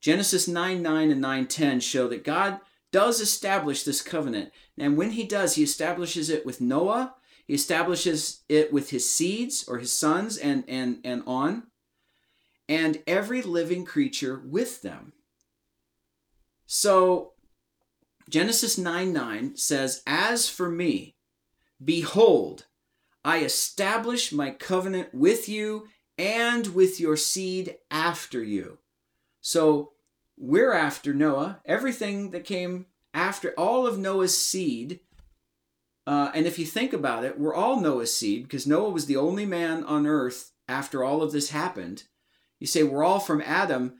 Genesis 0.00 0.48
9 0.48 0.82
9 0.82 1.10
and 1.10 1.20
9 1.20 1.46
10 1.46 1.80
show 1.80 2.08
that 2.08 2.24
God 2.24 2.60
does 2.92 3.20
establish 3.20 3.82
this 3.82 4.02
covenant. 4.02 4.50
And 4.78 4.96
when 4.96 5.10
he 5.10 5.24
does, 5.24 5.54
he 5.54 5.62
establishes 5.62 6.30
it 6.30 6.44
with 6.44 6.60
Noah, 6.60 7.14
he 7.46 7.54
establishes 7.54 8.42
it 8.48 8.72
with 8.72 8.90
his 8.90 9.08
seeds 9.08 9.64
or 9.66 9.78
his 9.78 9.92
sons 9.92 10.36
and, 10.36 10.64
and, 10.68 10.98
and 11.04 11.22
on, 11.26 11.64
and 12.68 13.02
every 13.06 13.42
living 13.42 13.84
creature 13.84 14.40
with 14.44 14.82
them. 14.82 15.12
So 16.66 17.32
Genesis 18.28 18.78
9 18.78 19.12
9 19.12 19.56
says, 19.56 20.02
As 20.06 20.48
for 20.48 20.70
me, 20.70 21.16
behold, 21.84 22.66
I 23.24 23.38
establish 23.38 24.32
my 24.32 24.50
covenant 24.50 25.12
with 25.12 25.48
you 25.48 25.88
and 26.16 26.68
with 26.68 27.00
your 27.00 27.16
seed 27.16 27.76
after 27.90 28.42
you. 28.42 28.78
So 29.40 29.92
we're 30.40 30.72
after 30.72 31.12
Noah. 31.12 31.60
Everything 31.66 32.30
that 32.30 32.44
came 32.44 32.86
after, 33.12 33.52
all 33.58 33.86
of 33.86 33.98
Noah's 33.98 34.36
seed. 34.36 35.00
Uh, 36.06 36.30
and 36.34 36.46
if 36.46 36.58
you 36.58 36.64
think 36.64 36.94
about 36.94 37.24
it, 37.24 37.38
we're 37.38 37.54
all 37.54 37.78
Noah's 37.78 38.16
seed 38.16 38.44
because 38.44 38.66
Noah 38.66 38.88
was 38.88 39.06
the 39.06 39.18
only 39.18 39.44
man 39.44 39.84
on 39.84 40.06
earth 40.06 40.52
after 40.66 41.04
all 41.04 41.22
of 41.22 41.30
this 41.30 41.50
happened. 41.50 42.04
You 42.58 42.66
say 42.66 42.82
we're 42.82 43.04
all 43.04 43.20
from 43.20 43.42
Adam. 43.42 43.94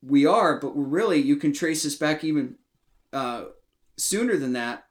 We 0.00 0.24
are, 0.24 0.60
but 0.60 0.76
we're 0.76 0.84
really, 0.84 1.20
you 1.20 1.36
can 1.36 1.52
trace 1.52 1.84
us 1.84 1.96
back 1.96 2.22
even 2.22 2.56
uh, 3.12 3.46
sooner 3.96 4.36
than 4.36 4.52
that. 4.52 4.86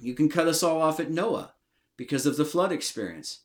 You 0.00 0.14
can 0.14 0.28
cut 0.28 0.46
us 0.46 0.62
all 0.62 0.80
off 0.80 1.00
at 1.00 1.10
Noah 1.10 1.54
because 1.96 2.24
of 2.24 2.36
the 2.36 2.44
flood 2.44 2.70
experience. 2.70 3.40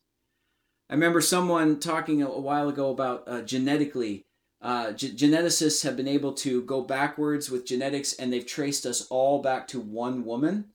I 0.88 0.94
remember 0.94 1.20
someone 1.20 1.80
talking 1.80 2.22
a, 2.22 2.28
while 2.28 2.70
ago 2.70 2.92
about 2.92 3.24
uh, 3.28 3.42
genetically. 3.42 4.28
Uh, 4.64 4.94
ge- 4.94 5.14
geneticists 5.16 5.84
have 5.84 5.98
been 5.98 6.08
able 6.08 6.34
to 6.34 6.62
go 6.62 6.82
backwards 6.82 7.52
with 7.52 7.66
genetics, 7.66 8.14
and 8.14 8.32
they've 8.32 8.46
traced 8.46 8.86
us 8.86 9.06
all 9.10 9.42
back 9.42 9.68
to 9.68 9.80
one 9.80 10.24
woman. 10.24 10.70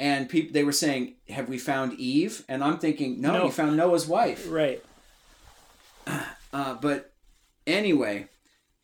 And 0.00 0.28
people, 0.28 0.52
they 0.54 0.64
were 0.64 0.72
saying, 0.72 1.16
"Have 1.28 1.48
we 1.48 1.58
found 1.58 1.92
Eve?" 2.00 2.44
And 2.48 2.64
I'm 2.64 2.78
thinking, 2.78 3.20
"No, 3.20 3.32
No. 3.34 3.44
you 3.44 3.50
found 3.52 3.76
Noah's 3.76 4.06
wife." 4.08 4.46
Right. 4.48 4.82
Uh, 6.06 6.74
but 6.80 7.12
anyway, 7.66 8.28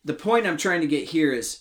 the 0.04 0.14
point 0.14 0.46
I'm 0.46 0.56
trying 0.56 0.80
to 0.82 0.86
get 0.86 1.08
here 1.08 1.32
is 1.32 1.60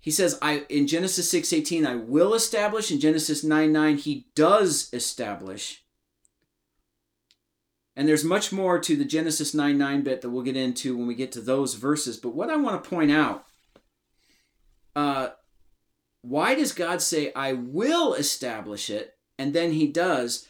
he 0.00 0.10
says 0.10 0.38
I 0.42 0.64
in 0.68 0.86
Genesis 0.86 1.30
6:18 1.30 1.86
I 1.86 1.94
will 1.94 2.34
establish 2.34 2.90
in 2.90 3.00
Genesis 3.00 3.44
9:9 3.44 3.98
he 3.98 4.26
does 4.34 4.88
establish. 4.92 5.83
And 7.96 8.08
there's 8.08 8.24
much 8.24 8.52
more 8.52 8.78
to 8.80 8.96
the 8.96 9.04
Genesis 9.04 9.54
9 9.54 9.78
9 9.78 10.02
bit 10.02 10.20
that 10.20 10.30
we'll 10.30 10.42
get 10.42 10.56
into 10.56 10.96
when 10.96 11.06
we 11.06 11.14
get 11.14 11.32
to 11.32 11.40
those 11.40 11.74
verses, 11.74 12.16
but 12.16 12.34
what 12.34 12.50
I 12.50 12.56
want 12.56 12.82
to 12.82 12.90
point 12.90 13.10
out 13.10 13.44
uh 14.96 15.30
why 16.22 16.54
does 16.54 16.72
God 16.72 17.02
say 17.02 17.32
I 17.34 17.52
will 17.52 18.14
establish 18.14 18.88
it 18.88 19.14
and 19.38 19.52
then 19.52 19.72
he 19.72 19.86
does 19.88 20.46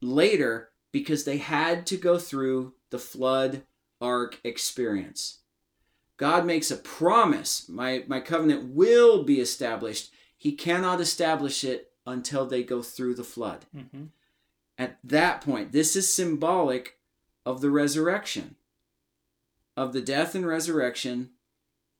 later 0.00 0.70
because 0.92 1.24
they 1.24 1.38
had 1.38 1.86
to 1.86 1.96
go 1.96 2.18
through 2.18 2.74
the 2.90 2.98
flood 2.98 3.62
ark 4.00 4.40
experience. 4.44 5.40
God 6.16 6.46
makes 6.46 6.70
a 6.70 6.76
promise. 6.76 7.68
My, 7.68 8.04
my 8.06 8.20
covenant 8.20 8.74
will 8.74 9.22
be 9.22 9.40
established. 9.40 10.12
He 10.36 10.52
cannot 10.52 11.00
establish 11.00 11.64
it 11.64 11.92
until 12.06 12.46
they 12.46 12.62
go 12.62 12.82
through 12.82 13.14
the 13.14 13.24
flood. 13.24 13.66
hmm 13.72 14.06
At 14.78 14.98
that 15.02 15.40
point, 15.40 15.72
this 15.72 15.96
is 15.96 16.12
symbolic 16.12 16.98
of 17.44 17.60
the 17.60 17.70
resurrection, 17.70 18.54
of 19.76 19.92
the 19.92 20.00
death 20.00 20.36
and 20.36 20.46
resurrection, 20.46 21.30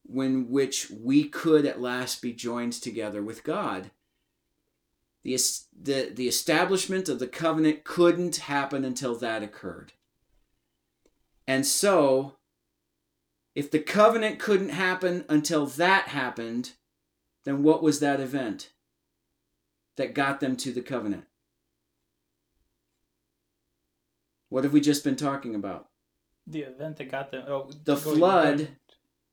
when 0.05 0.49
which 0.49 0.89
we 0.89 1.25
could 1.25 1.67
at 1.67 1.81
last 1.81 2.23
be 2.23 2.33
joined 2.33 2.75
together 2.75 3.21
with 3.21 3.43
God. 3.43 3.91
The, 5.25 5.37
the, 5.79 6.13
the 6.15 6.29
establishment 6.29 7.09
of 7.09 7.19
the 7.19 7.27
covenant 7.27 7.83
couldn't 7.83 8.37
happen 8.37 8.85
until 8.85 9.17
that 9.17 9.43
occurred. 9.43 9.93
And 11.47 11.67
so, 11.67 12.37
if 13.55 13.71
the 13.71 13.81
covenant 13.81 14.39
couldn't 14.39 14.69
happen 14.69 15.25
until 15.29 15.67
that 15.67 16.09
happened, 16.09 16.73
then 17.45 17.63
what 17.63 17.83
was 17.83 17.99
that 18.01 18.21
event 18.21 18.73
that 19.97 20.15
got 20.15 20.41
them 20.41 20.57
to 20.57 20.73
the 20.73 20.81
covenant? 20.81 21.25
What 24.49 24.65
have 24.65 24.73
we 24.73 24.81
just 24.81 25.05
been 25.05 25.17
talking 25.17 25.55
about? 25.55 25.89
The 26.47 26.61
event 26.63 26.97
that 26.97 27.11
got 27.11 27.31
them. 27.31 27.45
Oh, 27.49 27.71
The 27.85 27.97
flood. 27.97 28.69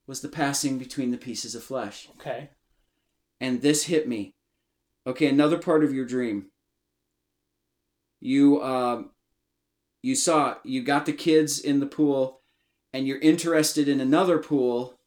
Was 0.08 0.22
the 0.22 0.30
passing 0.30 0.78
between 0.78 1.10
the 1.10 1.18
pieces 1.18 1.56
of 1.56 1.64
flesh. 1.64 2.10
Okay. 2.20 2.50
And 3.42 3.62
this 3.62 3.86
hit 3.86 4.08
me. 4.08 4.36
Okay, 5.08 5.28
another 5.28 5.58
part 5.58 5.84
of 5.84 5.94
your 5.94 6.06
dream. 6.06 6.48
You 8.20 8.62
um 8.62 9.12
you 10.04 10.16
saw 10.16 10.58
you 10.64 10.84
got 10.84 11.06
the 11.06 11.14
kids 11.14 11.60
in 11.60 11.80
the 11.80 11.86
pool 11.88 12.42
and 12.94 13.08
you're 13.08 13.20
interested 13.20 13.88
in 13.88 14.00
another 14.00 14.38
pool 14.38 15.00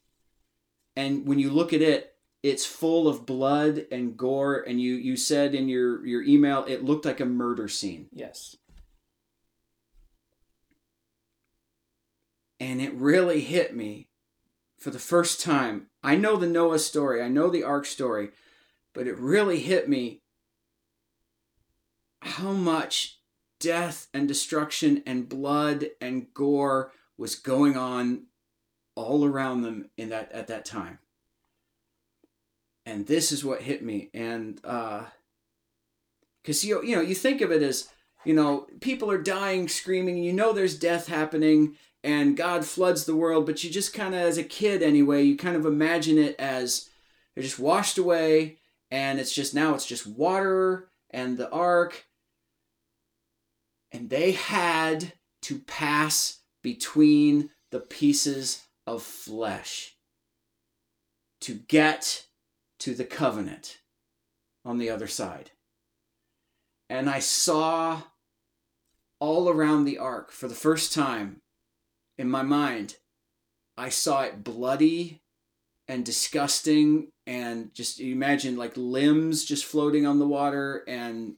and 0.95 1.25
when 1.27 1.39
you 1.39 1.49
look 1.49 1.73
at 1.73 1.81
it 1.81 2.13
it's 2.43 2.65
full 2.65 3.07
of 3.07 3.25
blood 3.25 3.85
and 3.91 4.15
gore 4.17 4.59
and 4.61 4.79
you 4.81 4.95
you 4.95 5.15
said 5.17 5.55
in 5.55 5.67
your 5.67 6.05
your 6.05 6.21
email 6.23 6.63
it 6.67 6.83
looked 6.83 7.05
like 7.05 7.19
a 7.19 7.25
murder 7.25 7.67
scene 7.67 8.07
Yes. 8.13 8.57
And 12.59 12.81
it 12.81 12.93
really 12.93 13.41
hit 13.41 13.75
me 13.75 14.09
for 14.77 14.89
the 14.91 14.99
first 14.99 15.41
time. 15.41 15.87
I 16.03 16.15
know 16.15 16.35
the 16.35 16.47
Noah 16.47 16.79
story, 16.79 17.21
I 17.21 17.27
know 17.27 17.49
the 17.49 17.63
ark 17.63 17.85
story, 17.85 18.29
but 18.93 19.07
it 19.07 19.17
really 19.17 19.59
hit 19.59 19.87
me 19.87 20.21
how 22.21 22.51
much 22.51 23.19
death 23.59 24.07
and 24.13 24.27
destruction 24.27 25.03
and 25.05 25.29
blood 25.29 25.87
and 26.01 26.33
gore 26.33 26.91
was 27.17 27.35
going 27.35 27.77
on 27.77 28.23
all 28.95 29.25
around 29.25 29.61
them 29.61 29.89
in 29.97 30.09
that 30.09 30.31
at 30.31 30.47
that 30.47 30.65
time. 30.65 30.99
And 32.85 33.05
this 33.05 33.31
is 33.31 33.45
what 33.45 33.61
hit 33.61 33.83
me 33.83 34.09
and 34.13 34.59
uh 34.63 35.05
cuz 36.43 36.63
you 36.63 36.83
you 36.83 36.95
know 36.95 37.01
you 37.01 37.15
think 37.15 37.41
of 37.41 37.51
it 37.51 37.61
as 37.61 37.89
you 38.25 38.33
know 38.33 38.67
people 38.81 39.11
are 39.11 39.21
dying 39.21 39.67
screaming 39.67 40.17
you 40.17 40.33
know 40.33 40.53
there's 40.53 40.79
death 40.79 41.07
happening 41.07 41.75
and 42.03 42.37
God 42.37 42.65
floods 42.65 43.05
the 43.05 43.15
world, 43.15 43.45
but 43.45 43.63
you 43.63 43.69
just 43.69 43.93
kind 43.93 44.13
of, 44.13 44.21
as 44.21 44.37
a 44.37 44.43
kid 44.43 44.81
anyway, 44.81 45.23
you 45.23 45.35
kind 45.35 45.55
of 45.55 45.65
imagine 45.65 46.17
it 46.17 46.35
as 46.39 46.89
they're 47.35 47.43
just 47.43 47.59
washed 47.59 47.97
away, 47.97 48.57
and 48.89 49.19
it's 49.19 49.33
just 49.33 49.53
now 49.53 49.75
it's 49.75 49.85
just 49.85 50.07
water 50.07 50.89
and 51.09 51.37
the 51.37 51.49
ark. 51.51 52.05
And 53.91 54.09
they 54.09 54.31
had 54.33 55.13
to 55.43 55.59
pass 55.59 56.39
between 56.61 57.49
the 57.71 57.79
pieces 57.79 58.65
of 58.85 59.03
flesh 59.03 59.95
to 61.41 61.55
get 61.55 62.25
to 62.79 62.93
the 62.93 63.05
covenant 63.05 63.79
on 64.65 64.77
the 64.77 64.89
other 64.89 65.07
side. 65.07 65.51
And 66.89 67.09
I 67.09 67.19
saw 67.19 68.01
all 69.19 69.49
around 69.49 69.85
the 69.85 69.97
ark 69.97 70.31
for 70.31 70.47
the 70.47 70.55
first 70.55 70.93
time 70.93 71.41
in 72.19 72.29
my 72.29 72.43
mind, 72.43 72.97
I 73.77 73.87
saw 73.87 74.23
it 74.23 74.43
bloody 74.43 75.21
and 75.87 76.05
disgusting, 76.05 77.07
and 77.25 77.73
just 77.73 77.99
imagine 77.99 78.57
like 78.57 78.73
limbs 78.75 79.45
just 79.45 79.65
floating 79.65 80.05
on 80.05 80.19
the 80.19 80.27
water, 80.27 80.83
and 80.87 81.35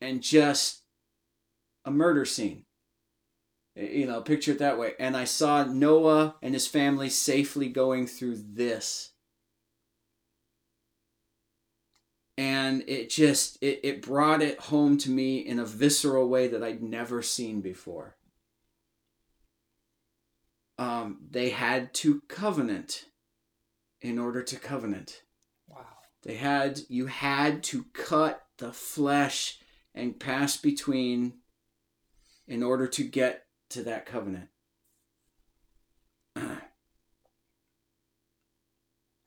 and 0.00 0.20
just 0.20 0.82
a 1.84 1.90
murder 1.90 2.24
scene. 2.24 2.64
You 3.76 4.06
know, 4.06 4.20
picture 4.20 4.52
it 4.52 4.58
that 4.58 4.78
way. 4.78 4.92
And 4.98 5.16
I 5.16 5.24
saw 5.24 5.64
Noah 5.64 6.34
and 6.42 6.52
his 6.52 6.66
family 6.66 7.08
safely 7.08 7.68
going 7.68 8.06
through 8.06 8.36
this. 8.36 9.12
And 12.36 12.84
it 12.86 13.08
just 13.08 13.56
it, 13.62 13.80
it 13.84 14.02
brought 14.02 14.42
it 14.42 14.58
home 14.58 14.98
to 14.98 15.10
me 15.10 15.38
in 15.38 15.58
a 15.58 15.64
visceral 15.64 16.28
way 16.28 16.48
that 16.48 16.62
I'd 16.62 16.82
never 16.82 17.22
seen 17.22 17.60
before 17.60 18.16
um, 20.82 21.18
they 21.30 21.50
had 21.50 21.94
to 21.94 22.22
covenant 22.28 23.04
in 24.00 24.18
order 24.18 24.42
to 24.42 24.56
covenant. 24.56 25.22
Wow. 25.68 25.86
They 26.24 26.34
had 26.34 26.80
you 26.88 27.06
had 27.06 27.62
to 27.64 27.84
cut 27.92 28.42
the 28.58 28.72
flesh 28.72 29.60
and 29.94 30.18
pass 30.18 30.56
between 30.56 31.34
in 32.48 32.64
order 32.64 32.88
to 32.88 33.04
get 33.04 33.44
to 33.70 33.84
that 33.84 34.06
covenant. 34.06 34.48
I've 36.36 36.58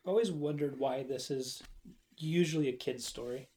always 0.05 0.31
wondered 0.31 0.77
why 0.77 1.03
this 1.03 1.31
is 1.31 1.63
usually 2.17 2.67
a 2.67 2.73
kid's 2.73 3.05
story. 3.05 3.47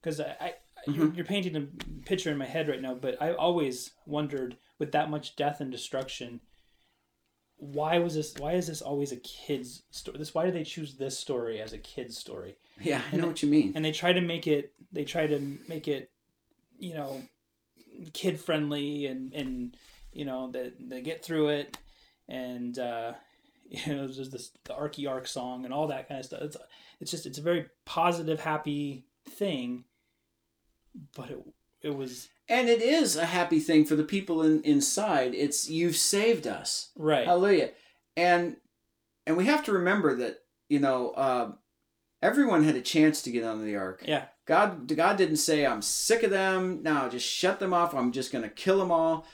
Because 0.00 0.20
I, 0.20 0.36
I 0.40 0.54
you're, 0.86 1.08
Mhm. 1.08 1.16
you're 1.16 1.26
painting 1.26 1.56
a 1.56 2.02
picture 2.06 2.30
in 2.30 2.38
my 2.38 2.46
head 2.46 2.68
right 2.68 2.80
now, 2.80 2.94
but 2.94 3.20
I 3.20 3.32
always 3.34 3.92
wondered 4.06 4.56
with 4.78 4.92
that 4.92 5.10
much 5.10 5.36
death 5.36 5.60
and 5.60 5.70
destruction, 5.70 6.40
why 7.58 7.98
was 7.98 8.14
this? 8.14 8.34
Why 8.38 8.52
is 8.52 8.66
this 8.66 8.82
always 8.82 9.12
a 9.12 9.16
kid's 9.16 9.82
story? 9.90 10.18
This 10.18 10.34
why 10.34 10.46
do 10.46 10.52
they 10.52 10.64
choose 10.64 10.94
this 10.94 11.18
story 11.18 11.60
as 11.60 11.72
a 11.72 11.78
kid's 11.78 12.16
story? 12.16 12.56
Yeah, 12.80 13.00
I 13.12 13.16
know 13.16 13.26
what 13.26 13.42
you 13.42 13.48
mean. 13.48 13.72
And 13.74 13.84
they 13.84 13.92
try 13.92 14.12
to 14.12 14.20
make 14.20 14.46
it. 14.46 14.72
They 14.92 15.04
try 15.04 15.26
to 15.26 15.58
make 15.68 15.88
it, 15.88 16.10
you 16.78 16.94
know, 16.94 17.22
kid 18.12 18.40
friendly 18.40 19.06
and 19.06 19.32
and 19.32 19.76
you 20.12 20.24
know 20.24 20.50
that 20.50 20.74
they 20.80 21.00
get 21.00 21.24
through 21.24 21.48
it 21.48 21.78
and 22.28 22.78
uh 22.78 23.12
you 23.68 23.94
know 23.94 24.06
there's 24.06 24.30
this 24.30 24.52
the 24.64 24.74
arky 24.74 25.08
ark 25.08 25.26
song 25.26 25.64
and 25.64 25.74
all 25.74 25.88
that 25.88 26.08
kind 26.08 26.20
of 26.20 26.26
stuff 26.26 26.40
it's, 26.42 26.56
it's 27.00 27.10
just 27.10 27.26
it's 27.26 27.38
a 27.38 27.42
very 27.42 27.66
positive 27.84 28.40
happy 28.40 29.04
thing 29.28 29.84
but 31.16 31.30
it 31.30 31.38
it 31.82 31.94
was 31.94 32.28
And 32.48 32.68
it 32.68 32.80
is 32.80 33.16
a 33.16 33.26
happy 33.26 33.58
thing 33.58 33.84
for 33.84 33.96
the 33.96 34.04
people 34.04 34.42
in, 34.42 34.62
inside. 34.62 35.34
It's 35.34 35.68
you've 35.68 35.96
saved 35.96 36.46
us. 36.46 36.90
right 36.96 37.26
Hallelujah. 37.26 37.70
And 38.16 38.56
and 39.26 39.36
we 39.36 39.46
have 39.46 39.64
to 39.64 39.72
remember 39.72 40.14
that, 40.16 40.38
you 40.68 40.78
know, 40.78 41.10
uh, 41.10 41.52
everyone 42.22 42.62
had 42.62 42.76
a 42.76 42.80
chance 42.80 43.22
to 43.22 43.30
get 43.30 43.44
onto 43.44 43.64
the 43.64 43.76
ark. 43.76 44.02
yeah 44.06 44.26
God 44.46 44.86
God 44.94 45.16
didn't 45.16 45.36
say 45.36 45.66
I'm 45.66 45.82
sick 45.82 46.22
of 46.22 46.30
them. 46.30 46.82
Now 46.82 47.08
just 47.08 47.26
shut 47.26 47.58
them 47.58 47.74
off. 47.74 47.94
I'm 47.94 48.12
just 48.12 48.32
going 48.32 48.44
to 48.44 48.50
kill 48.50 48.78
them 48.78 48.92
all. 48.92 49.26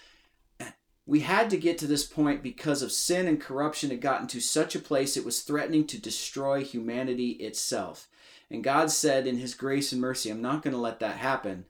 We 1.05 1.21
had 1.21 1.51
to 1.51 1.57
get 1.57 1.79
to 1.79 1.89
this 1.89 2.05
point 2.05 2.45
because 2.45 2.81
of 2.81 2.93
sin 2.93 3.27
and 3.27 3.41
corruption 3.41 3.91
had 3.91 4.01
gotten 4.01 4.29
to 4.29 4.41
such 4.41 4.77
a 4.77 4.81
place 4.81 5.17
it 5.17 5.25
was 5.25 5.43
threatening 5.43 5.87
to 5.89 6.01
destroy 6.01 6.63
humanity 6.65 7.31
itself. 7.33 8.09
And 8.49 8.63
God 8.63 8.91
said 8.91 9.27
in 9.27 9.39
his 9.39 9.55
grace 9.55 9.93
and 9.93 10.01
mercy, 10.01 10.31
I'm 10.31 10.41
not 10.41 10.63
going 10.63 10.75
to 10.75 10.81
let 10.81 11.01
that 11.01 11.17
happen. 11.17 11.65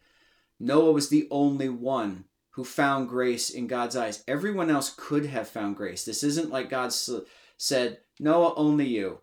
Noah 0.62 0.92
was 0.92 1.08
the 1.08 1.26
only 1.32 1.68
one 1.68 2.26
who 2.50 2.64
found 2.64 3.08
grace 3.08 3.50
in 3.50 3.66
God's 3.66 3.96
eyes. 3.96 4.22
Everyone 4.28 4.70
else 4.70 4.94
could 4.96 5.26
have 5.26 5.48
found 5.48 5.76
grace. 5.76 6.04
This 6.04 6.22
isn't 6.22 6.50
like 6.50 6.70
God 6.70 6.92
said, 6.92 7.98
Noah, 8.20 8.54
only 8.54 8.86
you. 8.86 9.18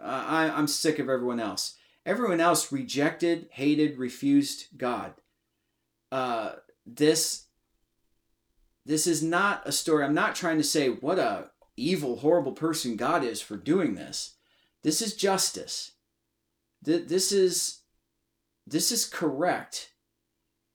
Uh, 0.00 0.24
I, 0.26 0.50
I'm 0.50 0.66
sick 0.66 0.98
of 0.98 1.08
everyone 1.08 1.38
else. 1.38 1.76
Everyone 2.04 2.40
else 2.40 2.72
rejected, 2.72 3.48
hated, 3.52 3.98
refused 3.98 4.66
God. 4.76 5.14
Uh, 6.10 6.54
this 6.84 7.44
this 8.84 9.06
is 9.06 9.22
not 9.22 9.62
a 9.66 9.72
story. 9.72 10.04
I'm 10.04 10.14
not 10.14 10.34
trying 10.34 10.56
to 10.56 10.64
say 10.64 10.88
what 10.88 11.18
a 11.20 11.50
evil, 11.76 12.16
horrible 12.16 12.52
person 12.52 12.96
God 12.96 13.22
is 13.22 13.40
for 13.40 13.56
doing 13.56 13.94
this. 13.94 14.34
This 14.82 15.00
is 15.00 15.14
justice. 15.14 15.92
Th- 16.84 17.06
This 17.06 17.30
is 17.30 17.82
this 18.66 18.90
is 18.90 19.04
correct. 19.04 19.89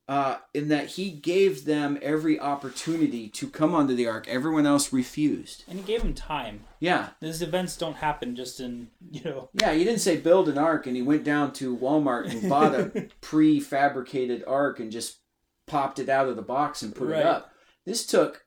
Uh, 0.08 0.38
in 0.54 0.68
that 0.68 0.86
he 0.88 1.10
gave 1.10 1.66
them 1.66 1.98
every 2.00 2.40
opportunity 2.40 3.28
to 3.28 3.50
come 3.50 3.74
onto 3.74 3.96
the 3.96 4.06
ark. 4.08 4.28
Everyone 4.28 4.68
else 4.68 4.94
refused. 4.94 5.64
and 5.68 5.80
he 5.80 5.84
gave 5.84 6.04
him 6.04 6.14
time 6.14 6.64
Yeah, 6.80 7.10
these 7.22 7.42
events 7.42 7.76
don't 7.76 7.96
happen 7.96 8.36
just 8.36 8.60
in 8.60 8.90
you 9.10 9.24
know 9.24 9.50
Yeah, 9.60 9.74
he 9.74 9.84
didn't 9.84 10.02
say 10.02 10.18
build 10.18 10.48
an 10.48 10.60
ark 10.60 10.86
and 10.86 10.96
he 10.96 11.02
went 11.02 11.24
down 11.24 11.54
to 11.54 11.76
Walmart 11.76 12.30
and 12.30 12.48
bought 12.48 12.76
a 12.76 12.86
prefabricated 13.22 14.44
ark 14.48 14.80
and 14.80 14.92
just 14.92 15.22
popped 15.66 15.98
it 15.98 16.08
out 16.08 16.28
of 16.30 16.36
the 16.36 16.44
box 16.44 16.84
and 16.84 16.94
put 16.94 17.08
Right. 17.10 17.22
it 17.22 17.26
up. 17.26 17.50
This 17.88 18.06
took, 18.06 18.46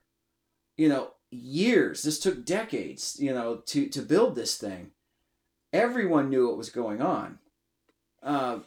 you 0.77 0.89
know, 0.89 1.11
years. 1.33 2.03
This 2.05 2.21
took 2.21 2.45
decades, 2.45 3.17
you 3.19 3.35
know, 3.35 3.57
to 3.67 3.89
to 3.89 4.01
build 4.03 4.37
this 4.37 4.57
thing. 4.57 4.93
Everyone 5.73 6.31
knew 6.31 6.47
what 6.47 6.57
was 6.57 6.71
going 6.71 7.03
on. 7.03 7.41
Uh, 8.23 8.61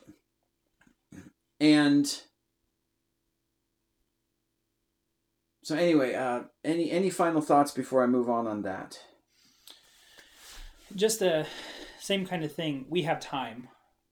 and 1.60 2.22
so 5.64 5.76
anyway, 5.76 6.14
uh, 6.16 6.42
any 6.64 6.92
any 6.92 7.10
final 7.10 7.42
thoughts 7.42 7.72
before 7.72 8.04
I 8.04 8.08
move 8.08 8.30
on 8.30 8.48
on 8.48 8.62
that? 8.64 9.00
just 10.96 11.20
the 11.20 11.46
same 12.02 12.26
kind 12.26 12.44
of 12.44 12.52
thing 12.52 12.86
we 12.90 13.04
have 13.04 13.20
time 13.20 13.70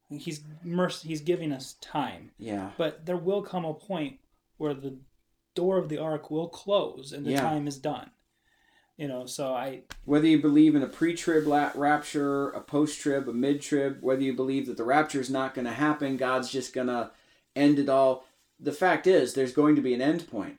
he's 0.09 0.41
merc- 0.63 0.93
he's 1.01 1.19
giving 1.21 1.51
us 1.51 1.75
time 1.81 2.31
Yeah. 2.37 2.71
but 2.77 3.05
there 3.05 3.17
will 3.17 3.41
come 3.41 3.65
a 3.65 3.73
point 3.73 4.19
where 4.57 4.73
the 4.73 4.97
door 5.55 5.77
of 5.77 5.89
the 5.89 5.97
ark 5.97 6.31
will 6.31 6.47
close 6.47 7.11
and 7.11 7.25
the 7.25 7.31
Yeah. 7.31 7.41
time 7.41 7.67
is 7.67 7.77
done 7.77 8.11
you 8.95 9.07
know 9.09 9.25
so 9.25 9.53
i 9.53 9.83
whether 10.05 10.25
you 10.27 10.41
believe 10.41 10.73
in 10.73 10.81
a 10.83 10.87
pre-trib 10.87 11.45
rapture, 11.75 12.49
a 12.51 12.61
post-trib, 12.61 13.27
a 13.27 13.33
mid-trib, 13.33 13.97
whether 14.01 14.21
you 14.23 14.33
believe 14.33 14.65
that 14.67 14.77
the 14.77 14.83
rapture 14.85 15.19
is 15.19 15.29
not 15.29 15.53
going 15.53 15.65
to 15.65 15.73
happen, 15.73 16.15
God's 16.17 16.49
just 16.49 16.73
going 16.73 16.87
to 16.87 17.11
end 17.57 17.77
it 17.77 17.89
all. 17.89 18.25
The 18.59 18.71
fact 18.71 19.05
is, 19.05 19.33
there's 19.33 19.51
going 19.53 19.75
to 19.75 19.81
be 19.81 19.93
an 19.93 20.01
end 20.01 20.27
point. 20.31 20.55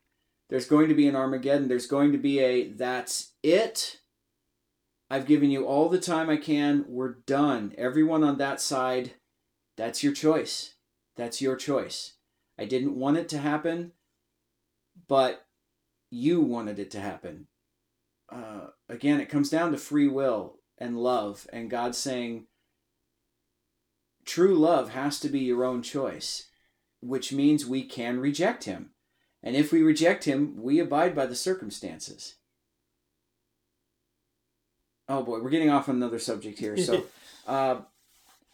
There's 0.51 0.67
going 0.67 0.89
to 0.89 0.95
be 0.95 1.09
an 1.09 1.17
Armageddon. 1.17 1.69
There's 1.69 1.87
going 1.87 2.13
to 2.13 2.19
be 2.19 2.41
a 2.41 2.69
that's 2.69 3.33
it. 3.43 4.01
I've 5.09 5.27
given 5.27 5.51
you 5.51 5.65
all 5.65 5.89
the 5.89 5.99
time 5.99 6.29
I 6.29 6.37
can. 6.37 6.85
We're 6.87 7.15
done. 7.27 7.75
Everyone 7.79 8.23
on 8.23 8.37
that 8.39 8.61
side, 8.61 9.15
that's 9.77 10.05
your 10.05 10.13
choice. 10.13 10.75
That's 11.17 11.41
your 11.41 11.57
choice. 11.57 12.15
I 12.59 12.67
didn't 12.67 12.97
want 12.97 13.17
it 13.17 13.29
to 13.31 13.39
happen, 13.39 13.93
but 15.09 15.47
you 16.11 16.43
wanted 16.43 16.79
it 16.79 16.91
to 16.91 17.01
happen 17.01 17.47
uh, 18.31 18.69
again, 18.89 19.21
it 19.21 19.29
comes 19.29 19.51
down 19.51 19.73
to 19.73 19.79
free 19.79 20.09
will 20.09 20.59
and 20.79 20.97
love, 20.97 21.47
and 21.53 21.71
God 21.71 21.95
saying, 21.95 22.47
true 24.25 24.55
love 24.55 24.91
has 24.91 25.19
to 25.21 25.29
be 25.29 25.41
your 25.41 25.65
own 25.65 25.83
choice, 25.83 26.49
which 27.01 27.33
means 27.33 27.67
we 27.67 27.83
can 27.83 28.21
reject 28.21 28.65
Him. 28.65 28.91
And 29.43 29.57
if 29.57 29.73
we 29.73 29.83
reject 29.83 30.25
Him, 30.25 30.63
we 30.63 30.79
abide 30.79 31.15
by 31.15 31.27
the 31.27 31.35
circumstances. 31.35 32.35
Oh 35.09 35.23
boy, 35.23 35.41
we're 35.41 35.51
getting 35.51 35.71
off 35.71 35.89
on 35.89 35.97
another 35.97 36.19
subject 36.19 36.59
here. 36.59 36.77
So, 36.77 37.05
uh, 37.47 37.81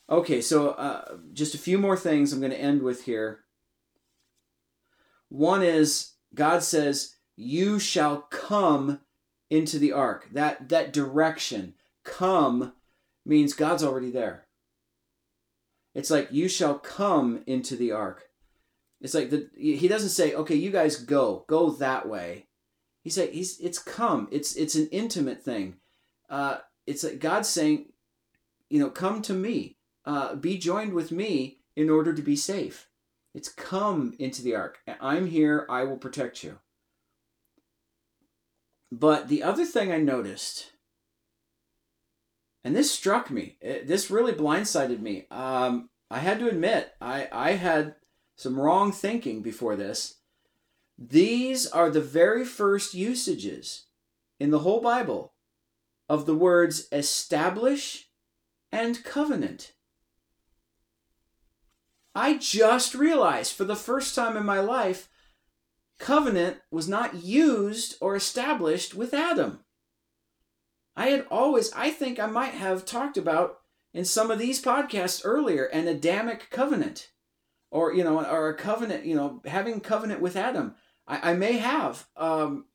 okay, 0.09 0.41
so 0.41 0.71
uh, 0.71 1.17
just 1.33 1.55
a 1.55 1.59
few 1.59 1.79
more 1.79 1.97
things 1.97 2.33
I'm 2.33 2.41
going 2.41 2.53
to 2.53 2.61
end 2.61 2.83
with 2.83 3.05
here. 3.05 3.41
One 5.29 5.63
is 5.63 6.13
God 6.35 6.63
says, 6.63 7.17
"You 7.37 7.79
shall 7.79 8.23
come 8.23 9.01
into 9.51 9.79
the 9.79 9.93
ark." 9.93 10.29
That 10.33 10.69
that 10.69 10.93
direction, 10.93 11.75
come, 12.05 12.73
means 13.25 13.53
God's 13.53 13.83
already 13.83 14.11
there. 14.11 14.47
It's 15.95 16.11
like 16.11 16.29
you 16.31 16.49
shall 16.49 16.79
come 16.79 17.43
into 17.47 17.75
the 17.75 17.91
ark. 17.91 18.26
It's 19.01 19.15
like 19.15 19.31
the 19.31 19.49
he 19.57 19.89
doesn't 19.89 20.11
say, 20.11 20.35
"Okay, 20.35 20.55
you 20.57 20.71
guys 20.71 20.97
go, 20.97 21.45
go 21.49 21.71
that 21.71 22.09
way." 22.09 22.47
He 23.03 23.11
say 23.11 23.31
he's 23.31 23.59
it's 23.61 23.79
come. 23.79 24.29
It's 24.31 24.57
it's 24.57 24.75
an 24.75 24.89
intimate 24.91 25.43
thing. 25.43 25.77
Uh, 26.29 26.59
it's 26.87 27.05
like 27.05 27.21
God's 27.21 27.49
saying, 27.49 27.93
you 28.69 28.81
know, 28.81 28.91
come 28.91 29.23
to 29.23 29.33
me. 29.33 29.77
Uh, 30.05 30.35
be 30.37 30.57
joined 30.57 30.93
with 30.93 31.11
me 31.13 31.59
in 31.75 31.91
order 31.91 32.15
to 32.15 32.23
be 32.23 32.37
safe. 32.37 32.89
It's 33.35 33.49
come 33.49 34.15
into 34.19 34.43
the 34.43 34.55
ark. 34.55 34.79
I'm 35.01 35.27
here. 35.27 35.67
I 35.69 35.85
will 35.85 35.99
protect 35.99 36.43
you. 36.43 36.59
But 38.91 39.29
the 39.29 39.43
other 39.43 39.65
thing 39.65 39.93
I 39.93 39.99
noticed, 39.99 40.73
and 42.65 42.75
this 42.75 42.91
struck 42.91 43.31
me, 43.31 43.59
it- 43.61 43.87
this 43.87 44.11
really 44.11 44.33
blindsided 44.33 45.01
me. 45.01 45.27
Um, 45.31 45.91
I 46.11 46.21
had 46.21 46.39
to 46.39 46.49
admit, 46.49 46.95
I, 47.01 47.29
I 47.33 47.53
had 47.53 47.97
some 48.37 48.61
wrong 48.61 48.93
thinking 48.93 49.43
before 49.43 49.75
this. 49.77 50.17
These 50.99 51.67
are 51.67 51.91
the 51.91 52.01
very 52.01 52.45
first 52.45 52.95
usages 52.95 53.87
in 54.39 54.51
the 54.51 54.61
whole 54.61 54.81
Bible 54.81 55.33
of 56.09 56.27
the 56.27 56.35
words 56.35 56.87
establish 56.93 58.09
and 58.71 59.03
covenant. 59.03 59.73
I 62.15 62.39
just 62.39 62.95
realized 62.95 63.53
for 63.53 63.65
the 63.65 63.77
first 63.77 64.15
time 64.15 64.37
in 64.37 64.47
my 64.47 64.61
life, 64.61 65.09
covenant 65.99 66.59
was 66.71 66.89
not 66.89 67.23
used 67.23 67.97
or 68.01 68.17
established 68.17 68.95
with 68.95 69.13
Adam. 69.13 69.61
I 70.97 71.09
had 71.09 71.27
always, 71.31 71.73
I 71.73 71.91
think 71.91 72.19
I 72.19 72.27
might 72.27 72.55
have 72.55 72.87
talked 72.87 73.19
about 73.19 73.59
in 73.93 74.05
some 74.05 74.31
of 74.31 74.39
these 74.39 74.63
podcasts 74.63 75.23
earlier 75.25 75.65
an 75.65 75.89
Adamic 75.89 76.49
covenant 76.51 77.11
or, 77.71 77.93
you 77.95 78.05
know, 78.05 78.25
or 78.25 78.49
a 78.49 78.55
covenant, 78.55 79.05
you 79.05 79.15
know, 79.15 79.43
having 79.45 79.81
covenant 79.81 80.21
with 80.21 80.37
Adam. 80.37 80.75
I, 81.07 81.33
I 81.33 81.35
may 81.35 81.59
have. 81.59 82.07
Um, 82.17 82.67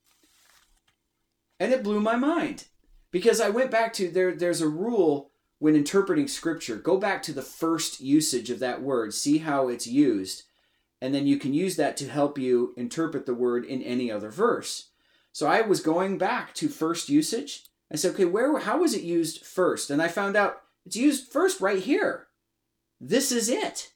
and 1.59 1.71
it 1.71 1.83
blew 1.83 1.99
my 1.99 2.15
mind 2.15 2.65
because 3.11 3.39
I 3.39 3.49
went 3.49 3.71
back 3.71 3.93
to 3.93 4.09
there, 4.09 4.35
there's 4.35 4.61
a 4.61 4.67
rule 4.67 5.31
when 5.59 5.75
interpreting 5.75 6.27
scripture. 6.27 6.75
Go 6.75 6.97
back 6.97 7.21
to 7.23 7.33
the 7.33 7.41
first 7.41 8.01
usage 8.01 8.49
of 8.49 8.59
that 8.59 8.81
word, 8.81 9.13
see 9.13 9.39
how 9.39 9.67
it's 9.67 9.85
used. 9.87 10.43
and 11.01 11.15
then 11.15 11.25
you 11.25 11.37
can 11.37 11.53
use 11.53 11.75
that 11.77 11.97
to 11.97 12.07
help 12.07 12.37
you 12.37 12.73
interpret 12.77 13.25
the 13.25 13.33
word 13.33 13.65
in 13.65 13.81
any 13.81 14.11
other 14.11 14.29
verse. 14.29 14.89
So 15.33 15.47
I 15.47 15.61
was 15.61 15.81
going 15.81 16.17
back 16.17 16.53
to 16.55 16.67
first 16.69 17.09
usage. 17.09 17.63
I 17.91 17.95
said, 17.95 18.13
okay, 18.13 18.25
where 18.25 18.57
how 18.59 18.79
was 18.79 18.93
it 18.93 19.01
used 19.01 19.43
first? 19.45 19.89
And 19.89 20.01
I 20.01 20.07
found 20.07 20.35
out 20.35 20.61
it's 20.85 20.95
used 20.95 21.31
first 21.31 21.59
right 21.59 21.79
here. 21.79 22.27
This 22.99 23.31
is 23.31 23.49
it. 23.49 23.91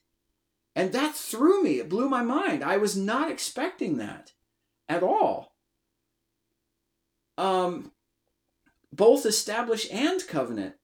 And 0.76 0.92
that 0.92 1.16
threw 1.16 1.62
me. 1.62 1.80
It 1.80 1.88
blew 1.88 2.08
my 2.08 2.22
mind. 2.22 2.62
I 2.62 2.76
was 2.76 2.96
not 2.96 3.30
expecting 3.30 3.96
that 3.96 4.32
at 4.88 5.02
all. 5.02 5.56
Um 7.36 7.90
both 8.92 9.26
establish 9.26 9.90
and 9.90 10.26
covenant. 10.26 10.74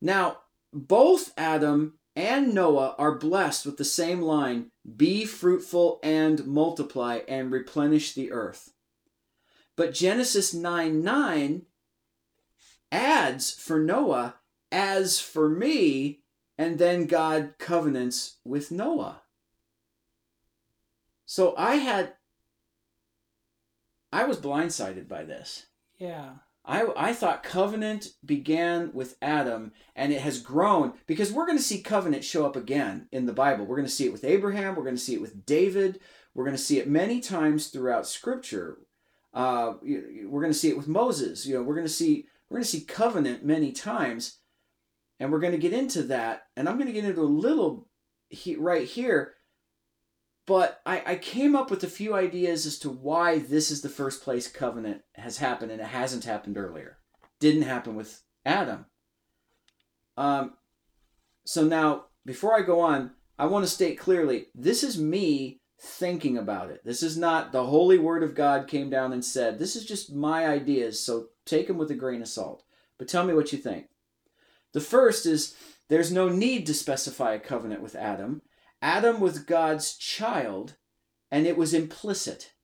Now, 0.00 0.38
both 0.72 1.32
Adam 1.36 1.98
and 2.16 2.54
Noah 2.54 2.94
are 2.98 3.14
blessed 3.14 3.64
with 3.64 3.76
the 3.76 3.84
same 3.84 4.20
line 4.20 4.70
be 4.96 5.24
fruitful 5.24 6.00
and 6.02 6.46
multiply 6.46 7.20
and 7.28 7.52
replenish 7.52 8.12
the 8.12 8.32
earth. 8.32 8.72
But 9.76 9.94
Genesis 9.94 10.52
9 10.52 11.02
9 11.02 11.62
adds 12.92 13.52
for 13.52 13.78
Noah, 13.78 14.36
as 14.72 15.20
for 15.20 15.48
me, 15.48 16.20
and 16.60 16.78
then 16.78 17.06
God 17.06 17.54
covenants 17.58 18.36
with 18.44 18.70
Noah. 18.70 19.22
So 21.24 21.54
I 21.56 21.76
had, 21.76 22.12
I 24.12 24.24
was 24.24 24.36
blindsided 24.36 25.08
by 25.08 25.24
this. 25.24 25.68
Yeah. 25.96 26.32
I, 26.62 26.86
I 26.94 27.12
thought 27.14 27.42
covenant 27.42 28.08
began 28.22 28.92
with 28.92 29.16
Adam 29.22 29.72
and 29.96 30.12
it 30.12 30.20
has 30.20 30.42
grown 30.42 30.92
because 31.06 31.32
we're 31.32 31.46
going 31.46 31.56
to 31.56 31.64
see 31.64 31.80
covenant 31.80 32.24
show 32.24 32.44
up 32.44 32.56
again 32.56 33.08
in 33.10 33.24
the 33.24 33.32
Bible. 33.32 33.64
We're 33.64 33.76
going 33.76 33.88
to 33.88 33.92
see 33.92 34.04
it 34.04 34.12
with 34.12 34.24
Abraham, 34.24 34.76
we're 34.76 34.84
going 34.84 34.96
to 34.96 35.00
see 35.00 35.14
it 35.14 35.22
with 35.22 35.46
David, 35.46 36.00
we're 36.34 36.44
going 36.44 36.56
to 36.56 36.62
see 36.62 36.78
it 36.78 36.86
many 36.86 37.20
times 37.20 37.68
throughout 37.68 38.06
Scripture. 38.06 38.80
Uh, 39.32 39.74
we're 39.82 40.42
going 40.42 40.52
to 40.52 40.58
see 40.58 40.68
it 40.68 40.76
with 40.76 40.88
Moses. 40.88 41.46
You 41.46 41.54
know, 41.54 41.62
we're 41.62 41.74
going 41.76 41.86
to 41.86 41.92
see 41.92 42.26
we're 42.50 42.56
going 42.56 42.64
to 42.64 42.70
see 42.70 42.84
covenant 42.84 43.44
many 43.44 43.72
times, 43.72 44.39
and 45.20 45.30
we're 45.30 45.38
going 45.38 45.52
to 45.52 45.58
get 45.58 45.72
into 45.72 46.02
that. 46.04 46.42
And 46.56 46.68
I'm 46.68 46.76
going 46.76 46.88
to 46.88 46.92
get 46.92 47.04
into 47.04 47.20
a 47.20 47.22
little 47.22 47.88
he, 48.28 48.56
right 48.56 48.86
here 48.86 49.34
but 50.50 50.80
I, 50.84 51.02
I 51.06 51.14
came 51.14 51.54
up 51.54 51.70
with 51.70 51.84
a 51.84 51.86
few 51.86 52.12
ideas 52.12 52.66
as 52.66 52.76
to 52.80 52.90
why 52.90 53.38
this 53.38 53.70
is 53.70 53.82
the 53.82 53.88
first 53.88 54.20
place 54.20 54.50
covenant 54.50 55.02
has 55.14 55.38
happened 55.38 55.70
and 55.70 55.80
it 55.80 55.86
hasn't 55.86 56.24
happened 56.24 56.58
earlier. 56.58 56.98
Didn't 57.38 57.62
happen 57.62 57.94
with 57.94 58.22
Adam. 58.44 58.86
Um, 60.16 60.54
so 61.44 61.62
now, 61.62 62.06
before 62.26 62.58
I 62.58 62.62
go 62.62 62.80
on, 62.80 63.12
I 63.38 63.46
want 63.46 63.64
to 63.64 63.70
state 63.70 63.96
clearly 63.96 64.46
this 64.52 64.82
is 64.82 64.98
me 64.98 65.60
thinking 65.80 66.36
about 66.36 66.72
it. 66.72 66.84
This 66.84 67.04
is 67.04 67.16
not 67.16 67.52
the 67.52 67.66
holy 67.66 67.98
word 67.98 68.24
of 68.24 68.34
God 68.34 68.66
came 68.66 68.90
down 68.90 69.12
and 69.12 69.24
said. 69.24 69.56
This 69.56 69.76
is 69.76 69.84
just 69.84 70.12
my 70.12 70.48
ideas, 70.48 71.00
so 71.00 71.28
take 71.46 71.68
them 71.68 71.78
with 71.78 71.92
a 71.92 71.94
grain 71.94 72.22
of 72.22 72.28
salt. 72.28 72.64
But 72.98 73.06
tell 73.06 73.24
me 73.24 73.34
what 73.34 73.52
you 73.52 73.58
think. 73.58 73.86
The 74.72 74.80
first 74.80 75.26
is 75.26 75.54
there's 75.88 76.12
no 76.12 76.28
need 76.28 76.66
to 76.66 76.74
specify 76.74 77.34
a 77.34 77.40
covenant 77.40 77.82
with 77.82 77.96
Adam 77.96 78.42
Adam 78.82 79.20
was 79.20 79.38
God's 79.38 79.96
child, 79.96 80.76
and 81.30 81.46
it 81.46 81.56
was 81.56 81.74
implicit. 81.74 82.54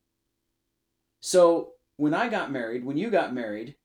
So 1.20 1.72
when 1.96 2.14
I 2.14 2.28
got 2.28 2.52
married, 2.52 2.84
when 2.84 2.96
you 2.96 3.10
got 3.10 3.34
married, 3.34 3.76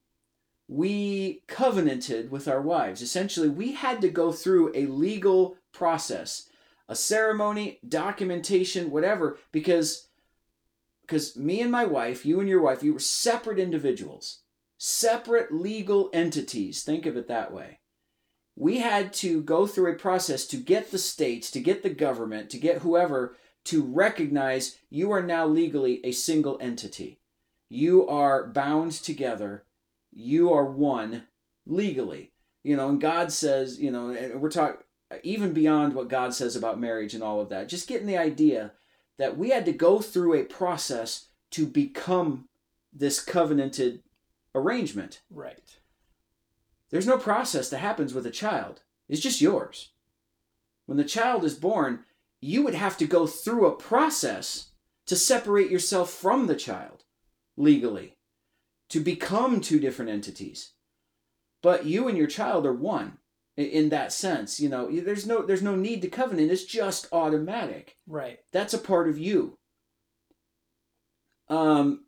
we 0.68 1.42
covenanted 1.48 2.30
with 2.30 2.48
our 2.48 2.62
wives. 2.62 3.02
Essentially, 3.02 3.48
we 3.48 3.72
had 3.72 4.00
to 4.00 4.08
go 4.08 4.32
through 4.32 4.72
a 4.74 4.86
legal 4.86 5.56
process, 5.72 6.48
a 6.88 6.94
ceremony, 6.94 7.80
documentation, 7.86 8.90
whatever, 8.90 9.38
because 9.50 10.08
because 11.02 11.36
me 11.36 11.60
and 11.60 11.70
my 11.70 11.84
wife, 11.84 12.24
you 12.24 12.40
and 12.40 12.48
your 12.48 12.62
wife, 12.62 12.82
you 12.82 12.94
were 12.94 13.00
separate 13.00 13.58
individuals, 13.58 14.42
separate 14.78 15.52
legal 15.52 16.08
entities. 16.14 16.82
Think 16.82 17.04
of 17.04 17.16
it 17.16 17.28
that 17.28 17.52
way 17.52 17.80
we 18.56 18.78
had 18.78 19.12
to 19.14 19.42
go 19.42 19.66
through 19.66 19.92
a 19.92 19.96
process 19.96 20.46
to 20.46 20.56
get 20.56 20.90
the 20.90 20.98
states, 20.98 21.50
to 21.50 21.60
get 21.60 21.82
the 21.82 21.90
government, 21.90 22.50
to 22.50 22.58
get 22.58 22.82
whoever 22.82 23.36
to 23.64 23.82
recognize 23.82 24.78
you 24.90 25.10
are 25.10 25.22
now 25.22 25.46
legally 25.46 26.00
a 26.04 26.12
single 26.12 26.58
entity. 26.60 27.18
You 27.68 28.06
are 28.08 28.46
bound 28.46 28.92
together. 28.92 29.64
You 30.12 30.52
are 30.52 30.64
one 30.64 31.24
legally. 31.66 32.32
You 32.64 32.76
know, 32.76 32.88
and 32.88 33.00
God 33.00 33.32
says, 33.32 33.80
you 33.80 33.90
know, 33.90 34.10
and 34.10 34.40
we're 34.40 34.50
talking 34.50 34.82
even 35.22 35.52
beyond 35.52 35.94
what 35.94 36.08
God 36.08 36.34
says 36.34 36.56
about 36.56 36.80
marriage 36.80 37.14
and 37.14 37.22
all 37.22 37.40
of 37.40 37.48
that, 37.50 37.68
just 37.68 37.88
getting 37.88 38.06
the 38.06 38.16
idea 38.16 38.72
that 39.18 39.36
we 39.36 39.50
had 39.50 39.64
to 39.66 39.72
go 39.72 40.00
through 40.00 40.34
a 40.34 40.44
process 40.44 41.26
to 41.50 41.66
become 41.66 42.48
this 42.92 43.20
covenanted 43.20 44.02
arrangement. 44.54 45.20
Right. 45.30 45.78
There's 46.92 47.06
no 47.06 47.18
process 47.18 47.70
that 47.70 47.78
happens 47.78 48.14
with 48.14 48.26
a 48.26 48.30
child. 48.30 48.82
It's 49.08 49.20
just 49.20 49.40
yours. 49.40 49.92
When 50.86 50.98
the 50.98 51.04
child 51.04 51.42
is 51.42 51.54
born, 51.54 52.04
you 52.40 52.62
would 52.62 52.74
have 52.74 52.96
to 52.98 53.06
go 53.06 53.26
through 53.26 53.66
a 53.66 53.76
process 53.76 54.72
to 55.06 55.16
separate 55.16 55.70
yourself 55.70 56.10
from 56.10 56.46
the 56.46 56.54
child 56.54 57.04
legally, 57.56 58.18
to 58.90 59.00
become 59.00 59.60
two 59.60 59.80
different 59.80 60.10
entities. 60.10 60.74
But 61.62 61.86
you 61.86 62.08
and 62.08 62.18
your 62.18 62.26
child 62.26 62.66
are 62.66 62.72
one 62.74 63.18
in 63.56 63.88
that 63.88 64.12
sense. 64.12 64.60
You 64.60 64.68
know, 64.68 64.90
there's 64.90 65.26
no 65.26 65.42
there's 65.42 65.62
no 65.62 65.76
need 65.76 66.02
to 66.02 66.08
covenant. 66.08 66.50
It's 66.50 66.64
just 66.64 67.08
automatic. 67.12 67.96
Right. 68.06 68.38
That's 68.52 68.74
a 68.74 68.78
part 68.78 69.08
of 69.08 69.18
you. 69.18 69.58
Um, 71.48 72.04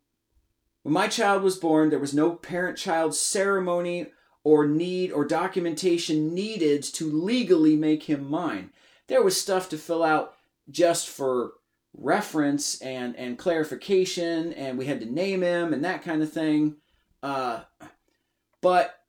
when 0.83 0.93
my 0.93 1.07
child 1.07 1.41
was 1.43 1.57
born, 1.57 1.89
there 1.89 1.99
was 1.99 2.13
no 2.13 2.35
parent-child 2.35 3.15
ceremony 3.15 4.07
or 4.45 4.67
need 4.67 5.11
or 5.11 5.25
documentation 5.25 6.33
needed 6.33 6.83
to 6.83 7.11
legally 7.11 7.75
make 7.75 8.03
him 8.03 8.29
mine. 8.29 8.69
There 9.07 9.23
was 9.23 9.41
stuff 9.41 9.67
to 9.69 9.77
fill 9.77 10.03
out 10.03 10.35
just 10.69 11.09
for 11.09 11.53
reference 11.97 12.79
and 12.81 13.15
and 13.17 13.37
clarification, 13.37 14.53
and 14.53 14.77
we 14.77 14.85
had 14.85 15.01
to 15.01 15.11
name 15.11 15.41
him 15.41 15.73
and 15.73 15.83
that 15.83 16.03
kind 16.03 16.21
of 16.21 16.31
thing. 16.31 16.77
Uh, 17.21 17.61
but 18.61 18.99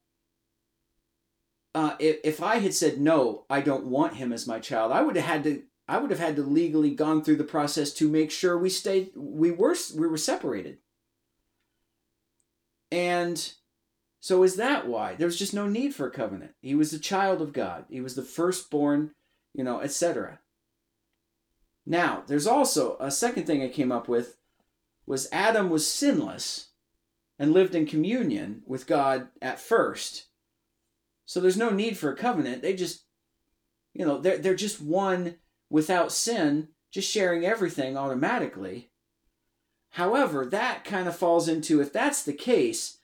uh, 1.75 1.97
if, 1.99 2.17
if 2.25 2.43
I 2.43 2.57
had 2.57 2.73
said 2.73 2.99
no, 2.99 3.45
I 3.51 3.61
don't 3.61 3.87
want 3.87 4.15
him 4.15 4.33
as 4.33 4.47
my 4.47 4.59
child, 4.59 4.91
I 4.91 5.03
would 5.03 5.17
have 5.17 5.27
had 5.27 5.45
to 5.45 5.63
I 5.87 5.99
would 5.99 6.11
have 6.11 6.19
had 6.19 6.37
to 6.37 6.43
legally 6.43 6.95
gone 6.95 7.23
through 7.23 7.37
the 7.37 7.45
process 7.45 7.93
to 7.95 8.09
make 8.09 8.31
sure 8.31 8.57
we 8.57 8.71
stayed 8.71 9.11
we 9.15 9.51
were 9.51 9.77
we 9.95 10.09
were 10.09 10.17
separated. 10.17 10.79
And 12.91 13.53
so 14.21 14.43
is 14.43 14.57
that 14.57 14.87
why? 14.87 15.15
There 15.15 15.27
was 15.27 15.39
just 15.39 15.55
no 15.55 15.67
need 15.67 15.95
for 15.95 16.07
a 16.07 16.11
covenant. 16.11 16.53
He 16.61 16.75
was 16.75 16.93
a 16.93 16.99
child 16.99 17.41
of 17.41 17.53
God. 17.53 17.85
He 17.89 18.01
was 18.01 18.15
the 18.15 18.23
firstborn, 18.23 19.13
you 19.55 19.63
know, 19.63 19.81
etc. 19.81 20.41
Now, 21.85 22.25
there's 22.27 22.47
also 22.47 22.97
a 22.99 23.11
second 23.11 23.47
thing 23.47 23.63
I 23.63 23.69
came 23.69 23.93
up 23.93 24.09
with 24.09 24.37
was 25.07 25.29
Adam 25.31 25.71
was 25.71 25.89
sinless 25.89 26.71
and 27.39 27.53
lived 27.53 27.75
in 27.75 27.87
communion 27.87 28.63
with 28.67 28.87
God 28.87 29.29
at 29.41 29.61
first. 29.61 30.27
So 31.27 31.41
there's 31.41 31.57
no 31.57 31.71
need 31.71 31.97
for 31.97 32.11
a 32.11 32.17
covenant. 32.17 32.63
They 32.63 32.75
just 32.75 33.07
you 33.97 34.05
know, 34.05 34.19
they're 34.19 34.37
they're 34.37 34.55
just 34.55 34.81
one 34.81 35.37
without 35.71 36.13
sin, 36.13 36.69
just 36.91 37.11
sharing 37.11 37.47
everything 37.47 37.97
automatically. 37.97 38.91
However, 39.91 40.45
that 40.45 40.85
kind 40.85 41.09
of 41.09 41.17
falls 41.17 41.49
into 41.49 41.81
if 41.81 41.95
that's 41.95 42.23
the 42.23 42.35
case, 42.35 42.96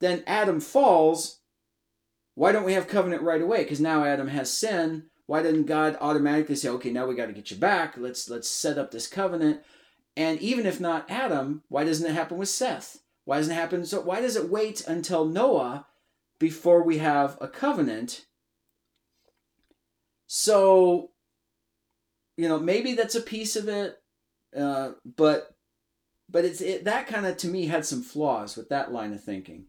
then 0.00 0.22
Adam 0.26 0.60
falls. 0.60 1.40
Why 2.34 2.52
don't 2.52 2.64
we 2.64 2.74
have 2.74 2.86
covenant 2.88 3.22
right 3.22 3.42
away? 3.42 3.64
Because 3.64 3.80
now 3.80 4.04
Adam 4.04 4.28
has 4.28 4.52
sin. 4.52 5.04
Why 5.26 5.42
didn't 5.42 5.66
God 5.66 5.98
automatically 6.00 6.54
say, 6.54 6.68
okay, 6.70 6.90
now 6.90 7.06
we 7.06 7.14
got 7.14 7.26
to 7.26 7.32
get 7.32 7.50
you 7.50 7.56
back. 7.56 7.96
Let's 7.96 8.30
let's 8.30 8.48
set 8.48 8.78
up 8.78 8.90
this 8.90 9.06
covenant. 9.06 9.60
And 10.16 10.40
even 10.40 10.66
if 10.66 10.80
not 10.80 11.10
Adam, 11.10 11.62
why 11.68 11.84
doesn't 11.84 12.08
it 12.08 12.14
happen 12.14 12.38
with 12.38 12.48
Seth? 12.48 12.98
Why 13.24 13.36
doesn't 13.36 13.52
it 13.52 13.56
happen? 13.56 13.84
So 13.84 14.00
why 14.00 14.20
does 14.20 14.36
it 14.36 14.48
wait 14.48 14.86
until 14.86 15.26
Noah 15.26 15.86
before 16.38 16.82
we 16.82 16.98
have 16.98 17.36
a 17.40 17.46
covenant? 17.46 18.24
So, 20.26 21.10
you 22.36 22.48
know, 22.48 22.58
maybe 22.58 22.94
that's 22.94 23.14
a 23.14 23.20
piece 23.20 23.54
of 23.54 23.68
it, 23.68 23.96
uh, 24.56 24.92
but 25.16 25.54
but 26.28 26.44
it's 26.44 26.60
it, 26.60 26.84
that 26.84 27.06
kind 27.06 27.26
of 27.26 27.36
to 27.38 27.48
me 27.48 27.66
had 27.66 27.86
some 27.86 28.02
flaws 28.02 28.56
with 28.56 28.68
that 28.70 28.92
line 28.92 29.12
of 29.12 29.22
thinking. 29.22 29.66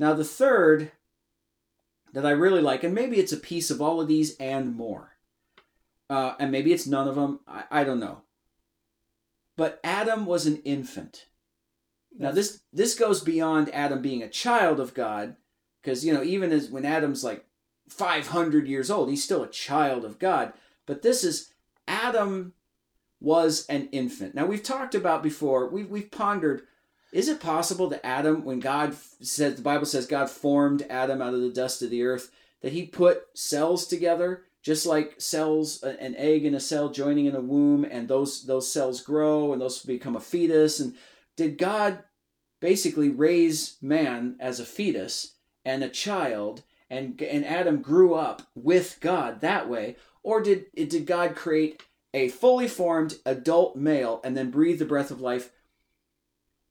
Now, 0.00 0.14
the 0.14 0.24
third 0.24 0.92
that 2.14 2.24
I 2.24 2.30
really 2.30 2.62
like, 2.62 2.82
and 2.82 2.94
maybe 2.94 3.18
it's 3.18 3.32
a 3.32 3.36
piece 3.36 3.70
of 3.70 3.82
all 3.82 4.00
of 4.00 4.08
these 4.08 4.34
and 4.38 4.74
more, 4.74 5.18
uh, 6.08 6.36
and 6.40 6.50
maybe 6.50 6.72
it's 6.72 6.86
none 6.86 7.06
of 7.06 7.16
them, 7.16 7.40
I, 7.46 7.64
I 7.70 7.84
don't 7.84 8.00
know. 8.00 8.22
But 9.58 9.78
Adam 9.84 10.24
was 10.24 10.46
an 10.46 10.62
infant. 10.64 11.26
Now 12.18 12.32
this 12.32 12.62
this 12.72 12.98
goes 12.98 13.20
beyond 13.20 13.68
Adam 13.74 14.00
being 14.00 14.22
a 14.22 14.28
child 14.30 14.80
of 14.80 14.94
God, 14.94 15.36
because 15.82 16.02
you 16.02 16.14
know 16.14 16.22
even 16.22 16.50
as 16.50 16.70
when 16.70 16.86
Adam's 16.86 17.22
like 17.22 17.44
500 17.90 18.66
years 18.66 18.90
old, 18.90 19.10
he's 19.10 19.22
still 19.22 19.42
a 19.42 19.50
child 19.50 20.06
of 20.06 20.18
God. 20.18 20.54
But 20.86 21.02
this 21.02 21.22
is 21.22 21.52
Adam 21.86 22.54
was 23.20 23.66
an 23.66 23.90
infant. 23.92 24.34
Now 24.34 24.46
we've 24.46 24.62
talked 24.62 24.94
about 24.94 25.22
before. 25.22 25.68
We've 25.68 25.90
we've 25.90 26.10
pondered. 26.10 26.62
Is 27.12 27.28
it 27.28 27.40
possible 27.40 27.88
that 27.88 28.06
Adam, 28.06 28.44
when 28.44 28.60
God 28.60 28.94
says 29.20 29.56
the 29.56 29.62
Bible 29.62 29.86
says 29.86 30.06
God 30.06 30.30
formed 30.30 30.86
Adam 30.88 31.20
out 31.20 31.34
of 31.34 31.40
the 31.40 31.50
dust 31.50 31.82
of 31.82 31.90
the 31.90 32.04
earth, 32.04 32.30
that 32.62 32.72
He 32.72 32.86
put 32.86 33.24
cells 33.34 33.86
together, 33.86 34.44
just 34.62 34.86
like 34.86 35.20
cells, 35.20 35.82
an 35.82 36.14
egg 36.16 36.44
and 36.44 36.54
a 36.54 36.60
cell 36.60 36.90
joining 36.90 37.26
in 37.26 37.34
a 37.34 37.40
womb, 37.40 37.84
and 37.84 38.06
those 38.06 38.44
those 38.44 38.72
cells 38.72 39.00
grow 39.00 39.52
and 39.52 39.60
those 39.60 39.82
become 39.82 40.14
a 40.14 40.20
fetus. 40.20 40.78
And 40.78 40.94
did 41.36 41.58
God 41.58 42.04
basically 42.60 43.08
raise 43.08 43.76
man 43.80 44.36
as 44.38 44.60
a 44.60 44.64
fetus 44.64 45.34
and 45.64 45.82
a 45.82 45.88
child, 45.88 46.62
and 46.88 47.20
and 47.22 47.44
Adam 47.44 47.82
grew 47.82 48.14
up 48.14 48.42
with 48.54 48.98
God 49.00 49.40
that 49.40 49.68
way, 49.68 49.96
or 50.22 50.40
did 50.40 50.66
did 50.74 51.06
God 51.06 51.34
create 51.34 51.82
a 52.12 52.28
fully 52.28 52.68
formed 52.68 53.18
adult 53.24 53.76
male 53.76 54.20
and 54.22 54.36
then 54.36 54.50
breathe 54.50 54.78
the 54.78 54.84
breath 54.84 55.10
of 55.10 55.20
life? 55.20 55.50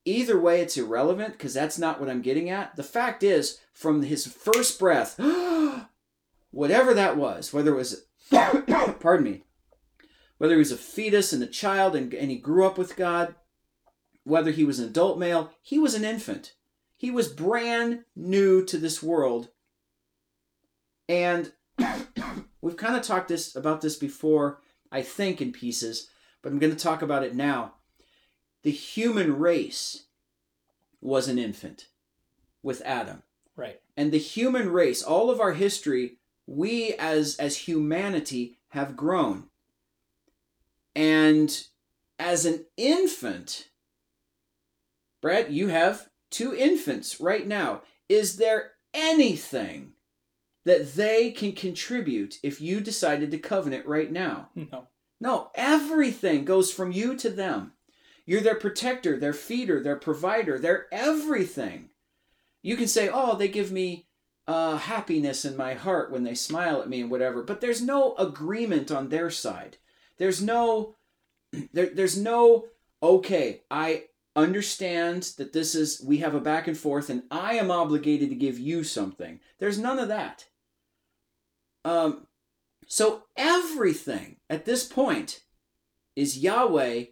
Either 0.10 0.39
way, 0.39 0.60
it's 0.60 0.76
irrelevant 0.76 1.34
because 1.34 1.53
that's 1.53 1.78
not 1.78 1.99
what 1.99 2.10
I'm 2.10 2.24
getting 2.24 2.49
at. 2.49 2.76
The 2.76 2.82
fact 2.82 3.22
is, 3.22 3.60
from 3.74 4.01
his 4.01 4.26
first 4.26 4.80
breath, 4.80 5.20
whatever 6.49 6.95
that 6.95 7.16
was, 7.16 7.53
whether 7.53 7.74
it 7.74 7.78
was, 7.78 8.05
pardon 8.99 9.24
me, 9.24 9.43
whether 10.39 10.55
he 10.55 10.57
was 10.60 10.72
a 10.72 10.78
fetus 10.78 11.32
and 11.32 11.43
a 11.43 11.47
child 11.47 11.95
and, 11.95 12.12
and 12.12 12.32
he 12.32 12.38
grew 12.38 12.66
up 12.66 12.76
with 12.76 12.95
God, 12.95 13.36
whether 14.24 14.49
he 14.49 14.64
was 14.64 14.80
an 14.80 14.89
adult 14.89 15.20
male, 15.20 15.51
he 15.62 15.78
was 15.78 15.93
an 15.93 16.03
infant. 16.03 16.55
He 16.97 17.12
was 17.12 17.28
brand 17.28 17.99
new 18.16 18.66
to 18.66 18.80
this 18.80 19.03
world. 19.03 19.49
And 21.07 21.51
we've 22.62 22.78
kind 22.78 22.95
of 22.95 23.03
talked 23.03 23.28
this 23.28 23.55
about 23.55 23.82
this 23.82 23.95
before, 23.95 24.60
I 24.91 25.03
think, 25.03 25.39
in 25.39 25.51
pieces, 25.51 26.10
but 26.41 26.51
I'm 26.51 26.57
going 26.57 26.76
to 26.76 26.84
talk 26.84 27.03
about 27.03 27.24
it 27.24 27.36
now. 27.36 27.76
The 28.64 28.72
human 28.72 29.38
race 29.38 30.05
was 31.01 31.28
an 31.28 31.39
infant 31.39 31.88
with 32.62 32.82
Adam. 32.84 33.24
Right. 33.55 33.80
And 33.95 34.12
the 34.12 34.20
human 34.20 34.70
race, 34.70 35.01
all 35.01 35.30
of 35.30 35.39
our 35.39 35.53
history, 35.53 36.18
we 36.45 36.93
as 36.93 37.36
as 37.38 37.57
humanity 37.57 38.57
have 38.70 38.95
grown. 38.95 39.45
And 40.95 41.66
as 42.18 42.45
an 42.45 42.66
infant, 42.76 43.70
Brad, 45.22 45.51
you 45.51 45.68
have 45.68 46.10
two 46.30 46.55
infants 46.55 47.20
right 47.20 47.47
now. 47.47 47.82
Is 48.07 48.38
there 48.38 48.72
anything 48.93 49.93
that 50.66 50.95
they 50.95 51.32
can 51.32 51.53
contribute 51.53 52.39
if 52.43 52.60
you 52.60 52.82
decided 52.82 53.32
to 53.32 53.38
covenant 53.38 53.86
right 53.86 54.12
now? 54.12 54.49
No. 54.55 54.88
No, 55.22 55.51
everything 55.55 56.45
goes 56.45 56.72
from 56.72 56.91
you 56.91 57.16
to 57.18 57.30
them. 57.30 57.74
You're 58.30 58.42
their 58.42 58.54
protector, 58.54 59.18
their 59.18 59.34
feeder, 59.34 59.82
their 59.82 59.96
provider, 59.96 60.60
their 60.60 60.86
everything. 60.92 61.90
You 62.62 62.78
can 62.78 62.88
say, 62.88 63.10
oh, 63.12 63.36
they 63.36 63.48
give 63.48 63.72
me 63.72 64.06
uh, 64.48 64.78
happiness 64.78 65.46
in 65.46 65.58
my 65.58 65.74
heart 65.74 66.12
when 66.12 66.24
they 66.24 66.36
smile 66.36 66.80
at 66.80 66.88
me 66.88 67.02
and 67.02 67.10
whatever, 67.10 67.42
but 67.42 67.60
there's 67.60 67.82
no 67.82 68.14
agreement 68.18 68.92
on 68.92 69.10
their 69.10 69.32
side. 69.32 69.78
There's 70.20 70.44
no, 70.44 70.94
there, 71.74 71.90
there's 71.90 72.20
no, 72.20 72.66
okay, 73.02 73.62
I 73.72 74.04
understand 74.36 75.34
that 75.40 75.52
this 75.52 75.74
is, 75.74 76.00
we 76.00 76.20
have 76.20 76.36
a 76.36 76.40
back 76.40 76.68
and 76.68 76.78
forth 76.78 77.10
and 77.10 77.24
I 77.32 77.56
am 77.56 77.72
obligated 77.72 78.30
to 78.30 78.36
give 78.36 78.60
you 78.60 78.84
something. 78.84 79.40
There's 79.58 79.80
none 79.80 79.98
of 79.98 80.08
that. 80.10 80.46
Um, 81.84 82.28
so 82.86 83.24
everything 83.36 84.36
at 84.52 84.66
this 84.66 84.84
point 84.86 85.42
is 86.16 86.38
Yahweh 86.38 87.06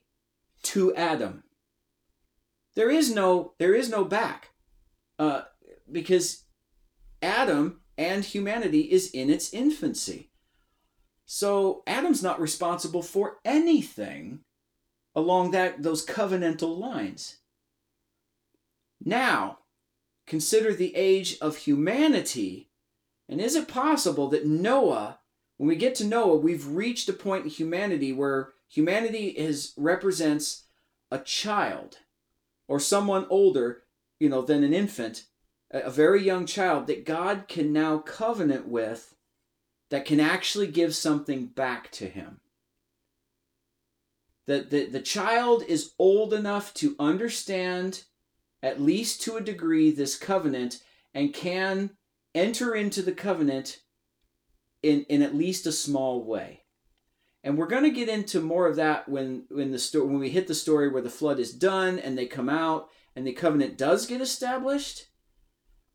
to 0.64 0.93
Adam. 0.95 1.43
There 2.76 2.89
is 2.91 3.14
no 3.14 3.53
there 3.58 3.74
is 3.74 3.89
no 3.89 4.03
back, 4.03 4.49
uh, 5.18 5.43
because 5.91 6.43
Adam 7.22 7.82
and 7.97 8.24
humanity 8.24 8.82
is 8.82 9.10
in 9.12 9.30
its 9.30 9.53
infancy. 9.53 10.32
So 11.26 11.84
Adam's 11.88 12.24
not 12.24 12.39
responsible 12.39 13.01
for 13.01 13.38
anything 13.43 14.41
along 15.16 15.51
that 15.51 15.82
those 15.82 16.05
covenantal 16.05 16.78
lines. 16.78 17.38
Now, 19.03 19.60
consider 20.26 20.74
the 20.74 20.95
age 20.95 21.38
of 21.41 21.58
humanity, 21.58 22.70
and 23.28 23.41
is 23.41 23.55
it 23.55 23.68
possible 23.68 24.28
that 24.30 24.45
Noah 24.45 25.20
when 25.58 25.68
we 25.68 25.76
get 25.76 25.95
to 25.95 26.05
Noah, 26.05 26.38
we've 26.38 26.68
reached 26.68 27.10
a 27.10 27.14
point 27.14 27.43
in 27.43 27.49
humanity 27.49 28.14
where 28.14 28.53
humanity 28.68 29.28
is 29.28 29.74
represents 29.78 30.63
a 31.11 31.20
child 31.20 31.99
or 32.68 32.80
someone 32.80 33.26
older, 33.30 33.84
you 34.20 34.30
know, 34.30 34.41
than 34.41 34.63
an 34.63 34.74
infant, 34.74 35.26
a 35.72 35.89
very 35.89 36.24
young 36.24 36.45
child 36.45 36.88
that 36.88 37.05
God 37.05 37.45
can 37.47 37.72
now 37.72 37.99
covenant 37.99 38.68
with 38.68 39.15
that 39.89 40.05
can 40.05 40.20
actually 40.20 40.68
give 40.68 40.95
something 40.95 41.45
back 41.45 41.91
to 41.91 42.07
him. 42.07 42.39
That 44.45 44.70
the, 44.70 44.86
the 44.86 45.01
child 45.01 45.63
is 45.68 45.93
old 45.99 46.34
enough 46.34 46.74
to 46.76 46.95
understand, 46.99 48.03
at 48.63 48.82
least 48.82 49.22
to 49.24 49.38
a 49.38 49.41
degree, 49.41 49.91
this 49.91 50.18
covenant 50.18 50.82
and 51.13 51.34
can 51.34 51.91
enter 52.36 52.76
into 52.76 53.01
the 53.01 53.11
covenant 53.11 53.82
in 54.84 55.03
in 55.09 55.22
at 55.22 55.36
least 55.36 55.65
a 55.65 55.72
small 55.72 56.24
way. 56.24 56.63
And 57.47 57.57
we're 57.57 57.67
going 57.67 57.83
to 57.83 57.89
get 57.91 58.09
into 58.09 58.41
more 58.41 58.67
of 58.67 58.75
that 58.75 59.07
when 59.07 59.45
when 59.47 59.71
the 59.71 59.79
story 59.79 60.05
when 60.05 60.19
we 60.19 60.29
hit 60.29 60.47
the 60.47 60.53
story 60.53 60.89
where 60.89 61.01
the 61.01 61.09
flood 61.09 61.39
is 61.39 61.53
done 61.53 61.97
and 61.97 62.17
they 62.17 62.25
come 62.25 62.49
out 62.49 62.89
and 63.15 63.25
the 63.25 63.31
covenant 63.31 63.77
does 63.77 64.05
get 64.05 64.19
established. 64.19 65.05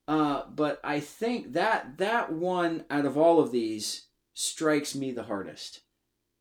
Uh, 0.09 0.45
but 0.49 0.81
I 0.83 0.99
think 0.99 1.53
that 1.53 1.99
that 1.99 2.33
one 2.33 2.87
out 2.89 3.05
of 3.05 3.19
all 3.19 3.39
of 3.39 3.53
these 3.53 4.07
strikes 4.33 4.95
me 4.95 5.13
the 5.13 5.25
hardest 5.25 5.83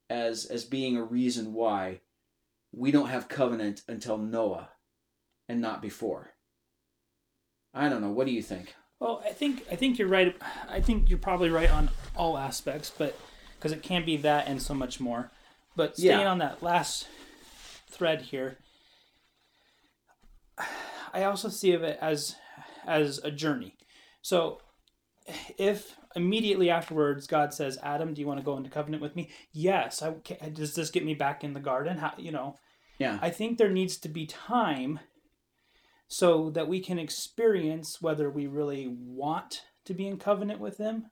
as 0.10 0.46
as 0.46 0.64
being 0.64 0.96
a 0.96 1.04
reason 1.04 1.52
why 1.52 2.00
we 2.72 2.90
don't 2.90 3.10
have 3.10 3.28
covenant 3.28 3.82
until 3.90 4.18
Noah 4.18 4.70
and 5.50 5.60
not 5.60 5.82
before. 5.82 6.36
I 7.74 7.90
don't 7.90 8.00
know. 8.00 8.12
What 8.12 8.28
do 8.28 8.32
you 8.32 8.42
think? 8.42 8.76
Well, 9.02 9.22
I 9.26 9.34
think 9.34 9.66
I 9.70 9.76
think 9.76 10.00
you're 10.00 10.08
right. 10.08 10.34
I 10.70 10.80
think 10.80 11.10
you're 11.10 11.20
probably 11.20 11.50
right 11.50 11.70
on 11.70 11.90
all 12.16 12.38
aspects, 12.38 12.90
but 12.98 13.20
because 13.62 13.72
it 13.72 13.84
can't 13.84 14.08
be 14.08 14.18
that 14.18 14.48
and 14.48 14.60
so 14.60 14.74
much 14.74 15.00
more. 15.00 15.30
But 15.76 15.96
staying 15.96 16.22
yeah. 16.22 16.32
on 16.32 16.40
that 16.40 16.64
last 16.64 17.08
thread 17.88 18.24
here, 18.24 18.58
I 21.14 21.24
also 21.24 21.50
see 21.50 21.74
of 21.74 21.84
it 21.84 22.00
as 22.02 22.36
as 22.88 23.20
a 23.20 23.30
journey. 23.30 23.76
So 24.24 24.60
if 25.58 25.96
immediately 26.16 26.70
afterwards 26.70 27.28
God 27.28 27.54
says, 27.54 27.78
"Adam, 27.84 28.14
do 28.14 28.22
you 28.22 28.28
want 28.28 28.40
to 28.40 28.46
go 28.46 28.58
into 28.58 28.70
covenant 28.70 29.04
with 29.04 29.16
me?" 29.16 29.30
Yes. 29.54 30.02
I 30.02 30.16
does 30.52 30.74
this 30.74 30.90
get 30.90 31.06
me 31.06 31.14
back 31.14 31.44
in 31.44 31.54
the 31.54 31.60
garden? 31.60 31.98
How 31.98 32.14
you 32.18 32.32
know? 32.32 32.58
Yeah. 32.98 33.20
I 33.22 33.30
think 33.30 33.58
there 33.58 33.70
needs 33.70 33.98
to 33.98 34.10
be 34.10 34.26
time 34.26 35.00
so 36.08 36.50
that 36.50 36.68
we 36.68 36.82
can 36.82 37.00
experience 37.00 38.02
whether 38.02 38.30
we 38.30 38.48
really 38.48 38.88
want 38.88 39.64
to 39.86 39.94
be 39.94 40.08
in 40.08 40.18
covenant 40.18 40.60
with 40.60 40.78
Him 40.78 41.06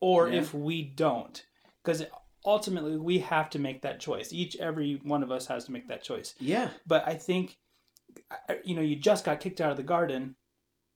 or 0.00 0.28
yeah. 0.28 0.40
if 0.40 0.52
we 0.52 0.82
don't. 0.82 1.44
Because 1.82 2.04
ultimately, 2.44 2.96
we 2.96 3.18
have 3.20 3.50
to 3.50 3.58
make 3.58 3.82
that 3.82 4.00
choice. 4.00 4.32
Each, 4.32 4.56
every 4.56 5.00
one 5.02 5.22
of 5.22 5.30
us 5.30 5.46
has 5.46 5.64
to 5.66 5.72
make 5.72 5.88
that 5.88 6.02
choice. 6.02 6.34
Yeah. 6.38 6.70
But 6.86 7.06
I 7.06 7.14
think, 7.14 7.58
you 8.64 8.74
know, 8.74 8.82
you 8.82 8.96
just 8.96 9.24
got 9.24 9.40
kicked 9.40 9.60
out 9.60 9.70
of 9.70 9.76
the 9.76 9.82
garden. 9.82 10.36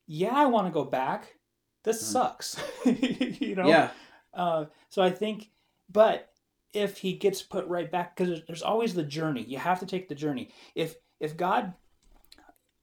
Yeah, 0.07 0.33
I 0.33 0.45
want 0.45 0.67
to 0.67 0.71
go 0.71 0.83
back. 0.83 1.35
This 1.83 2.01
mm. 2.01 2.11
sucks. 2.11 2.61
you 2.85 3.55
know? 3.55 3.67
Yeah. 3.67 3.89
Uh, 4.33 4.65
so 4.89 5.01
I 5.01 5.09
think, 5.09 5.49
but 5.91 6.29
if 6.73 6.97
he 6.97 7.13
gets 7.13 7.41
put 7.41 7.67
right 7.67 7.91
back, 7.91 8.15
because 8.15 8.41
there's 8.45 8.61
always 8.61 8.93
the 8.93 9.03
journey. 9.03 9.43
You 9.43 9.57
have 9.57 9.79
to 9.79 9.85
take 9.85 10.09
the 10.09 10.15
journey. 10.15 10.51
If 10.75 10.95
if 11.19 11.35
God 11.35 11.73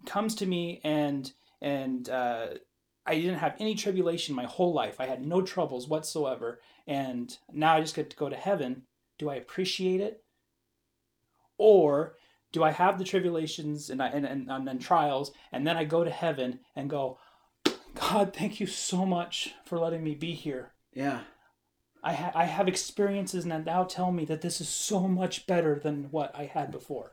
comes 0.06 0.34
to 0.36 0.46
me 0.46 0.80
and 0.84 1.30
and 1.62 2.08
uh, 2.08 2.46
I 3.06 3.14
didn't 3.14 3.38
have 3.38 3.54
any 3.58 3.74
tribulation 3.74 4.34
my 4.34 4.44
whole 4.44 4.72
life. 4.72 5.00
I 5.00 5.06
had 5.06 5.24
no 5.24 5.42
troubles 5.42 5.88
whatsoever, 5.88 6.60
and 6.86 7.36
now 7.52 7.74
I 7.74 7.80
just 7.80 7.96
get 7.96 8.10
to 8.10 8.16
go 8.16 8.28
to 8.28 8.36
heaven. 8.36 8.82
Do 9.18 9.30
I 9.30 9.36
appreciate 9.36 10.00
it, 10.00 10.24
or 11.56 12.16
do 12.52 12.62
I 12.62 12.70
have 12.70 12.98
the 12.98 13.04
tribulations 13.04 13.90
and 13.90 14.02
I, 14.02 14.08
and, 14.08 14.24
and, 14.24 14.50
and 14.50 14.66
then 14.66 14.78
trials, 14.78 15.32
and 15.52 15.66
then 15.66 15.76
I 15.76 15.84
go 15.84 16.04
to 16.04 16.10
heaven 16.10 16.60
and 16.76 16.88
go, 16.88 17.18
God, 17.94 18.34
thank 18.34 18.60
you 18.60 18.66
so 18.66 19.04
much 19.04 19.54
for 19.64 19.78
letting 19.78 20.02
me 20.02 20.14
be 20.14 20.34
here. 20.34 20.72
Yeah. 20.92 21.20
I, 22.02 22.12
ha- 22.12 22.32
I 22.34 22.44
have 22.44 22.68
experiences 22.68 23.44
and 23.44 23.64
now 23.64 23.84
tell 23.84 24.12
me 24.12 24.24
that 24.26 24.42
this 24.42 24.60
is 24.60 24.68
so 24.68 25.08
much 25.08 25.46
better 25.46 25.80
than 25.82 26.08
what 26.10 26.34
I 26.34 26.44
had 26.44 26.70
before. 26.70 27.12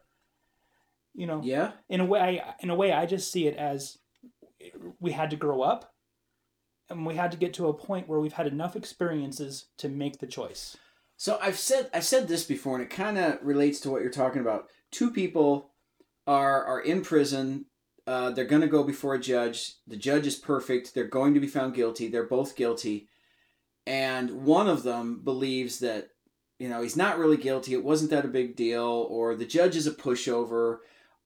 You 1.13 1.27
know, 1.27 1.41
yeah. 1.43 1.71
In 1.89 2.01
a 2.01 2.05
way, 2.05 2.41
in 2.59 2.69
a 2.69 2.75
way, 2.75 2.91
I 2.91 3.05
just 3.05 3.31
see 3.31 3.47
it 3.47 3.55
as 3.57 3.97
we 4.99 5.11
had 5.11 5.29
to 5.31 5.35
grow 5.35 5.61
up, 5.61 5.93
and 6.91 7.05
we 7.05 7.15
had 7.15 7.31
to 7.31 7.37
get 7.37 7.53
to 7.55 7.67
a 7.67 7.73
point 7.73 8.07
where 8.07 8.19
we've 8.19 8.33
had 8.33 8.47
enough 8.47 8.75
experiences 8.75 9.67
to 9.77 9.89
make 9.89 10.19
the 10.19 10.27
choice. 10.27 10.77
So 11.17 11.37
I've 11.41 11.59
said 11.59 11.89
I've 11.93 12.03
said 12.03 12.27
this 12.27 12.43
before, 12.43 12.75
and 12.75 12.83
it 12.83 12.89
kind 12.89 13.17
of 13.17 13.39
relates 13.43 13.79
to 13.81 13.91
what 13.91 14.01
you're 14.01 14.11
talking 14.11 14.41
about. 14.41 14.67
Two 14.91 15.11
people 15.11 15.71
are 16.25 16.63
are 16.65 16.81
in 16.81 17.03
prison. 17.03 17.65
Uh, 18.07 18.31
they're 18.31 18.45
going 18.45 18.63
to 18.63 18.67
go 18.67 18.83
before 18.83 19.13
a 19.13 19.19
judge. 19.19 19.75
The 19.85 19.95
judge 19.95 20.25
is 20.25 20.35
perfect. 20.35 20.95
They're 20.95 21.05
going 21.05 21.35
to 21.35 21.39
be 21.39 21.47
found 21.47 21.75
guilty. 21.75 22.07
They're 22.07 22.23
both 22.27 22.55
guilty, 22.55 23.07
and 23.85 24.43
one 24.43 24.67
of 24.67 24.81
them 24.81 25.21
believes 25.23 25.77
that 25.79 26.09
you 26.57 26.67
know 26.69 26.81
he's 26.81 26.97
not 26.97 27.19
really 27.19 27.37
guilty. 27.37 27.73
It 27.73 27.83
wasn't 27.83 28.09
that 28.09 28.25
a 28.25 28.29
big 28.29 28.55
deal, 28.55 29.05
or 29.09 29.35
the 29.35 29.45
judge 29.45 29.75
is 29.75 29.85
a 29.85 29.91
pushover, 29.91 30.77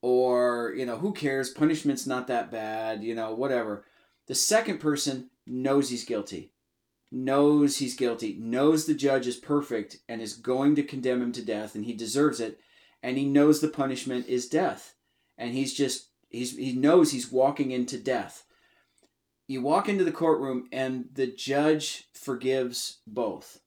or 0.02 0.74
you 0.76 0.84
know 0.84 0.98
who 0.98 1.12
cares? 1.12 1.48
Punishment's 1.48 2.06
not 2.06 2.26
that 2.26 2.50
bad. 2.50 3.02
You 3.02 3.14
know 3.14 3.34
whatever. 3.34 3.86
The 4.26 4.34
second 4.34 4.78
person 4.78 5.30
knows 5.46 5.90
he's 5.90 6.04
guilty 6.04 6.52
knows 7.10 7.78
he's 7.78 7.94
guilty, 7.94 8.36
knows 8.38 8.86
the 8.86 8.94
judge 8.94 9.26
is 9.26 9.36
perfect 9.36 9.98
and 10.08 10.20
is 10.20 10.34
going 10.34 10.74
to 10.76 10.82
condemn 10.82 11.22
him 11.22 11.32
to 11.32 11.44
death 11.44 11.74
and 11.74 11.84
he 11.84 11.92
deserves 11.92 12.40
it, 12.40 12.60
and 13.02 13.16
he 13.16 13.24
knows 13.24 13.60
the 13.60 13.68
punishment 13.68 14.26
is 14.26 14.48
death. 14.48 14.94
And 15.38 15.52
he's 15.52 15.74
just 15.74 16.08
he's 16.28 16.56
he 16.56 16.72
knows 16.72 17.12
he's 17.12 17.30
walking 17.30 17.70
into 17.70 17.98
death. 17.98 18.44
You 19.46 19.62
walk 19.62 19.88
into 19.88 20.04
the 20.04 20.12
courtroom 20.12 20.68
and 20.72 21.08
the 21.12 21.26
judge 21.26 22.08
forgives 22.12 22.98
both. 23.06 23.60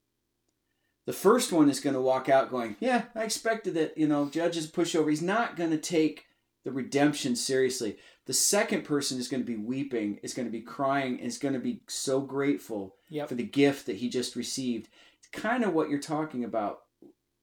The 1.06 1.14
first 1.14 1.52
one 1.52 1.70
is 1.70 1.80
going 1.80 1.96
to 1.96 2.02
walk 2.02 2.28
out 2.28 2.52
going, 2.52 2.76
"Yeah, 2.80 3.06
I 3.16 3.24
expected 3.24 3.74
that, 3.76 3.98
you 3.98 4.08
know, 4.08 4.30
judge 4.30 4.58
is 4.58 4.70
pushover. 4.70 5.10
He's 5.10 5.22
not 5.22 5.56
going 5.56 5.72
to 5.72 5.78
take 5.78 6.26
the 6.64 6.72
redemption 6.72 7.36
seriously." 7.36 7.98
The 8.30 8.36
second 8.36 8.84
person 8.84 9.18
is 9.18 9.28
going 9.28 9.42
to 9.42 9.48
be 9.48 9.56
weeping, 9.58 10.20
is 10.22 10.36
going 10.36 10.48
to 10.48 10.52
be 10.52 10.62
crying, 10.62 11.18
is 11.18 11.40
going 11.40 11.56
to 11.56 11.60
be 11.60 11.82
so 11.88 12.22
grateful 12.22 12.96
Yep. 13.10 13.28
for 13.28 13.34
the 13.34 13.42
gift 13.42 13.88
that 13.88 13.96
he 13.96 14.08
just 14.08 14.36
received. 14.36 14.88
It's 15.18 15.30
kind 15.42 15.64
of 15.64 15.74
what 15.74 15.90
you're 15.90 15.98
talking 15.98 16.44
about. 16.44 16.82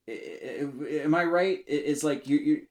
Am 0.09 1.13
I 1.13 1.25
right? 1.25 1.65
It's 1.67 2.05
like 2.05 2.29
you, 2.29 2.39
you, 2.39 2.63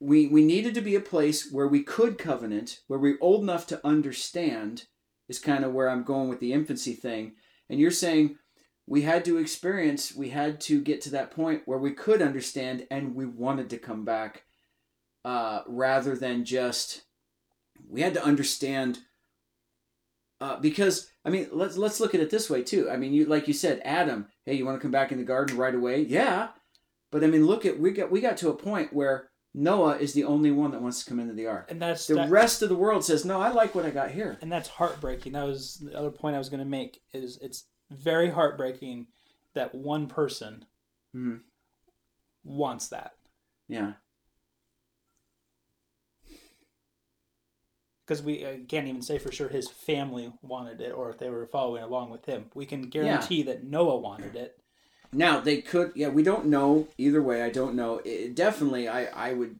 we 0.00 0.26
we 0.26 0.42
needed 0.44 0.74
to 0.74 0.80
be 0.80 0.96
a 0.96 1.00
place 1.00 1.48
where 1.52 1.68
we 1.68 1.84
could 1.84 2.18
covenant, 2.18 2.80
where 2.88 2.98
we're 2.98 3.16
old 3.20 3.44
enough 3.44 3.68
to 3.68 3.86
understand. 3.86 4.86
Is 5.28 5.38
kind 5.38 5.64
of 5.64 5.72
where 5.72 5.88
I'm 5.88 6.02
going 6.02 6.28
with 6.28 6.40
the 6.40 6.52
infancy 6.52 6.94
thing. 6.94 7.36
And 7.70 7.78
you're 7.78 7.92
saying 7.92 8.38
we 8.88 9.02
had 9.02 9.24
to 9.24 9.38
experience, 9.38 10.12
we 10.12 10.30
had 10.30 10.60
to 10.62 10.80
get 10.82 11.00
to 11.02 11.10
that 11.10 11.30
point 11.30 11.62
where 11.64 11.78
we 11.78 11.92
could 11.92 12.22
understand, 12.22 12.88
and 12.90 13.14
we 13.14 13.24
wanted 13.24 13.70
to 13.70 13.78
come 13.78 14.04
back, 14.04 14.42
uh, 15.24 15.62
rather 15.68 16.16
than 16.16 16.44
just 16.44 17.02
we 17.88 18.00
had 18.02 18.14
to 18.14 18.24
understand 18.24 18.98
uh, 20.40 20.58
because 20.60 21.10
I 21.24 21.30
mean 21.30 21.48
let's 21.52 21.76
let's 21.76 22.00
look 22.00 22.14
at 22.14 22.20
it 22.20 22.30
this 22.30 22.50
way 22.50 22.62
too. 22.62 22.90
I 22.90 22.96
mean 22.96 23.12
you 23.12 23.24
like 23.26 23.48
you 23.48 23.54
said 23.54 23.80
Adam, 23.84 24.26
hey, 24.44 24.54
you 24.54 24.64
want 24.66 24.76
to 24.78 24.82
come 24.82 24.90
back 24.90 25.12
in 25.12 25.18
the 25.18 25.24
garden 25.24 25.56
right 25.56 25.74
away? 25.74 26.00
Yeah. 26.02 26.48
But 27.10 27.24
I 27.24 27.28
mean 27.28 27.46
look 27.46 27.64
at 27.64 27.78
we 27.80 27.92
got 27.92 28.10
we 28.10 28.20
got 28.20 28.36
to 28.38 28.50
a 28.50 28.54
point 28.56 28.92
where 28.92 29.30
Noah 29.54 29.96
is 29.96 30.12
the 30.12 30.24
only 30.24 30.50
one 30.50 30.72
that 30.72 30.82
wants 30.82 31.02
to 31.02 31.08
come 31.08 31.18
into 31.18 31.32
the 31.32 31.46
ark. 31.46 31.70
And 31.70 31.80
that's 31.80 32.06
The 32.06 32.14
that, 32.16 32.28
rest 32.30 32.60
of 32.60 32.68
the 32.68 32.76
world 32.76 33.02
says, 33.06 33.24
"No, 33.24 33.40
I 33.40 33.48
like 33.50 33.74
what 33.74 33.86
I 33.86 33.90
got 33.90 34.10
here." 34.10 34.36
and 34.42 34.52
that's 34.52 34.68
heartbreaking. 34.68 35.32
That 35.32 35.46
was 35.46 35.76
the 35.78 35.96
other 35.96 36.10
point 36.10 36.34
I 36.36 36.38
was 36.38 36.50
going 36.50 36.60
to 36.60 36.66
make. 36.66 37.00
Is 37.14 37.38
it's 37.40 37.64
very 37.90 38.28
heartbreaking 38.28 39.06
that 39.54 39.74
one 39.74 40.08
person 40.08 40.66
Mhm. 41.14 41.40
wants 42.44 42.88
that 42.88 43.12
Yeah. 43.68 43.94
Because 48.06 48.22
we 48.22 48.44
uh, 48.44 48.52
can't 48.68 48.86
even 48.86 49.02
say 49.02 49.18
for 49.18 49.32
sure 49.32 49.48
his 49.48 49.68
family 49.68 50.32
wanted 50.40 50.80
it 50.80 50.92
or 50.92 51.10
if 51.10 51.18
they 51.18 51.28
were 51.28 51.46
following 51.46 51.82
along 51.82 52.10
with 52.10 52.24
him. 52.24 52.46
We 52.54 52.64
can 52.64 52.82
guarantee 52.82 53.42
that 53.42 53.64
Noah 53.64 53.98
wanted 53.98 54.36
it. 54.36 54.58
Now 55.12 55.40
they 55.40 55.60
could, 55.60 55.92
yeah. 55.94 56.08
We 56.08 56.22
don't 56.22 56.46
know 56.46 56.88
either 56.98 57.22
way. 57.22 57.42
I 57.42 57.50
don't 57.50 57.74
know. 57.74 58.00
It, 58.04 58.34
definitely, 58.34 58.88
I 58.88 59.06
I 59.06 59.32
would, 59.32 59.58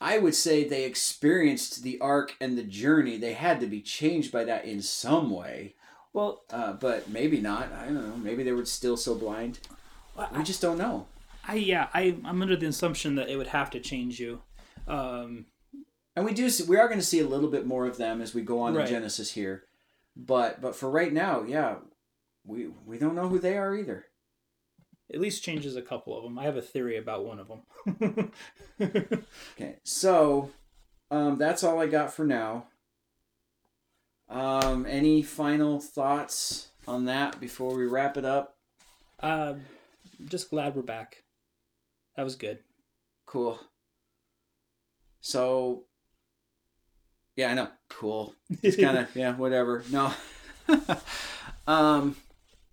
I 0.00 0.18
would 0.18 0.34
say 0.34 0.64
they 0.66 0.84
experienced 0.84 1.82
the 1.82 2.00
ark 2.00 2.36
and 2.40 2.56
the 2.56 2.62
journey. 2.62 3.16
They 3.18 3.34
had 3.34 3.60
to 3.60 3.66
be 3.66 3.80
changed 3.80 4.32
by 4.32 4.44
that 4.44 4.64
in 4.64 4.82
some 4.82 5.30
way. 5.30 5.74
Well, 6.12 6.42
Uh, 6.50 6.74
but 6.74 7.08
maybe 7.08 7.40
not. 7.40 7.72
I 7.72 7.86
don't 7.86 8.08
know. 8.08 8.16
Maybe 8.16 8.42
they 8.42 8.52
were 8.52 8.64
still 8.64 8.96
so 8.96 9.14
blind. 9.14 9.58
We 10.16 10.24
I, 10.24 10.42
just 10.42 10.60
don't 10.60 10.78
know. 10.78 11.06
I 11.46 11.54
yeah, 11.54 11.88
I 11.94 12.16
I'm 12.24 12.42
under 12.42 12.56
the 12.56 12.66
assumption 12.66 13.14
that 13.16 13.28
it 13.28 13.36
would 13.36 13.48
have 13.48 13.70
to 13.70 13.80
change 13.80 14.20
you. 14.20 14.42
Um, 14.86 15.46
And 16.14 16.24
we 16.24 16.34
do. 16.34 16.50
See, 16.50 16.64
we 16.64 16.76
are 16.76 16.88
going 16.88 17.00
to 17.00 17.06
see 17.06 17.20
a 17.20 17.26
little 17.26 17.48
bit 17.50 17.66
more 17.66 17.86
of 17.86 17.96
them 17.96 18.20
as 18.20 18.34
we 18.34 18.42
go 18.42 18.60
on 18.60 18.74
Right. 18.74 18.86
in 18.86 18.92
Genesis 18.94 19.32
here. 19.32 19.64
But 20.14 20.60
but 20.60 20.76
for 20.76 20.90
right 20.90 21.12
now, 21.12 21.42
yeah, 21.42 21.76
we 22.44 22.66
we 22.84 22.98
don't 22.98 23.14
know 23.14 23.28
who 23.28 23.38
they 23.38 23.56
are 23.56 23.74
either. 23.74 24.06
at 25.12 25.20
least 25.20 25.42
changes 25.44 25.74
a 25.76 25.82
couple 25.82 26.16
of 26.16 26.22
them. 26.24 26.38
I 26.38 26.44
have 26.44 26.56
a 26.56 26.62
theory 26.62 26.96
about 26.98 27.24
one 27.24 27.38
of 27.38 27.48
them. 27.48 28.32
Okay, 28.80 29.76
so 29.84 30.50
um, 31.10 31.36
that's 31.38 31.62
all 31.64 31.80
I 31.80 31.86
got 31.86 32.12
for 32.12 32.24
now. 32.24 32.66
Um, 34.28 34.86
any 34.86 35.22
final 35.22 35.80
thoughts 35.80 36.68
on 36.88 37.04
that 37.06 37.38
before 37.40 37.74
we 37.74 37.86
wrap 37.86 38.16
it 38.16 38.24
up? 38.24 38.56
uh, 39.20 39.54
just 40.26 40.50
glad 40.50 40.74
we're 40.74 40.82
back. 40.82 41.24
That 42.16 42.22
was 42.24 42.34
good. 42.36 42.58
Cool. 43.26 43.58
So, 45.20 45.84
yeah, 47.36 47.50
I 47.50 47.54
know. 47.54 47.68
Cool. 47.88 48.34
It's 48.62 48.76
kind 48.80 48.98
of 48.98 49.14
yeah, 49.14 49.34
whatever. 49.34 49.84
No. 49.90 50.12
um, 51.66 52.16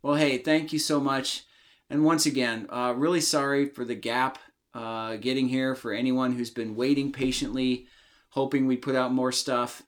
well, 0.01 0.15
hey, 0.15 0.37
thank 0.37 0.73
you 0.73 0.79
so 0.79 0.99
much, 0.99 1.43
and 1.89 2.03
once 2.03 2.25
again, 2.25 2.67
uh, 2.69 2.93
really 2.95 3.21
sorry 3.21 3.67
for 3.67 3.83
the 3.85 3.95
gap 3.95 4.37
uh, 4.73 5.15
getting 5.17 5.47
here 5.47 5.75
for 5.75 5.93
anyone 5.93 6.33
who's 6.33 6.51
been 6.51 6.75
waiting 6.75 7.11
patiently, 7.11 7.87
hoping 8.29 8.67
we 8.67 8.77
put 8.77 8.95
out 8.95 9.13
more 9.13 9.31
stuff. 9.31 9.83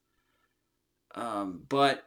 Um, 1.14 1.64
but 1.70 2.04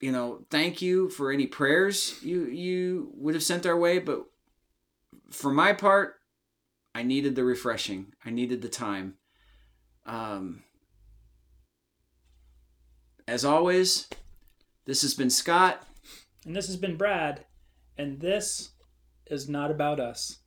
you 0.00 0.10
know, 0.10 0.44
thank 0.50 0.82
you 0.82 1.08
for 1.10 1.30
any 1.30 1.46
prayers 1.46 2.18
you 2.22 2.46
you 2.46 3.12
would 3.14 3.34
have 3.34 3.42
sent 3.42 3.66
our 3.66 3.76
way. 3.76 3.98
But 3.98 4.24
for 5.30 5.52
my 5.52 5.72
part, 5.72 6.16
I 6.94 7.02
needed 7.02 7.36
the 7.36 7.44
refreshing. 7.44 8.12
I 8.24 8.30
needed 8.30 8.62
the 8.62 8.68
time. 8.68 9.14
Um, 10.04 10.62
as 13.26 13.44
always, 13.44 14.08
this 14.84 15.02
has 15.02 15.14
been 15.14 15.30
Scott. 15.30 15.82
And 16.44 16.56
this 16.56 16.66
has 16.66 16.76
been 16.76 16.96
Brad, 16.96 17.44
and 17.96 18.20
this 18.20 18.72
is 19.26 19.48
not 19.48 19.70
about 19.70 20.00
us. 20.00 20.38